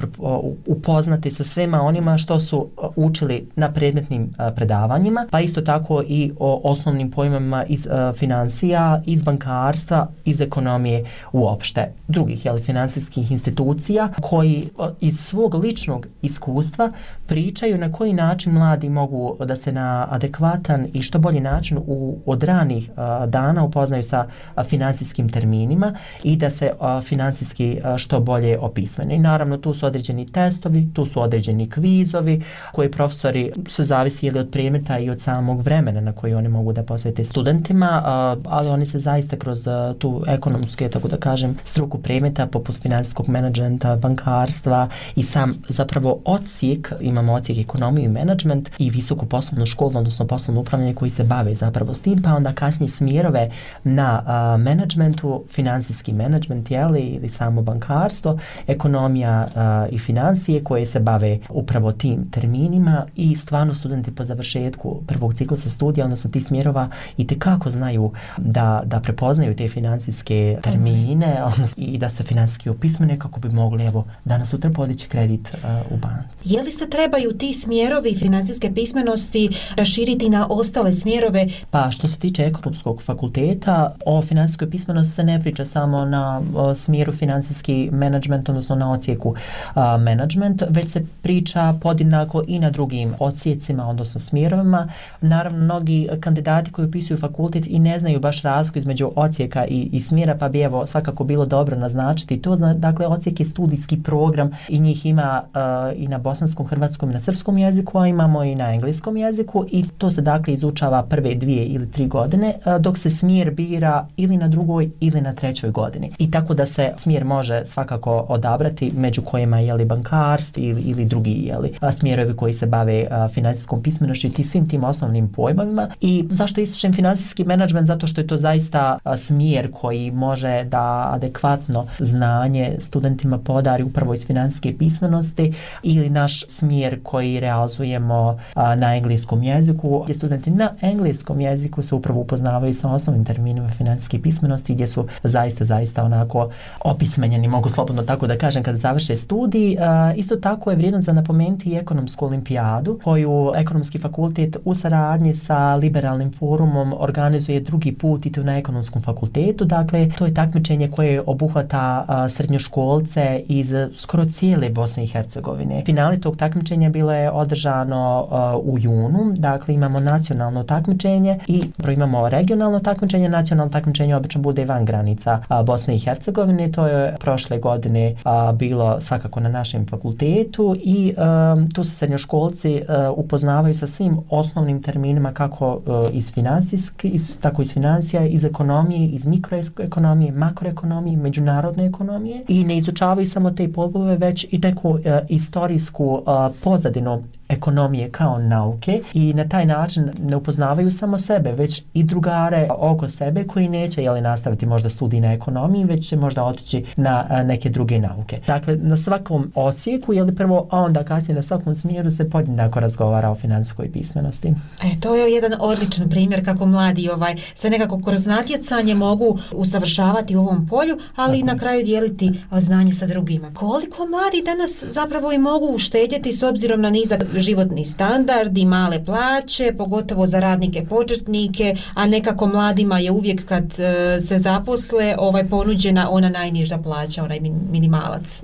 upoznati 0.65 1.31
sa 1.31 1.43
svema 1.43 1.81
onima 1.81 2.17
što 2.17 2.39
su 2.39 2.67
učili 2.95 3.47
na 3.55 3.71
predmetnim 3.71 4.33
predavanjima, 4.55 5.27
pa 5.31 5.39
isto 5.39 5.61
tako 5.61 6.03
i 6.07 6.31
o 6.39 6.61
osnovnim 6.63 7.11
pojmama 7.11 7.65
iz 7.65 7.87
financija, 8.15 9.01
iz 9.05 9.23
bankarstva, 9.23 10.07
iz 10.25 10.41
ekonomije 10.41 11.05
uopšte. 11.33 11.91
Drugih 12.07 12.45
jeli, 12.45 12.61
finansijskih 12.61 13.31
institucija 13.31 14.09
koji 14.21 14.69
iz 14.99 15.19
svog 15.19 15.53
ličnog 15.53 16.07
iskustva 16.21 16.91
pričaju 17.27 17.77
na 17.77 17.91
koji 17.91 18.13
način 18.13 18.53
mladi 18.53 18.89
mogu 18.89 19.37
da 19.45 19.55
se 19.55 19.71
na 19.71 20.07
adekvatan 20.09 20.87
i 20.93 21.01
što 21.01 21.19
bolji 21.19 21.39
način 21.39 21.77
u, 21.77 22.17
od 22.25 22.43
ranih 22.43 22.89
dana 23.27 23.63
upoznaju 23.63 24.03
sa 24.03 24.25
finansijskim 24.67 25.29
terminima 25.29 25.95
i 26.23 26.35
da 26.35 26.49
se 26.59 26.71
finansijski 27.03 27.79
što 27.97 28.19
bolje 28.19 28.57
opismene. 28.59 29.15
I 29.15 29.19
naravno 29.19 29.57
tu 29.57 29.73
su 29.73 29.85
određeni 29.85 30.25
testovi, 30.31 30.89
tu 30.93 31.05
su 31.05 31.21
određeni 31.21 31.69
kvizovi 31.69 32.43
koji 32.71 32.91
profesori 32.91 33.51
se 33.67 33.83
zavisi 33.83 34.25
ili 34.25 34.39
od 34.39 34.49
predmeta 34.51 34.99
i 34.99 35.09
od 35.09 35.21
samog 35.21 35.61
vremena 35.61 36.01
na 36.01 36.13
koji 36.13 36.33
oni 36.33 36.49
mogu 36.49 36.73
da 36.73 36.83
posvete 36.83 37.23
studentima, 37.23 38.01
ali 38.45 38.69
oni 38.69 38.85
se 38.85 38.99
zaista 38.99 39.37
kroz 39.37 39.67
tu 39.99 40.23
ekonomske, 40.27 40.89
tako 40.89 41.07
da 41.07 41.17
kažem, 41.17 41.57
struku 41.63 41.97
predmeta 41.97 42.47
poput 42.47 42.81
finansijskog 42.81 43.29
menadžmenta, 43.29 43.95
bankarstva 43.95 44.89
i 45.15 45.23
sam 45.23 45.53
zapravo 45.69 46.19
ocijek, 46.25 46.93
imamo 46.99 47.33
ocijek 47.33 47.57
ekonomiju 47.57 48.05
i 48.05 48.13
menadžment 48.13 48.69
i 48.77 48.89
visoku 48.89 49.25
poslovnu 49.25 49.65
školu, 49.65 49.97
odnosno 49.97 50.27
poslovno 50.27 50.61
upravljanje 50.61 50.93
koji 50.93 51.09
se 51.09 51.23
bave 51.23 51.55
zapravo 51.55 51.93
s 51.93 52.01
tim, 52.01 52.21
pa 52.21 52.35
onda 52.35 52.53
kasnije 52.53 52.89
smjerove 52.89 53.49
na 53.83 54.23
menadžmentu, 54.57 55.43
finansijski 55.49 56.13
menadžment, 56.13 56.48
jeli, 56.69 57.01
ili 57.01 57.29
samo 57.29 57.61
bankarstvo, 57.61 58.39
ekonomija 58.67 59.47
uh, 59.47 59.93
i 59.93 59.99
financije 59.99 60.63
koje 60.63 60.85
se 60.85 60.99
bave 60.99 61.39
upravo 61.49 61.91
tim 61.91 62.29
terminima 62.31 63.05
i 63.15 63.35
stvarno 63.35 63.73
studenti 63.73 64.15
po 64.15 64.23
završetku 64.23 65.01
prvog 65.07 65.33
ciklusa 65.33 65.69
studija, 65.69 66.05
odnosno 66.05 66.31
ti 66.31 66.41
smjerova 66.41 66.89
i 67.17 67.27
te 67.27 67.39
kako 67.39 67.71
znaju 67.71 68.11
da, 68.37 68.81
da 68.85 68.99
prepoznaju 68.99 69.55
te 69.55 69.67
finansijske 69.67 70.57
termine 70.63 71.43
odnosno, 71.43 71.83
i 71.83 71.97
da 71.97 72.09
se 72.09 72.23
finansijski 72.23 72.69
opismene 72.69 73.19
kako 73.19 73.39
bi 73.39 73.49
mogli 73.49 73.85
evo 73.85 74.05
danas 74.25 74.49
sutra 74.49 74.69
podići 74.69 75.07
kredit 75.07 75.49
uh, 75.53 75.91
u 75.91 75.97
banci. 75.97 76.53
Je 76.53 76.61
li 76.61 76.71
se 76.71 76.89
trebaju 76.89 77.37
ti 77.37 77.53
smjerovi 77.53 78.15
finansijske 78.15 78.71
pismenosti 78.73 79.49
raširiti 79.75 80.29
na 80.29 80.47
ostale 80.49 80.93
smjerove? 80.93 81.47
Pa 81.71 81.91
što 81.91 82.07
se 82.07 82.17
tiče 82.17 82.43
ekonomskog 82.43 83.03
fakulteta, 83.03 83.95
o 84.05 84.21
finansijskoj 84.21 84.69
pismenosti 84.69 85.13
se 85.13 85.23
ne 85.23 85.41
priča 85.41 85.65
samo 85.65 86.05
na 86.05 86.38
o, 86.55 86.75
smjeru 86.75 87.11
finansijski 87.11 87.89
menadžment, 87.91 88.49
odnosno 88.49 88.75
na 88.75 88.91
ocijeku 88.91 89.35
a, 89.73 89.97
menadžment, 89.97 90.63
već 90.69 90.91
se 90.91 91.05
priča 91.21 91.73
podjednako 91.81 92.43
i 92.47 92.59
na 92.59 92.69
drugim 92.69 93.13
ocijecima, 93.19 93.89
odnosno 93.89 94.21
smjerovima. 94.21 94.87
Naravno, 95.21 95.59
mnogi 95.59 96.09
kandidati 96.21 96.71
koji 96.71 96.87
upisuju 96.87 97.17
fakultet 97.17 97.67
i 97.67 97.79
ne 97.79 97.99
znaju 97.99 98.19
baš 98.19 98.41
razliku 98.41 98.77
između 98.77 99.11
ocijeka 99.15 99.65
i, 99.65 99.89
i 99.91 100.01
smjera, 100.01 100.35
pa 100.35 100.49
bi 100.49 100.61
evo 100.61 100.87
svakako 100.87 101.23
bilo 101.23 101.45
dobro 101.45 101.77
naznačiti 101.77 102.41
to. 102.41 102.55
Dakle, 102.55 103.07
ocijek 103.07 103.39
je 103.39 103.45
studijski 103.45 104.03
program 104.03 104.51
i 104.69 104.79
njih 104.79 105.05
ima 105.05 105.41
a, 105.53 105.91
i 105.95 106.07
na 106.07 106.17
bosanskom, 106.17 106.67
hrvatskom 106.67 107.09
i 107.09 107.13
na 107.13 107.19
srpskom 107.19 107.57
jeziku, 107.57 107.99
a 107.99 108.07
imamo 108.07 108.43
i 108.43 108.55
na 108.55 108.73
engleskom 108.73 109.17
jeziku 109.17 109.65
i 109.71 109.85
to 109.97 110.11
se 110.11 110.21
dakle 110.21 110.53
izučava 110.53 111.03
prve 111.03 111.35
dvije 111.35 111.65
ili 111.65 111.91
tri 111.91 112.07
godine, 112.07 112.53
dok 112.79 112.97
se 112.97 113.09
smjer 113.09 113.51
bira 113.51 114.07
ili 114.17 114.37
na 114.37 114.47
drugoj 114.47 114.89
ili 114.99 115.21
na 115.21 115.33
trećoj 115.33 115.71
godini. 115.71 116.11
I 116.19 116.28
tako 116.31 116.53
da 116.53 116.65
se 116.65 116.91
smjer 116.97 117.25
može 117.25 117.65
svakako 117.65 118.25
odabrati 118.29 118.91
među 118.95 119.21
kojima 119.21 119.59
je 119.59 119.73
li 119.73 119.85
bankarstvo 119.85 120.63
ili, 120.63 120.81
ili 120.81 121.05
drugi 121.05 121.31
je 121.31 121.57
li 121.57 121.73
smjerovi 121.97 122.35
koji 122.35 122.53
se 122.53 122.65
bave 122.65 123.07
finansijskom 123.33 123.83
pismenošću 123.83 124.27
i 124.37 124.43
svim 124.43 124.69
tim 124.69 124.83
osnovnim 124.83 125.31
pojmovima. 125.31 125.87
I 126.01 126.27
zašto 126.29 126.61
ističem 126.61 126.93
finansijski 126.93 127.43
menadžment? 127.43 127.87
Zato 127.87 128.07
što 128.07 128.21
je 128.21 128.27
to 128.27 128.37
zaista 128.37 128.97
smjer 129.17 129.71
koji 129.71 130.11
može 130.11 130.63
da 130.63 131.09
adekvatno 131.13 131.85
znanje 131.99 132.75
studentima 132.79 133.37
podari 133.37 133.83
upravo 133.83 134.13
iz 134.13 134.27
finansijske 134.27 134.77
pismenosti 134.77 135.53
ili 135.83 136.09
naš 136.09 136.45
smjer 136.47 136.99
koji 137.03 137.39
realizujemo 137.39 138.39
na 138.55 138.95
engleskom 138.95 139.43
jeziku 139.43 140.01
gdje 140.03 140.15
studenti 140.15 140.51
na 140.51 140.69
engleskom 140.81 141.41
jeziku 141.41 141.83
se 141.83 141.95
upravo 141.95 142.21
upoznavaju 142.21 142.73
sa 142.73 142.87
osnovnim 142.87 143.25
terminima 143.25 143.69
finansijske 143.69 144.21
pismenosti 144.21 144.73
gdje 144.73 144.87
su 144.87 145.07
zaista, 145.23 145.65
zaista 145.65 146.03
onako 146.13 146.49
opismenjeni, 146.85 147.47
mogu 147.47 147.69
slobodno 147.69 148.03
tako 148.03 148.27
da 148.27 148.37
kažem, 148.37 148.63
kada 148.63 148.77
završe 148.77 149.15
studij. 149.15 149.73
E, 149.73 149.77
isto 150.15 150.35
tako 150.35 150.69
je 150.69 150.75
vrijedno 150.75 151.01
za 151.01 151.13
napomenuti 151.13 151.69
i 151.69 151.75
ekonomsku 151.75 152.25
olimpijadu 152.25 152.99
koju 153.03 153.51
ekonomski 153.55 153.99
fakultet 153.99 154.57
u 154.65 154.75
saradnji 154.75 155.33
sa 155.33 155.75
liberalnim 155.75 156.31
forumom 156.31 156.93
organizuje 156.99 157.59
drugi 157.59 157.91
put 157.91 158.25
i 158.25 158.31
to 158.31 158.43
na 158.43 158.57
ekonomskom 158.57 159.01
fakultetu. 159.01 159.65
Dakle, 159.65 160.09
to 160.17 160.25
je 160.25 160.33
takmičenje 160.33 160.91
koje 160.91 161.21
obuhvata 161.25 162.05
e, 162.25 162.29
srednjoškolce 162.29 163.41
iz 163.47 163.73
skoro 163.95 164.25
cijele 164.25 164.69
Bosne 164.69 165.03
i 165.03 165.07
Hercegovine. 165.07 165.83
Finale 165.85 166.19
tog 166.19 166.37
takmičenja 166.37 166.89
bilo 166.89 167.13
je 167.13 167.31
održano 167.31 168.27
e, 168.31 168.35
u 168.63 168.79
junu, 168.79 169.33
dakle 169.35 169.73
imamo 169.73 169.99
nacionalno 169.99 170.63
takmičenje 170.63 171.39
i 171.47 171.63
imamo 171.93 172.29
regionalno 172.29 172.79
takmičenje, 172.79 173.29
nacionalno 173.29 173.71
takmičenje 173.71 174.15
obično 174.15 174.41
bude 174.41 174.65
van 174.65 174.85
granica 174.85 175.41
a, 175.47 175.63
Bosne 175.63 175.95
i 175.95 175.98
Hercegovine, 175.99 176.71
to 176.71 176.87
je 176.87 177.15
prošle 177.19 177.59
godine 177.59 178.15
a, 178.23 178.51
bilo 178.51 179.01
svakako 179.01 179.39
na 179.39 179.49
našem 179.49 179.85
fakultetu 179.87 180.75
i 180.83 181.13
a, 181.17 181.55
tu 181.73 181.83
se 181.83 181.91
srednjoškolci 181.95 182.81
a, 182.87 183.11
upoznavaju 183.11 183.75
sa 183.75 183.87
svim 183.87 184.17
osnovnim 184.29 184.81
terminima 184.83 185.33
kako 185.33 185.81
a, 185.87 186.09
iz 186.13 186.33
finansijske, 186.33 187.07
iz, 187.07 187.39
tako 187.39 187.61
iz 187.61 187.73
financija, 187.73 188.25
iz 188.25 188.43
ekonomije, 188.43 189.09
iz 189.09 189.25
mikroekonomije, 189.25 190.31
makroekonomije, 190.31 191.17
međunarodne 191.17 191.85
ekonomije 191.85 192.43
i 192.47 192.63
ne 192.63 192.77
izučavaju 192.77 193.27
samo 193.27 193.51
te 193.51 193.73
pobove, 193.73 194.17
već 194.17 194.47
i 194.51 194.57
neku 194.57 194.97
a, 195.05 195.19
istorijsku 195.29 196.21
a, 196.25 196.49
pozadinu 196.63 197.23
ekonomije 197.49 198.09
kao 198.11 198.39
nauke 198.39 199.01
i 199.13 199.33
na 199.33 199.49
taj 199.49 199.65
način 199.65 200.11
ne 200.19 200.35
upoznavaju 200.35 200.91
samo 200.91 201.17
sebe, 201.19 201.51
već 201.51 201.83
i 201.93 202.03
drugare 202.03 202.67
oko 202.77 203.09
sebe 203.09 203.43
koji 203.43 203.69
neće 203.69 204.03
jeli, 204.03 204.21
nastaviti 204.21 204.65
možda 204.65 204.89
studij 204.89 205.19
na 205.19 205.33
ekonomiji, 205.33 205.85
već 205.85 206.09
će 206.09 206.15
možda 206.15 206.43
otići 206.43 206.85
na 206.95 207.43
neke 207.45 207.69
druge 207.69 207.99
nauke. 207.99 208.39
Dakle, 208.47 208.75
na 208.75 208.97
svakom 208.97 209.51
ocijeku, 209.55 210.13
jeli 210.13 210.35
prvo, 210.35 210.67
a 210.71 210.79
onda 210.79 211.03
kasnije 211.03 211.35
na 211.35 211.41
svakom 211.41 211.75
smjeru 211.75 212.11
se 212.11 212.29
podjednako 212.29 212.79
razgovara 212.79 213.29
o 213.29 213.35
financijskoj 213.35 213.91
pismenosti. 213.91 214.47
E, 214.83 214.99
to 214.99 215.15
je 215.15 215.33
jedan 215.33 215.53
odličan 215.59 216.09
primjer 216.09 216.45
kako 216.45 216.65
mladi 216.65 217.09
ovaj 217.09 217.35
se 217.55 217.69
nekako 217.69 218.01
kroz 218.01 218.25
natjecanje 218.25 218.95
mogu 218.95 219.39
usavršavati 219.51 220.35
u 220.35 220.39
ovom 220.39 220.67
polju, 220.67 220.97
ali 221.15 221.39
i 221.39 221.43
na 221.43 221.57
kraju 221.57 221.85
dijeliti 221.85 222.41
znanje 222.51 222.93
sa 222.93 223.05
drugima. 223.07 223.53
Koliko 223.53 224.05
mladi 224.05 224.43
danas 224.45 224.83
zapravo 224.87 225.31
i 225.31 225.37
mogu 225.37 225.65
uštedjeti 225.65 226.31
s 226.31 226.43
obzirom 226.43 226.81
na 226.81 226.89
nizak 226.89 227.23
životni 227.39 227.85
standard 227.85 228.57
i 228.57 228.65
male 228.65 229.05
plaće, 229.05 229.73
pogotovo 229.77 230.27
za 230.27 230.39
radnike 230.39 230.85
početnike, 230.85 231.75
a 231.93 232.07
nekako 232.07 232.47
mladima 232.47 232.99
je 232.99 233.11
uvijek 233.11 233.45
kad 233.45 233.63
e, 233.79 234.19
se 234.19 234.39
zaposle 234.39 235.15
ovaj 235.19 235.49
ponuđena 235.49 236.09
ona 236.11 236.29
najniža 236.29 236.77
plaća, 236.77 237.23
onaj 237.23 237.39
minimalac. 237.71 238.43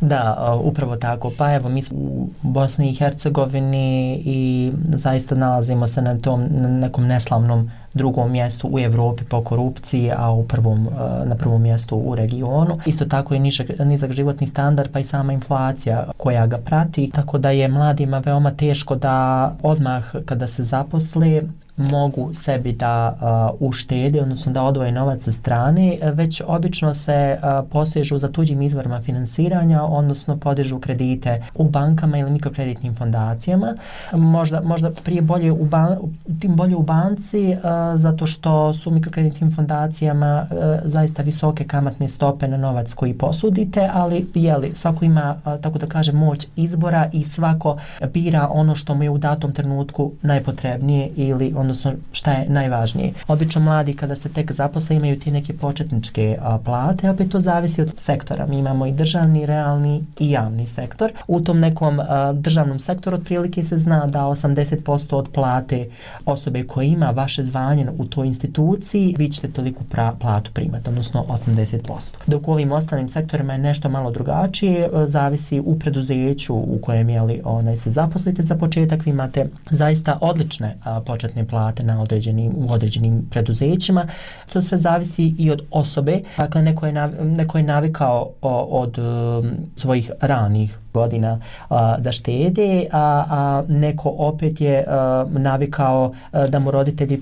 Da, 0.00 0.52
upravo 0.62 0.96
tako. 0.96 1.32
Pa 1.38 1.54
evo, 1.54 1.68
mi 1.68 1.82
smo 1.82 1.98
u 1.98 2.28
Bosni 2.42 2.90
i 2.90 2.94
Hercegovini 2.94 4.22
i 4.24 4.72
zaista 4.94 5.34
nalazimo 5.34 5.86
se 5.88 6.02
na 6.02 6.18
tom 6.18 6.46
na 6.50 6.68
nekom 6.68 7.06
neslavnom 7.06 7.70
drugom 7.96 8.32
mjestu 8.32 8.68
u 8.72 8.78
Evropi 8.78 9.24
po 9.24 9.44
korupciji, 9.44 10.12
a 10.16 10.30
u 10.30 10.44
prvom, 10.44 10.86
e, 10.86 11.26
na 11.26 11.34
prvom 11.34 11.62
mjestu 11.62 11.96
u 11.96 12.14
regionu. 12.14 12.78
Isto 12.86 13.04
tako 13.04 13.34
je 13.34 13.40
nižak, 13.40 13.66
nizak 13.78 14.12
životni 14.12 14.46
standard 14.46 14.90
pa 14.92 15.00
i 15.00 15.04
sama 15.04 15.32
inflacija 15.32 16.06
koja 16.16 16.46
ga 16.46 16.58
prati, 16.58 17.10
tako 17.14 17.38
da 17.38 17.50
je 17.50 17.68
mladima 17.68 18.18
veoma 18.18 18.50
teško 18.50 18.96
da 18.96 19.52
odmah 19.62 20.14
kada 20.24 20.46
se 20.46 20.62
zaposle 20.62 21.42
mogu 21.76 22.34
sebi 22.34 22.72
da 22.72 23.16
uh, 23.60 23.68
uštede, 23.68 24.22
odnosno 24.22 24.52
da 24.52 24.62
odvoje 24.62 24.92
novac 24.92 25.22
sa 25.22 25.32
strane, 25.32 25.98
već 26.02 26.42
obično 26.46 26.94
se 26.94 27.38
uh, 27.38 27.68
posežu 27.72 28.18
za 28.18 28.32
tuđim 28.32 28.62
izvorima 28.62 29.00
finansiranja, 29.00 29.82
odnosno 29.82 30.36
podižu 30.36 30.78
kredite 30.78 31.42
u 31.54 31.68
bankama 31.68 32.18
ili 32.18 32.30
mikrokreditnim 32.30 32.94
fondacijama. 32.94 33.74
Možda, 34.12 34.60
možda 34.60 34.90
prije 34.90 35.22
bolje 35.22 35.52
u, 35.52 35.64
ban, 35.64 35.96
tim 36.40 36.56
bolje 36.56 36.76
u 36.76 36.82
banci, 36.82 37.48
uh, 37.48 38.00
zato 38.00 38.26
što 38.26 38.72
su 38.72 38.90
mikrokreditnim 38.90 39.54
fondacijama 39.54 40.46
uh, 40.50 40.56
zaista 40.84 41.22
visoke 41.22 41.64
kamatne 41.64 42.08
stope 42.08 42.48
na 42.48 42.56
novac 42.56 42.94
koji 42.94 43.14
posudite, 43.14 43.90
ali 43.92 44.26
jeli, 44.34 44.72
svako 44.74 45.04
ima, 45.04 45.36
uh, 45.44 45.60
tako 45.60 45.78
da 45.78 45.86
kažem, 45.86 46.16
moć 46.16 46.46
izbora 46.56 47.08
i 47.12 47.24
svako 47.24 47.76
bira 48.12 48.48
ono 48.50 48.76
što 48.76 48.94
mu 48.94 49.02
je 49.02 49.10
u 49.10 49.18
datom 49.18 49.52
trenutku 49.52 50.12
najpotrebnije 50.22 51.10
ili 51.16 51.54
ono 51.56 51.65
odnosno 51.66 51.92
šta 52.12 52.32
je 52.32 52.48
najvažnije. 52.48 53.12
Obično 53.28 53.60
mladi 53.60 53.96
kada 53.96 54.16
se 54.16 54.28
tek 54.28 54.52
zaposle 54.52 54.96
imaju 54.96 55.18
ti 55.20 55.30
neke 55.30 55.52
početničke 55.52 56.38
a, 56.40 56.58
plate, 56.58 57.10
opet 57.10 57.30
to 57.30 57.40
zavisi 57.40 57.82
od 57.82 57.94
sektora. 57.96 58.46
Mi 58.46 58.58
imamo 58.58 58.86
i 58.86 58.92
državni, 58.92 59.46
realni 59.46 60.04
i 60.18 60.30
javni 60.30 60.66
sektor. 60.66 61.12
U 61.28 61.40
tom 61.40 61.60
nekom 61.60 62.00
a, 62.00 62.32
državnom 62.32 62.78
sektoru 62.78 63.16
otprilike 63.16 63.62
se 63.62 63.78
zna 63.78 64.06
da 64.06 64.20
80% 64.20 65.14
od 65.14 65.28
plate 65.28 65.88
osobe 66.24 66.62
koja 66.62 66.84
ima 66.84 67.10
vaše 67.10 67.44
zvanje 67.44 67.86
u 67.98 68.04
toj 68.04 68.26
instituciji, 68.26 69.14
vi 69.18 69.30
ćete 69.32 69.48
toliko 69.48 69.84
pra, 69.84 70.12
platu 70.20 70.50
primati, 70.54 70.88
odnosno 70.88 71.24
80%. 71.28 71.80
Dok 72.26 72.48
u 72.48 72.52
ovim 72.52 72.72
ostalim 72.72 73.08
sektorima 73.08 73.52
je 73.52 73.58
nešto 73.58 73.88
malo 73.88 74.10
drugačije, 74.10 74.90
zavisi 75.06 75.60
u 75.60 75.78
preduzeću 75.78 76.54
u 76.54 76.78
kojem 76.82 77.08
je 77.08 77.22
li 77.22 77.40
onaj 77.44 77.76
se 77.76 77.90
zaposlite 77.90 78.42
za 78.42 78.54
početak, 78.54 79.04
vi 79.04 79.10
imate 79.10 79.46
zaista 79.70 80.18
odlične 80.20 80.76
a, 80.84 81.00
početne 81.00 81.46
plate 81.46 81.55
na 81.82 82.02
određenim, 82.02 82.52
u 82.56 82.72
određenim 82.72 83.26
preduzećima. 83.30 84.08
To 84.52 84.62
sve 84.62 84.78
zavisi 84.78 85.34
i 85.38 85.50
od 85.50 85.62
osobe. 85.70 86.20
Dakle, 86.36 86.62
neko 86.62 86.86
je, 86.86 86.92
nav, 86.92 87.10
neko 87.24 87.58
je 87.58 87.64
navikao 87.64 88.30
od 88.70 88.98
um, 88.98 89.50
svojih 89.76 90.10
ranih 90.20 90.78
godina 90.96 91.38
a, 91.68 91.96
da 91.98 92.12
štede, 92.12 92.86
a, 92.92 93.24
a 93.30 93.62
neko 93.68 94.14
opet 94.18 94.60
je 94.60 94.84
a, 94.86 95.24
navikao 95.28 96.12
a, 96.32 96.46
da 96.46 96.58
mu 96.58 96.70
roditelji 96.70 97.20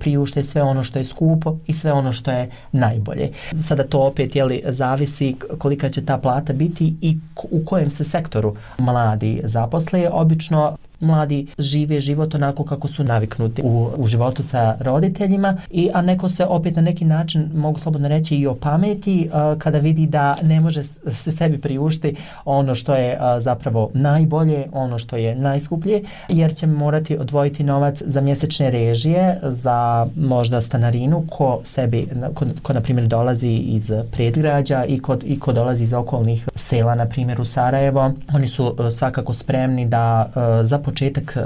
priušte 0.00 0.42
sve 0.42 0.62
ono 0.62 0.84
što 0.84 0.98
je 0.98 1.04
skupo 1.04 1.56
i 1.66 1.72
sve 1.72 1.92
ono 1.92 2.12
što 2.12 2.30
je 2.30 2.50
najbolje. 2.72 3.30
Sada 3.60 3.84
to 3.84 4.06
opet 4.06 4.36
jeli, 4.36 4.62
zavisi 4.68 5.34
kolika 5.58 5.90
će 5.90 6.04
ta 6.04 6.18
plata 6.18 6.52
biti 6.52 6.94
i 7.00 7.18
u 7.50 7.64
kojem 7.64 7.90
se 7.90 8.04
sektoru 8.04 8.56
mladi 8.78 9.40
zaposle. 9.44 10.08
Obično 10.12 10.76
mladi 11.00 11.46
žive 11.58 12.00
život 12.00 12.34
onako 12.34 12.64
kako 12.64 12.88
su 12.88 13.04
naviknuti 13.04 13.62
u, 13.64 13.90
u 13.96 14.06
životu 14.08 14.42
sa 14.42 14.76
roditeljima 14.80 15.56
i 15.70 15.90
a 15.94 16.02
neko 16.02 16.28
se 16.28 16.44
opet 16.44 16.76
na 16.76 16.82
neki 16.82 17.04
način 17.04 17.50
mogu 17.54 17.78
slobodno 17.78 18.08
reći 18.08 18.36
i 18.36 18.46
o 18.46 18.54
pameti 18.54 19.28
uh, 19.28 19.58
kada 19.58 19.78
vidi 19.78 20.06
da 20.06 20.36
ne 20.42 20.60
može 20.60 20.84
se 20.84 21.30
sebi 21.30 21.58
priušti 21.58 22.16
ono 22.44 22.74
što 22.74 22.94
je 22.94 23.15
a, 23.20 23.40
zapravo 23.40 23.90
najbolje, 23.94 24.66
ono 24.72 24.98
što 24.98 25.16
je 25.16 25.34
najskuplje 25.34 26.02
jer 26.28 26.54
će 26.54 26.66
morati 26.66 27.18
odvojiti 27.18 27.64
novac 27.64 28.02
za 28.06 28.20
mjesečne 28.20 28.70
režije, 28.70 29.38
za 29.42 30.06
možda 30.16 30.60
stanarinu 30.60 31.24
ko 31.30 31.60
sebi 31.64 32.08
ko, 32.34 32.44
ko 32.62 32.72
na 32.72 32.80
primjer 32.80 33.06
dolazi 33.06 33.48
iz 33.48 33.92
predgrađa 34.12 34.84
i 34.84 34.98
ko, 34.98 35.16
i 35.24 35.40
ko 35.40 35.52
dolazi 35.52 35.84
iz 35.84 35.92
okolnih 35.92 36.48
sela 36.54 36.94
na 36.94 37.06
primjer 37.06 37.40
u 37.40 37.44
Sarajevo. 37.44 38.12
Oni 38.34 38.48
su 38.48 38.66
uh, 38.66 38.74
svakako 38.92 39.34
spremni 39.34 39.86
da 39.86 40.26
uh, 40.28 40.66
za 40.66 40.78
početak 40.78 41.36
uh, 41.36 41.42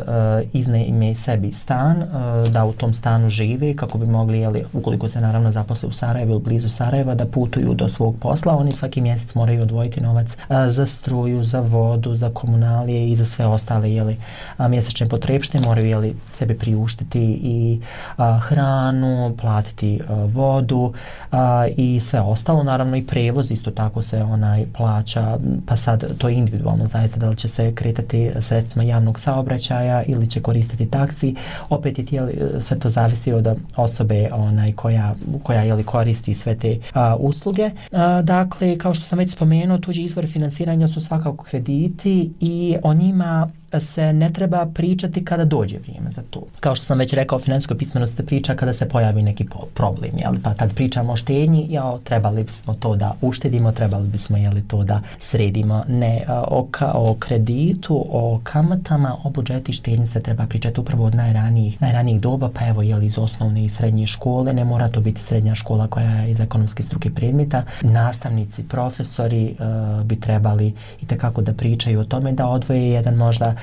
iznajme 0.53 1.15
sebi 1.15 1.53
stan, 1.53 2.03
uh, 2.03 2.49
da 2.53 2.65
u 2.65 2.73
tom 2.73 2.93
stanu 2.93 3.31
žive 3.31 3.77
kako 3.77 3.99
bi 3.99 4.07
mogli, 4.07 4.41
jeli, 4.41 4.65
ukoliko 4.73 5.09
se 5.09 5.21
naravno 5.21 5.53
zaposle 5.53 5.89
u 5.89 5.93
Sarajevu 5.93 6.31
ili 6.31 6.41
blizu 6.41 6.69
Sarajeva, 6.69 7.15
da 7.15 7.27
putuju 7.27 7.75
do 7.75 7.89
svog 7.89 8.17
posla. 8.21 8.57
Oni 8.57 8.73
svaki 8.73 9.01
mjesec 9.01 9.35
moraju 9.35 9.63
odvojiti 9.63 10.01
novac 10.01 10.27
uh, 10.27 10.57
za 10.69 10.87
struju, 10.87 11.45
za 11.51 11.61
vodu, 11.61 12.15
za 12.15 12.31
komunalije 12.31 13.11
i 13.11 13.17
za 13.17 13.25
sve 13.25 13.47
ostale 13.47 13.93
jeli, 13.93 14.17
a, 14.57 14.69
mjesečne 14.69 15.09
potrebšte. 15.09 15.61
Moraju 15.61 15.87
jeli, 15.87 16.15
sebe 16.39 16.55
priuštiti 16.55 17.23
i 17.43 17.81
a, 18.17 18.39
hranu, 18.39 19.35
platiti 19.41 20.01
a, 20.09 20.15
vodu 20.15 20.93
a, 21.33 21.67
i 21.77 22.01
sve 22.01 22.21
ostalo. 22.21 22.63
Naravno 22.63 22.97
i 22.97 23.07
prevoz 23.07 23.51
isto 23.51 23.71
tako 23.71 24.03
se 24.03 24.23
onaj 24.23 24.67
plaća, 24.77 25.39
pa 25.67 25.77
sad 25.77 26.19
to 26.19 26.29
je 26.29 26.35
individualno 26.35 26.87
zaista 26.87 27.19
da 27.19 27.29
li 27.29 27.37
će 27.37 27.49
se 27.49 27.75
kretati 27.75 28.31
sredstvima 28.41 28.85
javnog 28.85 29.21
saobraćaja 29.21 30.03
ili 30.03 30.31
će 30.31 30.43
koristiti 30.43 30.91
taksi. 30.91 31.35
Opet 31.69 31.99
je 31.99 32.07
tijeli, 32.07 32.39
sve 32.61 32.79
to 32.79 32.89
zavisi 32.89 33.33
od 33.33 33.49
osobe 33.77 34.29
onaj 34.33 34.73
koja, 34.73 35.15
koja 35.43 35.63
je 35.63 35.75
li 35.75 35.85
koristi 35.85 36.35
sve 36.35 36.55
te 36.55 36.79
a, 36.95 37.17
usluge. 37.17 37.71
A, 37.93 38.23
dakle, 38.23 38.79
kao 38.79 38.95
što 38.95 39.05
sam 39.05 39.19
već 39.19 39.33
spomenuo, 39.33 39.79
tuđi 39.79 40.03
izvor 40.03 40.27
finansiranja 40.27 40.89
su 40.89 41.01
svakako 41.01 41.40
krediti 41.41 42.33
i 42.41 42.77
o 42.83 42.95
njima 42.95 43.51
se 43.79 44.13
ne 44.13 44.33
treba 44.33 44.67
pričati 44.75 45.25
kada 45.25 45.45
dođe 45.45 45.79
vrijeme 45.79 46.11
za 46.11 46.23
to. 46.31 46.43
Kao 46.61 46.75
što 46.75 46.87
sam 46.87 46.99
već 46.99 47.13
rekao, 47.13 47.39
finansijskoj 47.39 47.79
pismenosti 47.79 48.17
se 48.17 48.27
priča 48.27 48.55
kada 48.55 48.73
se 48.73 48.89
pojavi 48.89 49.23
neki 49.23 49.47
problem, 49.75 50.11
jel? 50.19 50.35
pa 50.43 50.55
tad 50.55 50.75
pričamo 50.75 51.13
o 51.13 51.17
štenji, 51.17 51.67
jao, 51.71 51.99
trebali 51.99 52.45
bismo 52.45 52.75
to 52.75 52.97
da 52.97 53.15
uštedimo, 53.21 53.73
trebali 53.73 54.09
bismo 54.09 54.37
jeli, 54.37 54.63
to 54.63 54.85
da 54.85 55.01
sredimo. 55.19 55.85
Ne, 55.89 56.25
o, 56.29 56.67
ka, 56.71 56.93
o 56.95 57.15
kreditu, 57.15 58.07
o 58.11 58.41
kamatama, 58.43 59.17
o 59.25 59.31
budžeti 59.31 59.73
štenji 59.73 60.07
se 60.07 60.23
treba 60.23 60.47
pričati 60.47 60.81
upravo 60.81 61.05
od 61.05 61.15
najranijih, 61.15 61.83
najranijih 61.83 62.21
doba, 62.21 62.51
pa 62.55 62.67
evo 62.67 62.83
jeli, 62.83 63.07
iz 63.07 63.19
osnovne 63.19 63.65
i 63.65 63.69
srednje 63.69 64.07
škole, 64.07 64.53
ne 64.53 64.65
mora 64.65 64.89
to 64.89 65.01
biti 65.01 65.21
srednja 65.21 65.55
škola 65.55 65.87
koja 65.89 66.11
je 66.11 66.31
iz 66.31 66.41
ekonomske 66.41 66.83
struke 66.83 67.11
predmeta, 67.11 67.63
nastavnici, 67.83 68.63
profesori 68.63 69.55
uh, 69.59 70.05
bi 70.05 70.21
trebali 70.21 70.75
i 71.03 71.07
tekako 71.07 71.43
da 71.43 71.53
pričaju 71.53 72.01
o 72.01 72.05
tome, 72.05 72.33
da 72.33 72.47
odvoje 72.47 72.91
jedan 72.91 73.15
možda 73.15 73.55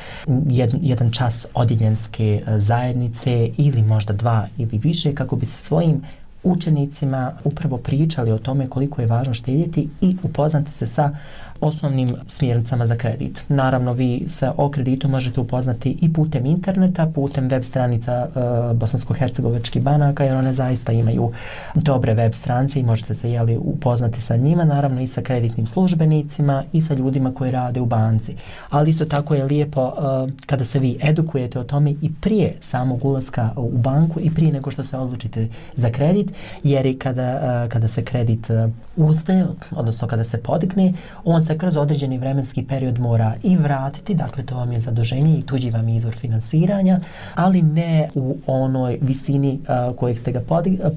jed, 0.49 0.73
jedan 0.81 1.11
čas 1.11 1.45
odjeljenske 1.53 2.43
e, 2.47 2.59
zajednice 2.59 3.49
ili 3.57 3.81
možda 3.81 4.13
dva 4.13 4.47
ili 4.57 4.77
više 4.77 5.15
kako 5.15 5.35
bi 5.35 5.45
se 5.45 5.57
svojim 5.57 6.01
učenicima 6.43 7.31
upravo 7.43 7.77
pričali 7.77 8.31
o 8.31 8.37
tome 8.37 8.69
koliko 8.69 9.01
je 9.01 9.07
važno 9.07 9.33
štedjeti 9.33 9.89
i 10.01 10.15
upoznati 10.23 10.71
se 10.71 10.87
sa 10.87 11.15
osnovnim 11.61 12.15
smjernicama 12.27 12.87
za 12.87 12.95
kredit. 12.95 13.43
Naravno, 13.49 13.93
vi 13.93 14.23
se 14.27 14.51
o 14.57 14.69
kreditu 14.69 15.07
možete 15.07 15.41
upoznati 15.41 15.97
i 16.01 16.13
putem 16.13 16.45
interneta, 16.45 17.11
putem 17.15 17.47
web 17.47 17.63
stranica 17.63 18.11
e, 18.13 18.39
bosansko-hercegovačkih 18.73 19.81
banaka, 19.81 20.23
jer 20.23 20.35
one 20.35 20.53
zaista 20.53 20.91
imaju 20.91 21.31
dobre 21.75 22.13
web 22.13 22.33
stranice 22.33 22.79
i 22.79 22.83
možete 22.83 23.15
se 23.15 23.31
jeli, 23.31 23.57
upoznati 23.57 24.21
sa 24.21 24.35
njima, 24.35 24.65
naravno 24.65 25.01
i 25.01 25.07
sa 25.07 25.21
kreditnim 25.21 25.67
službenicima 25.67 26.63
i 26.73 26.81
sa 26.81 26.93
ljudima 26.93 27.33
koji 27.33 27.51
rade 27.51 27.81
u 27.81 27.85
banci. 27.85 28.35
Ali 28.69 28.89
isto 28.89 29.05
tako 29.05 29.35
je 29.35 29.45
lijepo 29.45 29.87
e, 29.87 30.31
kada 30.45 30.65
se 30.65 30.79
vi 30.79 30.97
edukujete 31.01 31.59
o 31.59 31.63
tome 31.63 31.91
i 32.01 32.11
prije 32.21 32.55
samog 32.61 33.05
ulaska 33.05 33.49
u 33.55 33.77
banku 33.77 34.19
i 34.19 34.31
prije 34.31 34.51
nego 34.51 34.71
što 34.71 34.83
se 34.83 34.97
odlučite 34.97 35.47
za 35.75 35.89
kredit, 35.89 36.31
jer 36.63 36.85
i 36.85 36.99
kada, 36.99 37.23
e, 37.23 37.69
kada 37.69 37.87
se 37.87 38.03
kredit 38.03 38.49
e, 38.49 38.69
uzme, 38.95 39.45
odnosno 39.71 40.07
kada 40.07 40.23
se 40.23 40.37
podigne, 40.37 40.93
on 41.23 41.41
se 41.47 41.57
kroz 41.57 41.77
određeni 41.77 42.17
vremenski 42.17 42.65
period 42.65 42.99
mora 42.99 43.33
i 43.43 43.57
vratiti, 43.57 44.15
dakle 44.15 44.43
to 44.43 44.55
vam 44.55 44.71
je 44.71 44.79
zaduženje 44.79 45.37
i 45.37 45.41
tuđi 45.41 45.71
vam 45.71 45.89
je 45.89 45.95
izvor 45.95 46.15
finansiranja, 46.15 46.99
ali 47.35 47.61
ne 47.61 48.09
u 48.15 48.37
onoj 48.47 48.97
visini 49.01 49.59
uh, 49.61 49.95
kojeg 49.95 50.19
ste 50.19 50.31
ga 50.31 50.41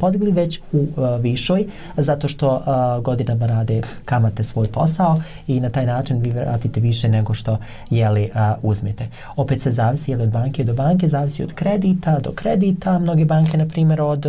podigli, 0.00 0.32
već 0.32 0.60
u 0.72 0.78
uh, 0.78 1.20
višoj, 1.20 1.66
zato 1.96 2.28
što 2.28 2.54
uh, 2.54 3.04
godinama 3.04 3.46
rade 3.46 3.82
kamate 4.04 4.44
svoj 4.44 4.66
posao 4.66 5.22
i 5.46 5.60
na 5.60 5.70
taj 5.70 5.86
način 5.86 6.18
vi 6.20 6.30
vratite 6.30 6.80
više 6.80 7.08
nego 7.08 7.34
što 7.34 7.58
jeli 7.90 8.30
uh, 8.34 8.70
uzmete. 8.70 9.08
Opet 9.36 9.62
se 9.62 9.70
zavisi 9.70 10.10
jeli 10.10 10.22
od 10.22 10.30
banke 10.30 10.64
do 10.64 10.74
banke, 10.74 11.08
zavisi 11.08 11.42
od 11.42 11.52
kredita 11.52 12.18
do 12.18 12.32
kredita, 12.32 12.98
mnoge 12.98 13.24
banke 13.24 13.56
na 13.56 13.66
primjer 13.66 14.00
od, 14.00 14.26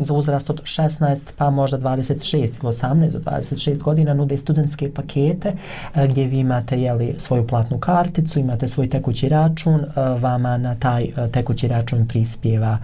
za 0.00 0.14
uzrast 0.14 0.50
od 0.50 0.62
16 0.62 1.18
pa 1.36 1.50
možda 1.50 1.78
26 1.78 2.36
ili 2.36 2.50
18 2.62 3.10
do 3.10 3.18
26 3.18 3.78
godina 3.78 4.14
nude 4.14 4.38
studentske 4.38 4.90
pakete 4.94 5.52
E, 5.94 6.06
gdje 6.08 6.26
vi 6.26 6.38
imate 6.38 6.80
jeli, 6.80 7.14
svoju 7.18 7.46
platnu 7.46 7.78
karticu, 7.78 8.38
imate 8.38 8.68
svoj 8.68 8.88
tekući 8.88 9.28
račun, 9.28 9.80
e, 9.80 10.00
vama 10.20 10.56
na 10.58 10.74
taj 10.74 11.02
e, 11.04 11.28
tekući 11.32 11.68
račun 11.68 12.08
prispjeva 12.08 12.78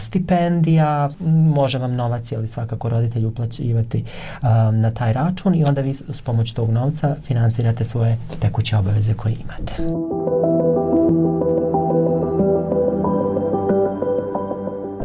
stipendija, 0.00 1.08
može 1.54 1.78
vam 1.78 1.94
novac 1.94 2.32
ili 2.32 2.48
svakako 2.48 2.88
roditelji 2.88 3.26
uplaćivati 3.26 4.04
na 4.72 4.90
taj 4.90 5.12
račun 5.12 5.54
i 5.54 5.64
onda 5.64 5.80
vi 5.80 5.94
s 5.94 6.20
pomoć 6.20 6.52
tog 6.52 6.70
novca 6.70 7.16
finansirate 7.22 7.84
svoje 7.84 8.16
tekuće 8.40 8.76
obaveze 8.76 9.14
koje 9.14 9.34
imate. 9.34 9.72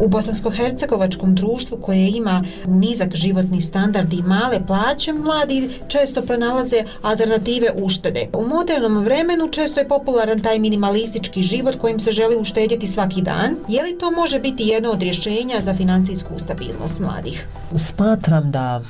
U 0.01 0.07
bosansko-hercegovačkom 0.07 1.33
društvu 1.33 1.77
koje 1.77 2.09
ima 2.09 2.43
nizak 2.67 3.15
životni 3.15 3.61
standard 3.61 4.13
i 4.13 4.21
male 4.21 4.59
plaće, 4.67 5.13
mladi 5.13 5.69
često 5.87 6.21
pronalaze 6.21 6.83
alternative 7.01 7.67
uštede. 7.75 8.27
U 8.33 8.47
modernom 8.47 9.03
vremenu 9.03 9.47
često 9.51 9.79
je 9.79 9.87
popularan 9.87 10.41
taj 10.41 10.59
minimalistički 10.59 11.43
život 11.43 11.75
kojim 11.75 11.99
se 11.99 12.11
želi 12.11 12.35
uštedjeti 12.35 12.87
svaki 12.87 13.21
dan. 13.21 13.55
Je 13.67 13.83
li 13.83 13.97
to 13.97 14.11
može 14.11 14.39
biti 14.39 14.63
jedno 14.63 14.89
od 14.89 15.01
rješenja 15.01 15.61
za 15.61 15.73
financijsku 15.73 16.39
stabilnost 16.39 16.99
mladih? 16.99 17.47
Smatram 17.77 18.51
da 18.51 18.81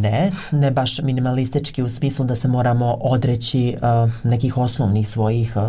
ne, 0.00 0.30
ne 0.52 0.70
baš 0.70 0.98
minimalistički 1.02 1.82
u 1.82 1.88
smislu 1.88 2.24
da 2.24 2.36
se 2.36 2.48
moramo 2.48 2.98
odreći 3.00 3.76
uh, 3.76 4.10
nekih 4.24 4.58
osnovnih 4.58 5.08
svojih 5.08 5.56
uh, 5.56 5.62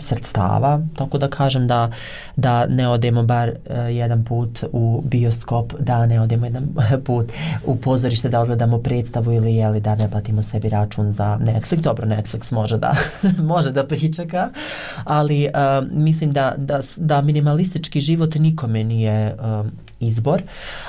sredstava, 0.00 0.80
tako 0.96 1.18
da 1.18 1.28
kažem 1.28 1.66
da, 1.66 1.92
da 2.36 2.66
ne 2.66 2.88
odemo 2.88 3.22
bar 3.22 3.48
uh, 3.48 3.76
jedan 3.90 4.15
put 4.24 4.64
u 4.72 5.02
bioskop, 5.04 5.72
da 5.78 6.06
ne 6.06 6.20
odemo 6.20 6.46
jedan 6.46 6.68
put 7.06 7.32
u 7.64 7.76
pozorište 7.76 8.28
da 8.28 8.40
odgledamo 8.40 8.78
predstavu 8.78 9.32
ili 9.32 9.54
jeli 9.54 9.80
da 9.80 9.94
ne 9.94 10.10
platimo 10.10 10.42
sebi 10.42 10.68
račun 10.68 11.12
za 11.12 11.38
Netflix. 11.40 11.80
Dobro, 11.80 12.06
Netflix 12.06 12.52
može 12.52 12.78
da 12.78 12.96
može 13.52 13.72
da 13.72 13.86
pričeka, 13.86 14.48
ali 15.04 15.46
uh, 15.46 15.88
mislim 15.92 16.30
da, 16.30 16.54
da, 16.56 16.80
da 16.96 17.22
minimalistički 17.22 18.00
život 18.00 18.34
nikome 18.34 18.84
nije 18.84 19.34
uh, 19.34 19.66
izbor, 20.00 20.42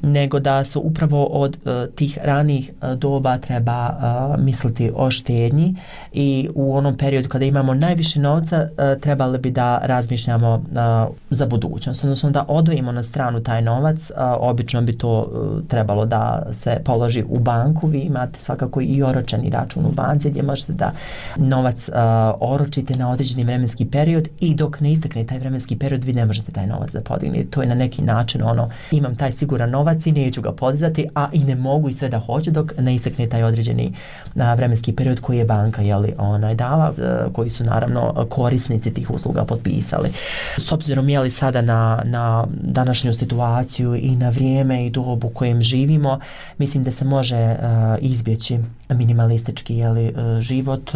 nego 0.03 0.39
da 0.39 0.63
su 0.63 0.79
upravo 0.79 1.25
od 1.25 1.57
uh, 1.65 1.95
tih 1.95 2.17
ranih 2.23 2.69
e, 2.69 2.95
doba 2.95 3.37
treba 3.37 3.89
uh, 3.89 4.43
misliti 4.43 4.91
o 4.95 5.11
štednji 5.11 5.75
i 6.13 6.49
u 6.55 6.75
onom 6.75 6.97
periodu 6.97 7.29
kada 7.29 7.45
imamo 7.45 7.73
najviše 7.73 8.19
novca 8.19 8.69
uh, 8.71 9.01
trebali 9.01 9.37
bi 9.37 9.51
da 9.51 9.79
razmišljamo 9.83 10.53
uh, 10.53 11.15
za 11.29 11.45
budućnost, 11.45 12.03
odnosno 12.03 12.31
da 12.31 12.45
odvojimo 12.47 12.91
na 12.91 13.03
stranu 13.03 13.43
taj 13.43 13.61
novac, 13.61 13.97
uh, 14.09 14.17
obično 14.39 14.81
bi 14.81 14.97
to 14.97 15.19
uh, 15.19 15.67
trebalo 15.67 16.05
da 16.05 16.47
se 16.51 16.77
položi 16.85 17.23
u 17.29 17.39
banku, 17.39 17.87
vi 17.87 17.99
imate 17.99 18.39
svakako 18.39 18.81
i 18.81 19.03
oročeni 19.03 19.49
račun 19.49 19.85
u 19.85 19.91
banci 19.91 20.29
gdje 20.29 20.41
možete 20.41 20.73
da 20.73 20.91
novac 21.37 21.89
uh, 21.89 21.95
oročite 22.39 22.95
na 22.95 23.09
određeni 23.09 23.43
vremenski 23.43 23.85
period 23.85 24.27
i 24.39 24.55
dok 24.55 24.79
ne 24.79 24.91
istekne 24.91 25.23
taj 25.23 25.39
vremenski 25.39 25.77
period 25.79 26.03
vi 26.03 26.13
ne 26.13 26.25
možete 26.25 26.51
taj 26.51 26.67
novac 26.67 26.91
da 26.91 27.01
podignete. 27.01 27.49
To 27.49 27.61
je 27.61 27.67
na 27.67 27.75
neki 27.75 28.01
način 28.01 28.43
ono 28.43 28.69
imam 28.97 29.15
taj 29.15 29.31
siguran 29.31 29.69
novac 29.69 30.05
i 30.05 30.11
neću 30.11 30.41
ga 30.41 30.51
podizati, 30.51 31.07
a 31.15 31.29
i 31.33 31.39
ne 31.39 31.55
mogu 31.55 31.89
i 31.89 31.93
sve 31.93 32.09
da 32.09 32.19
hoću 32.19 32.51
dok 32.51 32.71
ne 32.79 32.95
isekne 32.95 33.27
taj 33.27 33.43
određeni 33.43 33.93
a, 34.35 34.53
vremenski 34.53 34.95
period 34.95 35.19
koji 35.19 35.37
je 35.37 35.45
banka 35.45 35.81
jeli, 35.81 36.13
onaj, 36.17 36.55
dala, 36.55 36.93
a, 36.97 37.27
koji 37.33 37.49
su 37.49 37.63
naravno 37.63 38.25
korisnici 38.29 38.93
tih 38.93 39.11
usluga 39.11 39.45
potpisali. 39.45 40.09
S 40.57 40.71
obzirom 40.71 41.09
je 41.09 41.19
li 41.19 41.31
sada 41.31 41.61
na, 41.61 42.01
na 42.05 42.45
današnju 42.49 43.13
situaciju 43.13 43.95
i 43.95 44.15
na 44.15 44.29
vrijeme 44.29 44.85
i 44.85 44.89
dobu 44.89 45.29
kojem 45.29 45.61
živimo, 45.61 46.19
mislim 46.57 46.83
da 46.83 46.91
se 46.91 47.05
može 47.05 47.37
a, 47.37 47.97
izbjeći 48.01 48.59
minimalistički 48.89 49.75
jeli, 49.75 50.05
e, 50.05 50.41
život, 50.41 50.91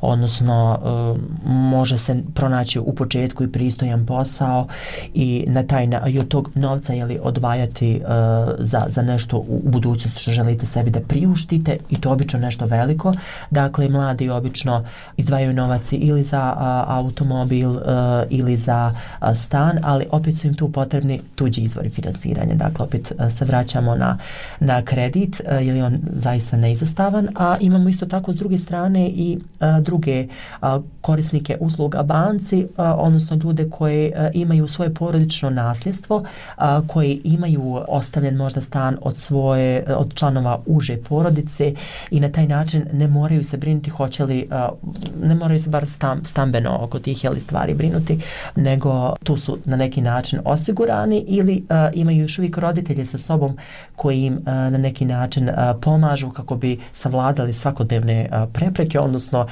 odnosno 0.00 0.78
može 1.44 1.98
se 1.98 2.22
pronaći 2.34 2.78
u 2.78 2.94
početku 2.94 3.44
i 3.44 3.52
pristojan 3.52 4.06
posao 4.06 4.66
i 5.14 5.44
na 5.48 5.62
taj 5.66 5.86
na, 5.86 6.08
i 6.08 6.18
od 6.18 6.28
tog 6.28 6.50
novca 6.54 6.92
jeli, 6.92 7.18
odvajati 7.42 8.00
uh, 8.04 8.10
e, 8.10 8.64
za, 8.64 8.82
za 8.88 9.02
nešto 9.02 9.36
u 9.36 9.62
budućnosti 9.64 10.20
što 10.20 10.30
želite 10.30 10.66
sebi 10.66 10.90
da 10.90 11.00
priuštite 11.00 11.76
i 11.90 12.00
to 12.00 12.10
obično 12.10 12.38
nešto 12.38 12.66
veliko. 12.66 13.12
Dakle, 13.50 13.88
mladi 13.88 14.30
obično 14.30 14.84
izdvajaju 15.16 15.52
novac 15.52 15.82
ili 15.92 16.24
za 16.24 16.54
uh, 16.56 16.62
automobil 16.96 17.70
uh, 17.70 17.82
ili 18.30 18.56
za 18.56 18.94
uh, 19.20 19.28
stan, 19.36 19.78
ali 19.82 20.06
opet 20.10 20.38
su 20.38 20.46
im 20.46 20.54
tu 20.54 20.72
potrebni 20.72 21.20
tuđi 21.34 21.60
izvori 21.60 21.90
finansiranja. 21.90 22.54
Dakle, 22.54 22.84
opet 22.84 23.12
uh, 23.12 23.32
se 23.32 23.44
vraćamo 23.44 23.96
na, 23.96 24.18
na 24.60 24.82
kredit, 24.82 25.40
uh, 25.40 25.66
jer 25.66 25.76
je 25.76 25.84
on 25.84 25.98
zaista 26.14 26.56
neizostavan, 26.56 27.28
a 27.34 27.56
imamo 27.60 27.88
isto 27.88 28.06
tako 28.06 28.32
s 28.32 28.36
druge 28.36 28.58
strane 28.58 29.08
i 29.08 29.38
uh, 29.38 29.84
druge 29.84 30.26
uh, 30.62 30.68
korisnike 31.00 31.56
usluga 31.60 32.02
banci, 32.02 32.64
uh, 32.64 32.84
odnosno 32.96 33.36
ljude 33.36 33.70
koje 33.70 34.08
uh, 34.10 34.30
imaju 34.34 34.68
svoje 34.68 34.94
porodično 34.94 35.50
nasljedstvo, 35.50 36.16
uh, 36.16 36.86
koje 36.86 37.18
imaju 37.34 37.78
ostavljen 37.88 38.36
možda 38.36 38.60
stan 38.60 38.96
od 39.02 39.16
svoje, 39.16 39.84
od 39.96 40.14
članova 40.14 40.60
uže 40.66 40.96
porodice 40.96 41.74
i 42.10 42.20
na 42.20 42.28
taj 42.28 42.46
način 42.46 42.84
ne 42.92 43.08
moraju 43.08 43.44
se 43.44 43.56
brinuti 43.56 43.90
hoće 43.90 44.24
li, 44.24 44.48
ne 45.22 45.34
moraju 45.34 45.60
se 45.60 45.70
bar 45.70 45.88
stam, 45.88 46.24
stambeno 46.24 46.78
oko 46.80 46.98
tih 46.98 47.24
jeli 47.24 47.40
stvari 47.40 47.74
brinuti, 47.74 48.20
nego 48.56 49.14
tu 49.24 49.36
su 49.36 49.58
na 49.64 49.76
neki 49.76 50.00
način 50.00 50.38
osigurani 50.44 51.24
ili 51.28 51.64
imaju 51.92 52.22
još 52.22 52.38
uvijek 52.38 52.58
roditelje 52.58 53.04
sa 53.04 53.18
sobom 53.18 53.56
koji 53.96 54.24
im 54.24 54.38
na 54.44 54.78
neki 54.78 55.04
način 55.04 55.50
pomažu 55.80 56.30
kako 56.30 56.56
bi 56.56 56.80
savladali 56.92 57.54
svakodnevne 57.54 58.28
prepreke, 58.52 59.00
odnosno 59.00 59.46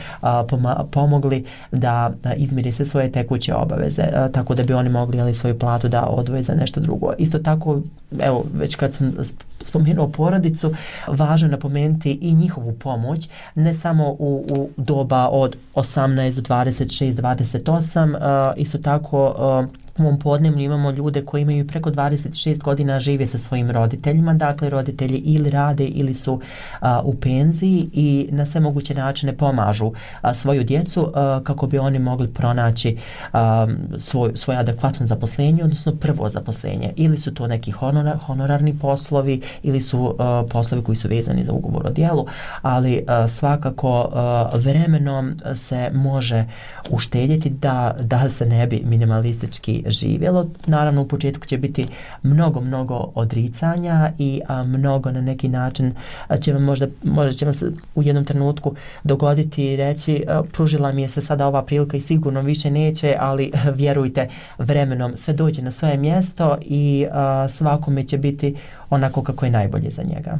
pomogli 0.90 1.44
da 1.72 2.10
izmiri 2.36 2.72
se 2.72 2.86
svoje 2.86 3.12
tekuće 3.12 3.54
obaveze, 3.54 4.02
tako 4.32 4.54
da 4.54 4.62
bi 4.62 4.72
oni 4.72 4.88
mogli 4.88 5.20
ali 5.20 5.34
svoju 5.34 5.58
platu 5.58 5.88
da 5.88 6.06
odvoje 6.06 6.42
za 6.42 6.54
nešto 6.54 6.80
drugo. 6.80 7.12
Isto 7.18 7.38
tako, 7.38 7.69
evo, 8.18 8.44
već 8.54 8.74
kad 8.76 8.94
sam 8.94 9.14
spomenuo 9.60 10.08
porodicu, 10.08 10.74
važno 11.08 11.48
je 11.48 11.52
napomenuti 11.52 12.12
i 12.12 12.34
njihovu 12.34 12.72
pomoć, 12.72 13.28
ne 13.54 13.74
samo 13.74 14.10
u, 14.10 14.46
u 14.50 14.68
doba 14.76 15.28
od 15.28 15.56
18 15.74 16.40
do 16.40 16.54
26, 16.54 17.12
28, 17.12 18.14
uh, 18.14 18.62
isto 18.62 18.78
tako 18.78 19.26
uh, 19.28 19.79
mom 20.00 20.18
podnevnju 20.18 20.62
imamo 20.62 20.90
ljude 20.90 21.24
koji 21.24 21.42
imaju 21.42 21.66
preko 21.66 21.90
26 21.90 22.58
godina 22.62 23.00
žive 23.00 23.26
sa 23.26 23.38
svojim 23.38 23.70
roditeljima, 23.70 24.34
dakle 24.34 24.70
roditelji 24.70 25.16
ili 25.16 25.50
rade 25.50 25.84
ili 25.84 26.14
su 26.14 26.40
a, 26.80 27.00
u 27.04 27.14
penziji 27.14 27.88
i 27.92 28.28
na 28.30 28.46
sve 28.46 28.60
moguće 28.60 28.94
načine 28.94 29.36
pomažu 29.36 29.92
a, 30.20 30.34
svoju 30.34 30.64
djecu 30.64 31.12
a, 31.14 31.40
kako 31.44 31.66
bi 31.66 31.78
oni 31.78 31.98
mogli 31.98 32.28
pronaći 32.28 32.96
a, 33.32 33.66
svoj, 33.98 34.32
svoje 34.34 34.58
adekvatno 34.58 35.06
zaposlenje, 35.06 35.64
odnosno 35.64 35.92
prvo 35.92 36.28
zaposlenje. 36.28 36.92
Ili 36.96 37.18
su 37.18 37.34
to 37.34 37.46
neki 37.46 37.70
honora, 37.70 38.16
honorarni 38.16 38.78
poslovi 38.78 39.42
ili 39.62 39.80
su 39.80 40.16
a, 40.18 40.44
poslovi 40.50 40.84
koji 40.84 40.96
su 40.96 41.08
vezani 41.08 41.44
za 41.44 41.52
ugovor 41.52 41.86
o 41.86 41.90
dijelu, 41.90 42.26
ali 42.62 43.04
a, 43.06 43.28
svakako 43.28 44.10
a, 44.12 44.50
vremenom 44.54 45.34
se 45.54 45.90
može 45.94 46.44
uštedjeti 46.90 47.50
da, 47.50 47.96
da 48.00 48.30
se 48.30 48.46
ne 48.46 48.66
bi 48.66 48.82
minimalistički 48.84 49.84
živjelo. 49.90 50.46
Naravno, 50.66 51.02
u 51.02 51.08
početku 51.08 51.46
će 51.46 51.58
biti 51.58 51.86
mnogo, 52.22 52.60
mnogo 52.60 53.12
odricanja 53.14 54.12
i 54.18 54.40
a, 54.48 54.64
mnogo 54.64 55.10
na 55.10 55.20
neki 55.20 55.48
način 55.48 55.92
a, 56.28 56.38
će 56.38 56.52
vam 56.52 56.64
možda, 56.64 56.86
možda 57.04 57.32
će 57.32 57.44
vam 57.44 57.54
se 57.54 57.72
u 57.94 58.02
jednom 58.02 58.24
trenutku 58.24 58.74
dogoditi 59.04 59.72
i 59.72 59.76
reći 59.76 60.24
a, 60.28 60.42
pružila 60.52 60.92
mi 60.92 61.02
je 61.02 61.08
se 61.08 61.20
sada 61.20 61.46
ova 61.46 61.62
prilika 61.62 61.96
i 61.96 62.00
sigurno 62.00 62.42
više 62.42 62.70
neće, 62.70 63.16
ali 63.20 63.52
vjerujte, 63.74 64.28
vremenom 64.58 65.16
sve 65.16 65.34
dođe 65.34 65.62
na 65.62 65.70
svoje 65.70 65.96
mjesto 65.96 66.56
i 66.60 67.06
a, 67.12 67.48
svakome 67.48 68.04
će 68.04 68.18
biti 68.18 68.56
onako 68.90 69.22
kako 69.22 69.44
je 69.44 69.50
najbolje 69.50 69.90
za 69.90 70.02
njega. 70.02 70.38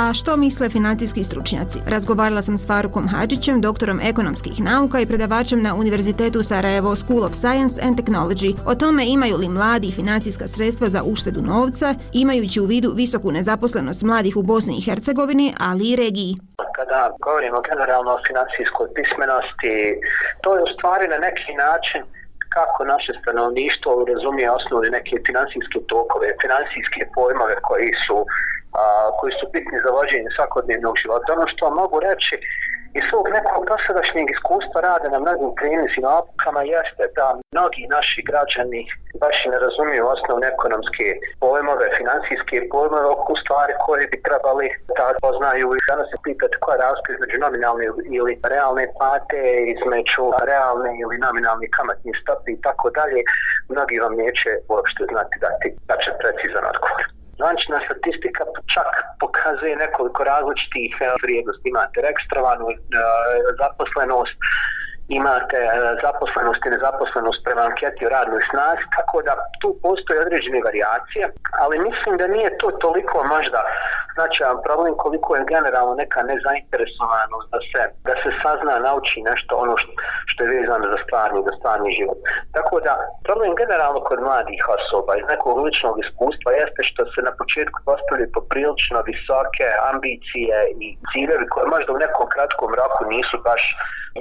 A 0.00 0.12
što 0.14 0.36
misle 0.36 0.68
financijski 0.68 1.24
stručnjaci? 1.24 1.78
Razgovarala 1.94 2.42
sam 2.42 2.58
s 2.58 2.66
Farukom 2.66 3.08
Hadžićem, 3.08 3.60
doktorom 3.60 4.00
ekonomskih 4.10 4.56
nauka 4.70 5.00
i 5.00 5.06
predavačem 5.06 5.62
na 5.62 5.74
Univerzitetu 5.74 6.42
Sarajevo 6.42 6.96
School 6.96 7.22
of 7.24 7.34
Science 7.42 7.74
and 7.86 7.94
Technology. 8.00 8.50
O 8.70 8.74
tome 8.74 9.02
imaju 9.06 9.36
li 9.36 9.48
mladi 9.48 9.96
financijska 10.00 10.46
sredstva 10.54 10.88
za 10.88 11.00
uštedu 11.12 11.40
novca, 11.42 11.88
imajući 12.12 12.60
u 12.60 12.70
vidu 12.74 12.90
visoku 13.02 13.28
nezaposlenost 13.38 14.02
mladih 14.02 14.36
u 14.36 14.42
Bosni 14.42 14.74
i 14.76 14.84
Hercegovini, 14.86 15.54
ali 15.68 15.84
i 15.90 15.96
regiji. 15.96 16.32
Kada 16.78 17.00
govorimo 17.26 17.58
generalno 17.70 18.10
o 18.14 18.24
financijskoj 18.28 18.86
pismenosti, 18.96 19.74
to 20.42 20.48
je 20.56 20.62
u 20.66 20.72
stvari 20.74 21.06
na 21.14 21.18
neki 21.26 21.52
način 21.66 22.02
kako 22.56 22.80
naše 22.94 23.12
stanovništvo 23.22 23.90
razumije 24.12 24.48
osnovne 24.58 24.88
neke 24.90 25.14
financijske 25.28 25.78
tokove, 25.92 26.28
finansijske 26.42 27.00
pojmove 27.16 27.56
koji 27.68 27.90
su 28.06 28.16
a, 28.78 28.82
koji 29.18 29.32
su 29.40 29.44
bitni 29.54 29.78
za 29.84 29.90
vođenje 29.96 30.30
svakodnevnog 30.36 30.94
života. 31.02 31.28
Ono 31.36 31.46
što 31.52 31.64
mogu 31.80 31.96
reći 32.08 32.34
iz 32.98 33.04
svog 33.10 33.26
nekog 33.38 33.62
dosadašnjeg 33.72 34.26
iskustva 34.30 34.78
rade 34.88 35.08
na 35.10 35.18
mnogim 35.24 35.50
klinicima 35.60 36.08
opukama 36.20 36.62
jeste 36.74 37.04
da 37.18 37.26
mnogi 37.52 37.82
naši 37.96 38.20
građani 38.30 38.80
baš 39.22 39.36
i 39.44 39.48
ne 39.52 39.58
razumiju 39.66 40.02
osnovne 40.14 40.46
ekonomske 40.54 41.06
pojmove, 41.42 41.86
finansijske 41.98 42.56
pojmove 42.72 43.06
oko 43.16 43.32
stvari 43.42 43.72
koje 43.84 44.04
bi 44.12 44.22
trebali 44.28 44.66
da 44.98 45.04
poznaju 45.24 45.66
i 45.74 45.86
danas 45.90 46.06
se 46.12 46.18
pitati 46.26 46.60
koja 46.62 46.74
je 46.74 46.84
razlika 46.86 47.10
između 47.12 47.36
nominalne 47.44 47.84
ili 48.18 48.32
realne 48.54 48.84
plate, 48.96 49.40
između 49.74 50.24
realne 50.50 50.90
ili 51.02 51.16
nominalne 51.26 51.66
kamatne 51.76 52.12
stope 52.20 52.48
i 52.52 52.60
tako 52.66 52.86
dalje. 52.98 53.20
Mnogi 53.72 53.96
vam 54.04 54.14
neće 54.24 54.50
uopšte 54.72 55.02
znati 55.12 55.36
dati 55.46 55.66
tačan 55.88 56.14
precizan 56.22 56.64
odgovor. 56.72 57.17
Zvančna 57.38 57.78
statistika 57.86 58.42
čak 58.74 58.90
pokazuje 59.22 59.74
nekoliko 59.84 60.20
različitih 60.32 60.92
eh, 61.00 61.04
vrijednosti. 61.22 61.66
Imate 61.68 61.98
rekstravanu 62.08 62.66
eh, 62.70 62.76
zaposlenost, 63.60 64.38
imate 65.18 65.58
eh, 65.64 65.70
zaposlenost 66.04 66.60
i 66.66 66.72
nezaposlenost 66.74 67.40
prema 67.46 67.62
anketi 67.70 68.06
o 68.06 68.12
radnoj 68.16 68.42
snazi, 68.50 68.84
tako 68.96 69.16
da 69.26 69.32
tu 69.60 69.68
postoje 69.84 70.22
određene 70.24 70.60
variacije, 70.68 71.24
ali 71.62 71.84
mislim 71.88 72.12
da 72.20 72.26
nije 72.36 72.58
to 72.60 72.68
toliko 72.84 73.16
možda 73.34 73.60
značajan 74.18 74.58
problem 74.66 74.94
koliko 75.04 75.30
je 75.36 75.48
generalno 75.54 75.94
neka 76.02 76.20
nezainteresovanost 76.30 77.46
da 77.54 77.60
se, 77.68 77.80
da 78.08 78.14
se 78.22 78.30
sazna, 78.42 78.74
nauči 78.88 79.18
nešto 79.30 79.52
ono 79.64 79.74
što, 79.80 79.92
što 80.30 80.38
je 80.42 80.52
vezano 80.56 80.86
za 80.92 80.98
stvarni, 81.04 81.40
za 81.48 81.52
stvarni 81.58 81.90
život. 81.98 82.18
Tako 82.56 82.74
da 82.86 82.92
problem 83.26 83.52
generalno 83.62 84.00
kod 84.08 84.20
mladih 84.28 84.62
osoba 84.78 85.12
iz 85.16 85.26
nekog 85.32 85.54
ličnog 85.64 85.94
iskustva 86.04 86.50
jeste 86.60 86.80
što 86.90 87.00
se 87.12 87.20
na 87.28 87.32
početku 87.40 87.78
postavljaju 87.88 88.36
poprilično 88.38 88.98
visoke 89.10 89.66
ambicije 89.90 90.56
i 90.84 90.86
ciljevi 91.10 91.46
koje 91.52 91.66
možda 91.74 91.90
u 91.92 92.02
nekom 92.04 92.26
kratkom 92.34 92.70
roku 92.80 93.02
nisu 93.14 93.36
baš 93.48 93.62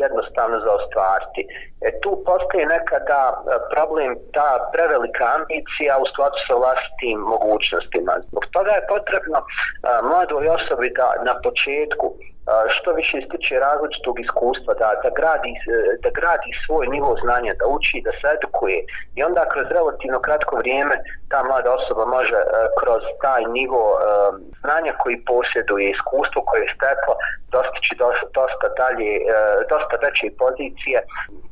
jednostavno 0.05 0.57
za 0.65 0.71
ostvariti. 0.79 1.41
E, 1.85 1.87
tu 2.01 2.11
postoji 2.29 2.65
nekada 2.75 3.21
e, 3.33 3.37
problem 3.73 4.09
ta 4.35 4.49
prevelika 4.73 5.25
ambicija 5.37 5.93
u 6.03 6.05
skladu 6.11 6.37
sa 6.47 6.53
vlastitim 6.61 7.17
mogućnostima. 7.33 8.13
Zbog 8.29 8.43
toga 8.55 8.71
je 8.75 8.89
potrebno 8.93 9.39
a, 9.43 9.47
mladoj 10.09 10.45
osobi 10.57 10.87
da 10.99 11.07
na 11.27 11.33
početku 11.45 12.07
što 12.75 12.93
više 12.93 13.17
ističe 13.17 13.59
različitog 13.59 14.19
iskustva, 14.19 14.73
da, 14.73 14.89
da, 15.03 15.09
gradi, 15.19 15.53
e, 15.55 15.77
da 16.03 16.09
gradi 16.19 16.49
svoj 16.65 16.87
nivo 16.87 17.11
znanja, 17.23 17.53
da 17.59 17.65
uči, 17.75 18.05
da 18.07 18.11
se 18.19 18.27
edukuje 18.37 18.79
i 19.17 19.23
onda 19.27 19.41
kroz 19.53 19.65
relativno 19.77 20.19
kratko 20.19 20.55
vrijeme 20.55 20.95
ta 21.31 21.39
mlada 21.43 21.69
osoba 21.79 22.05
može 22.17 22.39
e, 22.41 22.47
kroz 22.79 23.03
taj 23.25 23.43
nivo 23.57 23.83
e, 23.95 24.01
znanja 24.63 24.93
koji 25.01 25.25
posjeduje, 25.31 25.83
iskustvo 25.89 26.39
koje 26.47 26.61
je 26.61 26.73
steklo, 26.75 27.13
dostići 27.55 27.93
dosta, 28.03 28.27
dosta 28.39 28.67
dalje, 28.81 29.11
dosta 29.71 29.95
veće 30.03 30.27
pozicije. 30.43 30.97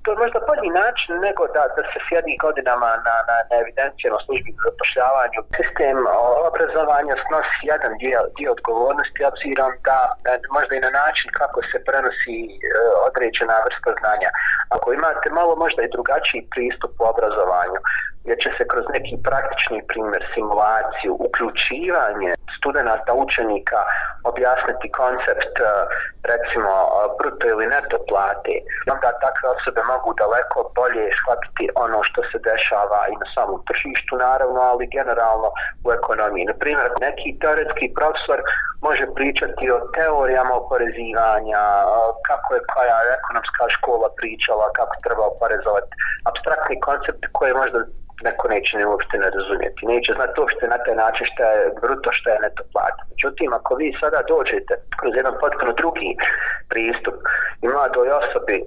To 0.04 0.08
je 0.12 0.22
možda 0.24 0.48
bolji 0.50 0.70
način 0.82 1.14
nego 1.28 1.44
da, 1.56 1.64
da 1.76 1.82
se 1.92 2.00
sjedi 2.06 2.34
godinama 2.46 2.90
na, 3.08 3.16
na, 3.30 3.38
na 3.50 3.56
evidencijeno 3.64 4.18
službi 4.26 4.52
za 4.54 4.62
zapošljavanju. 4.68 5.40
Sistem 5.60 5.98
obrazovanja 6.50 7.16
snosi 7.26 7.62
jedan 7.74 7.92
dio, 8.04 8.20
dio 8.38 8.50
odgovornosti, 8.58 9.28
obzirom 9.32 9.72
da 9.88 10.00
možda 10.56 10.74
i 10.76 10.85
na 10.86 10.92
način 11.02 11.28
kako 11.40 11.60
se 11.70 11.78
prenosi 11.88 12.38
e, 12.46 12.56
određena 13.08 13.56
vrsta 13.66 13.92
znanja. 14.00 14.30
Ako 14.76 14.88
imate 14.94 15.28
malo 15.40 15.54
možda 15.64 15.82
i 15.84 15.94
drugačiji 15.96 16.48
pristup 16.54 16.92
u 17.02 17.04
obrazovanju, 17.14 17.80
gdje 18.26 18.36
će 18.44 18.50
se 18.58 18.64
kroz 18.72 18.86
neki 18.96 19.16
praktični 19.28 19.80
primjer, 19.92 20.24
simulaciju, 20.34 21.12
uključivanje 21.28 22.32
studenta, 22.58 23.12
učenika, 23.26 23.80
objasniti 24.32 24.88
koncept 25.02 25.56
eh, 25.60 25.68
recimo 26.32 26.72
eh, 26.86 26.90
bruto 27.18 27.44
ili 27.54 27.66
neto 27.76 27.98
plate, 28.10 28.56
onda 28.94 29.10
takve 29.26 29.48
osobe 29.56 29.82
mogu 29.94 30.10
daleko 30.24 30.60
bolje 30.80 31.06
shvatiti 31.20 31.66
ono 31.86 32.00
što 32.08 32.20
se 32.30 32.38
dešava 32.50 33.02
i 33.12 33.16
na 33.22 33.28
samom 33.36 33.60
tržištu 33.70 34.14
naravno, 34.28 34.60
ali 34.72 34.94
generalno 34.98 35.50
u 35.86 35.88
ekonomiji. 35.98 36.50
Naprimjer, 36.52 36.88
neki 37.08 37.30
teoretski 37.42 37.86
profesor 38.00 38.40
može 38.88 39.06
pričati 39.18 39.64
o 39.76 39.78
teorijama 39.98 40.54
oporezivanja, 40.64 41.64
eh, 41.78 42.10
kako 42.30 42.50
je 42.56 42.68
koja 42.74 42.98
ekonomska 43.18 43.64
škola 43.76 44.08
pričala, 44.20 44.76
kako 44.80 44.96
treba 45.06 45.24
oporezovati, 45.34 45.92
abstraktni 46.30 46.76
koncept 46.88 47.22
koje 47.38 47.54
možda 47.62 47.80
neko 48.24 48.48
neće 48.48 48.78
ne 48.78 48.86
uopšte 48.88 49.18
ne 49.18 49.30
razumijeti. 49.38 49.86
Neće 49.94 50.14
znati 50.14 50.40
uopšte 50.40 50.68
na 50.68 50.78
taj 50.84 50.96
način 50.96 51.26
što 51.32 51.44
je 51.44 51.74
bruto, 51.82 52.10
što 52.18 52.30
je 52.30 52.44
neto 52.46 52.64
plata. 52.74 53.02
Međutim, 53.12 53.50
ako 53.54 53.72
vi 53.76 53.98
sada 54.02 54.20
dođete 54.34 54.74
kroz 55.00 55.14
jedan 55.16 55.36
potpuno 55.42 55.72
drugi 55.82 56.12
pristup 56.72 57.18
i 57.64 57.66
mladoj 57.68 58.10
osobi, 58.22 58.58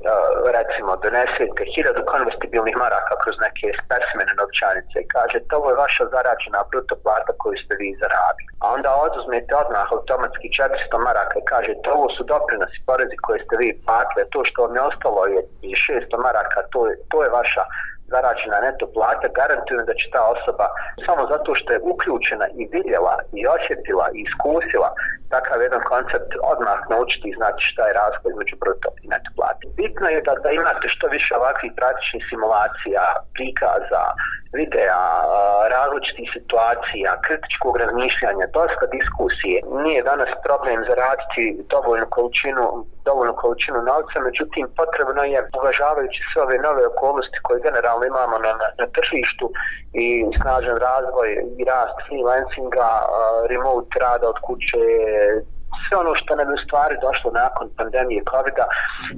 recimo, 0.58 0.90
donesete 1.04 1.62
hiljadu 1.72 2.02
konvertibilnih 2.12 2.76
maraka 2.84 3.14
kroz 3.22 3.36
neke 3.46 3.66
spesmene 3.80 4.32
novčanice 4.40 4.96
i 5.00 5.10
kažete 5.16 5.50
ovo 5.58 5.66
je 5.70 5.80
vaša 5.84 6.04
zarađena 6.14 6.60
bruto 6.70 6.94
plata 7.04 7.32
koju 7.40 7.56
ste 7.62 7.72
vi 7.80 7.88
zaradili. 8.02 8.50
A 8.62 8.64
onda 8.76 8.90
oduzmete 9.06 9.52
odmah 9.62 9.86
automatski 9.96 10.48
400 10.48 11.06
maraka 11.08 11.36
i 11.38 11.48
kažete 11.54 11.86
ovo 11.96 12.06
su 12.16 12.22
doprinosi 12.32 12.78
porezi 12.88 13.16
koje 13.24 13.38
ste 13.44 13.54
vi 13.62 13.68
platili, 13.86 14.30
to 14.32 14.40
što 14.48 14.58
vam 14.62 14.74
je 14.76 14.82
ostalo 14.90 15.20
je 15.34 15.40
600 15.62 16.26
maraka, 16.26 16.58
to 16.72 16.80
je, 16.88 16.94
to 17.10 17.18
je 17.24 17.36
vaša 17.40 17.62
zarađena 18.12 18.58
neto 18.66 18.86
plata, 18.94 19.26
garantujem 19.40 19.84
da 19.88 19.94
će 20.00 20.06
ta 20.14 20.22
osoba 20.34 20.66
samo 21.06 21.22
zato 21.32 21.50
što 21.58 21.68
je 21.72 21.84
uključena 21.92 22.46
i 22.60 22.62
vidjela 22.74 23.14
i 23.38 23.40
osjetila 23.56 24.06
i 24.10 24.18
iskusila 24.26 24.90
takav 25.34 25.58
jedan 25.62 25.82
koncept 25.92 26.30
odmah 26.52 26.78
naučiti 26.92 27.26
i 27.28 27.36
znati 27.38 27.60
šta 27.70 27.82
je 27.86 27.98
razlog 28.00 28.24
između 28.32 28.56
bruto 28.62 28.88
i 29.04 29.06
neto 29.12 29.30
plate. 29.36 29.64
Bitno 29.80 30.06
je 30.14 30.20
da, 30.26 30.34
da 30.44 30.50
imate 30.50 30.86
što 30.94 31.06
više 31.16 31.32
ovakvih 31.40 31.72
praktičnih 31.80 32.22
simulacija, 32.30 33.04
prikaza, 33.36 34.04
videa, 34.52 35.00
različitih 35.76 36.28
situacija, 36.36 37.20
kritičkog 37.26 37.74
razmišljanja, 37.82 38.46
dosta 38.58 38.84
diskusije. 38.96 39.58
Nije 39.84 40.08
danas 40.10 40.30
problem 40.46 40.78
zaraditi 40.90 41.44
dovoljnu 41.74 42.06
količinu, 42.16 42.64
dovoljnu 43.08 43.34
količinu 43.42 43.78
novca, 43.90 44.16
međutim 44.28 44.64
potrebno 44.80 45.22
je 45.34 45.40
uvažavajući 45.58 46.20
sve 46.28 46.42
ove 46.42 46.58
nove 46.68 46.82
okolnosti 46.92 47.38
koje 47.46 47.64
generalno 47.68 48.04
imamo 48.06 48.36
na, 48.44 48.52
na, 48.60 48.68
na 48.80 48.86
tržištu 48.96 49.46
i 50.04 50.06
snažan 50.40 50.76
razvoj 50.88 51.28
i 51.60 51.62
rast 51.70 51.96
freelancinga, 52.06 52.88
remote 53.50 53.94
rada 54.04 54.26
od 54.28 54.38
kuće, 54.46 54.82
sve 55.84 55.94
ono 56.02 56.12
što 56.20 56.30
nam 56.36 56.48
je 56.48 56.58
u 56.58 56.64
stvari 56.66 56.94
došlo 57.06 57.28
nakon 57.42 57.66
pandemije 57.78 58.28
COVID-a 58.32 58.66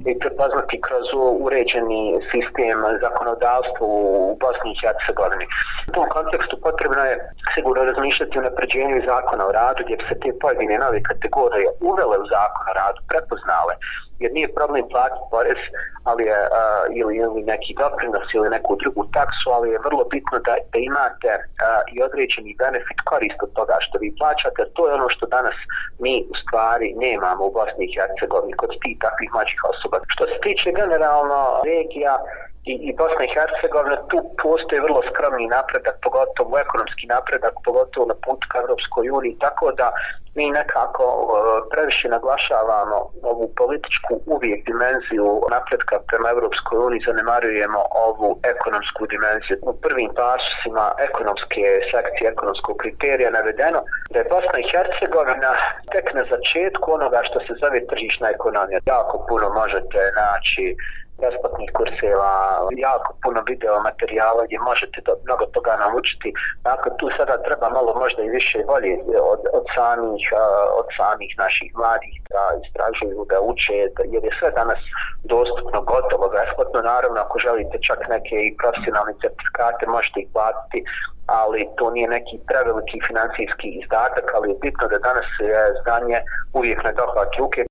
i 0.09 0.11
prepoznati 0.23 0.81
kroz 0.85 1.05
uređeni 1.45 2.01
sistem 2.31 2.77
zakonodavstva 3.05 3.83
u 3.99 4.37
Bosni 4.43 4.69
i 4.71 4.79
Hercegovini. 4.81 5.45
U 5.89 5.91
tom 5.95 6.07
kontekstu 6.15 6.55
potrebno 6.65 7.01
je 7.09 7.15
sigurno 7.53 7.81
razmišljati 7.91 8.39
o 8.39 8.45
napređenju 8.47 9.07
zakona 9.11 9.43
o 9.47 9.55
radu 9.61 9.79
gdje 9.85 9.97
se 10.07 10.15
te 10.21 10.29
pojedine 10.41 10.75
nove 10.85 10.99
kategorije 11.09 11.67
uvele 11.89 12.15
u 12.23 12.27
zakon 12.35 12.65
o 12.71 12.73
radu, 12.81 12.99
prepoznale 13.11 13.73
jer 14.23 14.31
nije 14.37 14.55
problem 14.57 14.83
platiti 14.93 15.25
porez 15.31 15.61
ali 16.09 16.23
je, 16.31 16.39
uh, 16.47 16.85
ili, 16.99 17.13
ili 17.23 17.41
neki 17.53 17.71
doprinos 17.83 18.27
ili 18.33 18.49
neku 18.55 18.75
drugu 18.81 19.03
taksu, 19.17 19.47
ali 19.55 19.67
je 19.69 19.85
vrlo 19.87 20.03
bitno 20.13 20.37
da, 20.47 20.53
da 20.71 20.77
imate 20.91 21.31
uh, 21.37 21.43
i 21.93 21.95
određeni 22.07 22.59
benefit 22.63 22.99
korist 23.09 23.39
od 23.45 23.51
toga 23.59 23.75
što 23.85 23.95
vi 24.03 24.09
plaćate, 24.19 24.61
to 24.75 24.81
je 24.87 24.93
ono 24.99 25.09
što 25.15 25.25
danas 25.37 25.57
mi 26.03 26.13
u 26.33 26.35
stvari 26.41 26.87
nemamo 27.05 27.43
u 27.45 27.53
Bosni 27.57 27.83
i 27.85 27.93
Hercegovini 27.95 28.59
kod 28.61 28.71
ti 28.81 28.91
takvih 29.05 29.29
mlađih 29.35 29.59
osoba. 29.71 29.97
Što 30.13 30.23
se 30.31 30.37
tiče 30.45 30.69
generalno 30.81 31.41
regija, 31.71 32.13
i, 32.65 32.73
i 32.89 32.93
Bosna 32.97 33.23
i 33.25 33.33
Hercegovina, 33.35 33.97
tu 34.09 34.17
postoji 34.43 34.81
vrlo 34.81 35.01
skromni 35.09 35.47
napredak, 35.47 35.95
pogotovo 36.05 36.59
ekonomski 36.65 37.05
napredak, 37.07 37.53
pogotovo 37.65 38.05
na 38.11 38.15
putu 38.25 38.45
ka 38.51 38.59
Evropskoj 38.59 39.09
uniji, 39.09 39.39
tako 39.45 39.71
da 39.71 39.87
mi 40.35 40.45
nekako 40.59 41.05
previše 41.71 42.07
naglašavamo 42.09 42.97
ovu 43.31 43.45
političku 43.61 44.13
uvijek 44.25 44.59
dimenziju 44.71 45.27
napredka 45.55 45.95
prema 46.09 46.29
Evropskoj 46.29 46.77
uniji, 46.87 47.05
zanemarujemo 47.07 47.81
ovu 48.07 48.29
ekonomsku 48.53 49.01
dimenziju. 49.13 49.55
U 49.61 49.73
prvim 49.85 50.09
pasima 50.21 50.85
ekonomske 51.07 51.65
sekcije, 51.91 52.25
ekonomskog 52.33 52.75
kriterija 52.83 53.29
navedeno 53.39 53.79
da 54.11 54.17
je 54.19 54.29
Bosna 54.33 54.57
i 54.59 54.69
Hercegovina 54.71 55.51
tek 55.93 56.05
na 56.17 56.23
začetku 56.33 56.87
onoga 56.97 57.19
što 57.27 57.37
se 57.39 57.53
zove 57.61 57.79
tržišna 57.91 58.27
ekonomija. 58.37 58.79
Jako 58.95 59.15
puno 59.29 59.47
možete 59.61 59.99
naći 60.23 60.65
besplatnih 61.23 61.69
kurseva, 61.77 62.33
jako 62.87 63.09
puno 63.23 63.39
video 63.49 63.75
materijala 63.89 64.41
gdje 64.47 64.59
možete 64.71 64.97
do, 65.05 65.13
mnogo 65.25 65.45
toga 65.55 65.73
naučiti. 65.83 66.29
Dakle, 66.69 66.89
tu 66.99 67.05
sada 67.17 67.35
treba 67.47 67.67
malo 67.77 67.91
možda 68.03 68.21
i 68.23 68.33
više 68.37 68.57
volje 68.71 68.93
od, 69.33 69.41
od, 69.57 69.65
samih, 69.77 70.23
od 70.79 70.87
samih 70.99 71.31
naših 71.43 71.69
mladih 71.79 72.15
da 72.31 72.43
istražuju, 72.63 73.19
da 73.31 73.37
uče, 73.51 73.77
da, 73.95 74.01
jer 74.13 74.23
je 74.27 74.33
sve 74.39 74.49
danas 74.61 74.81
dostupno, 75.33 75.77
gotovo, 75.93 76.25
besplatno. 76.35 76.79
Naravno, 76.93 77.17
ako 77.21 77.35
želite 77.45 77.77
čak 77.87 77.99
neke 78.15 78.35
i 78.47 78.55
profesionalne 78.61 79.13
certifikate, 79.21 79.83
možete 79.95 80.17
ih 80.19 80.29
platiti, 80.35 80.79
ali 81.39 81.69
to 81.77 81.85
nije 81.95 82.07
neki 82.17 82.35
preveliki 82.49 82.97
financijski 83.07 83.67
izdatak, 83.81 84.27
ali 84.35 84.49
je 84.49 84.61
bitno 84.65 84.85
da 84.87 84.97
danas 85.07 85.27
je 85.39 85.61
znanje 85.83 86.17
uvijek 86.53 86.79
na 86.83 86.91
dohvat 86.91 87.31
ruke. 87.39 87.61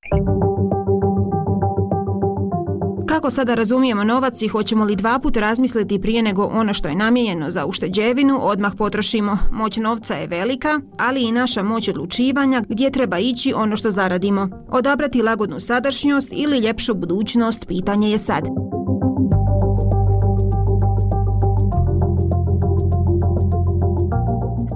Kako 3.20 3.30
sada 3.30 3.54
razumijemo 3.54 4.04
novac 4.04 4.42
i 4.42 4.48
hoćemo 4.48 4.84
li 4.84 4.96
dva 4.96 5.18
put 5.18 5.36
razmisliti 5.36 6.00
prije 6.00 6.22
nego 6.22 6.44
ono 6.44 6.74
što 6.74 6.88
je 6.88 6.94
namijenjeno 6.94 7.50
za 7.50 7.66
ušteđevinu 7.66 8.38
odmah 8.42 8.72
potrošimo? 8.78 9.38
Moć 9.52 9.76
novca 9.76 10.14
je 10.14 10.26
velika, 10.26 10.80
ali 10.98 11.22
i 11.22 11.32
naša 11.32 11.62
moć 11.62 11.88
odlučivanja 11.88 12.62
gdje 12.68 12.90
treba 12.90 13.18
ići 13.18 13.52
ono 13.56 13.76
što 13.76 13.90
zaradimo. 13.90 14.48
Odabrati 14.68 15.22
lagodnu 15.22 15.60
sadašnjost 15.60 16.32
ili 16.32 16.58
ljepšu 16.58 16.94
budućnost, 16.94 17.66
pitanje 17.66 18.10
je 18.10 18.18
sad. 18.18 18.48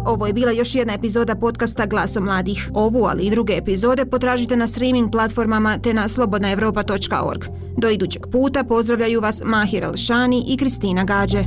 Ovo 0.06 0.26
je 0.26 0.32
bila 0.32 0.50
još 0.50 0.74
jedna 0.74 0.94
epizoda 0.94 1.34
podcasta 1.34 1.86
Glaso 1.86 2.20
mladih. 2.20 2.70
Ovu, 2.74 3.04
ali 3.04 3.22
i 3.22 3.30
druge 3.30 3.52
epizode 3.52 4.04
potražite 4.04 4.56
na 4.56 4.66
streaming 4.66 5.12
platformama 5.12 5.78
te 5.78 5.94
na 5.94 6.08
slobodnaevropa.org. 6.08 7.63
Do 7.76 7.88
idućeg 7.88 8.26
puta 8.32 8.64
pozdravljaju 8.64 9.20
vas 9.20 9.42
Mahir 9.44 9.84
Alšani 9.84 10.44
i 10.48 10.56
Kristina 10.56 11.04
Gađe. 11.04 11.44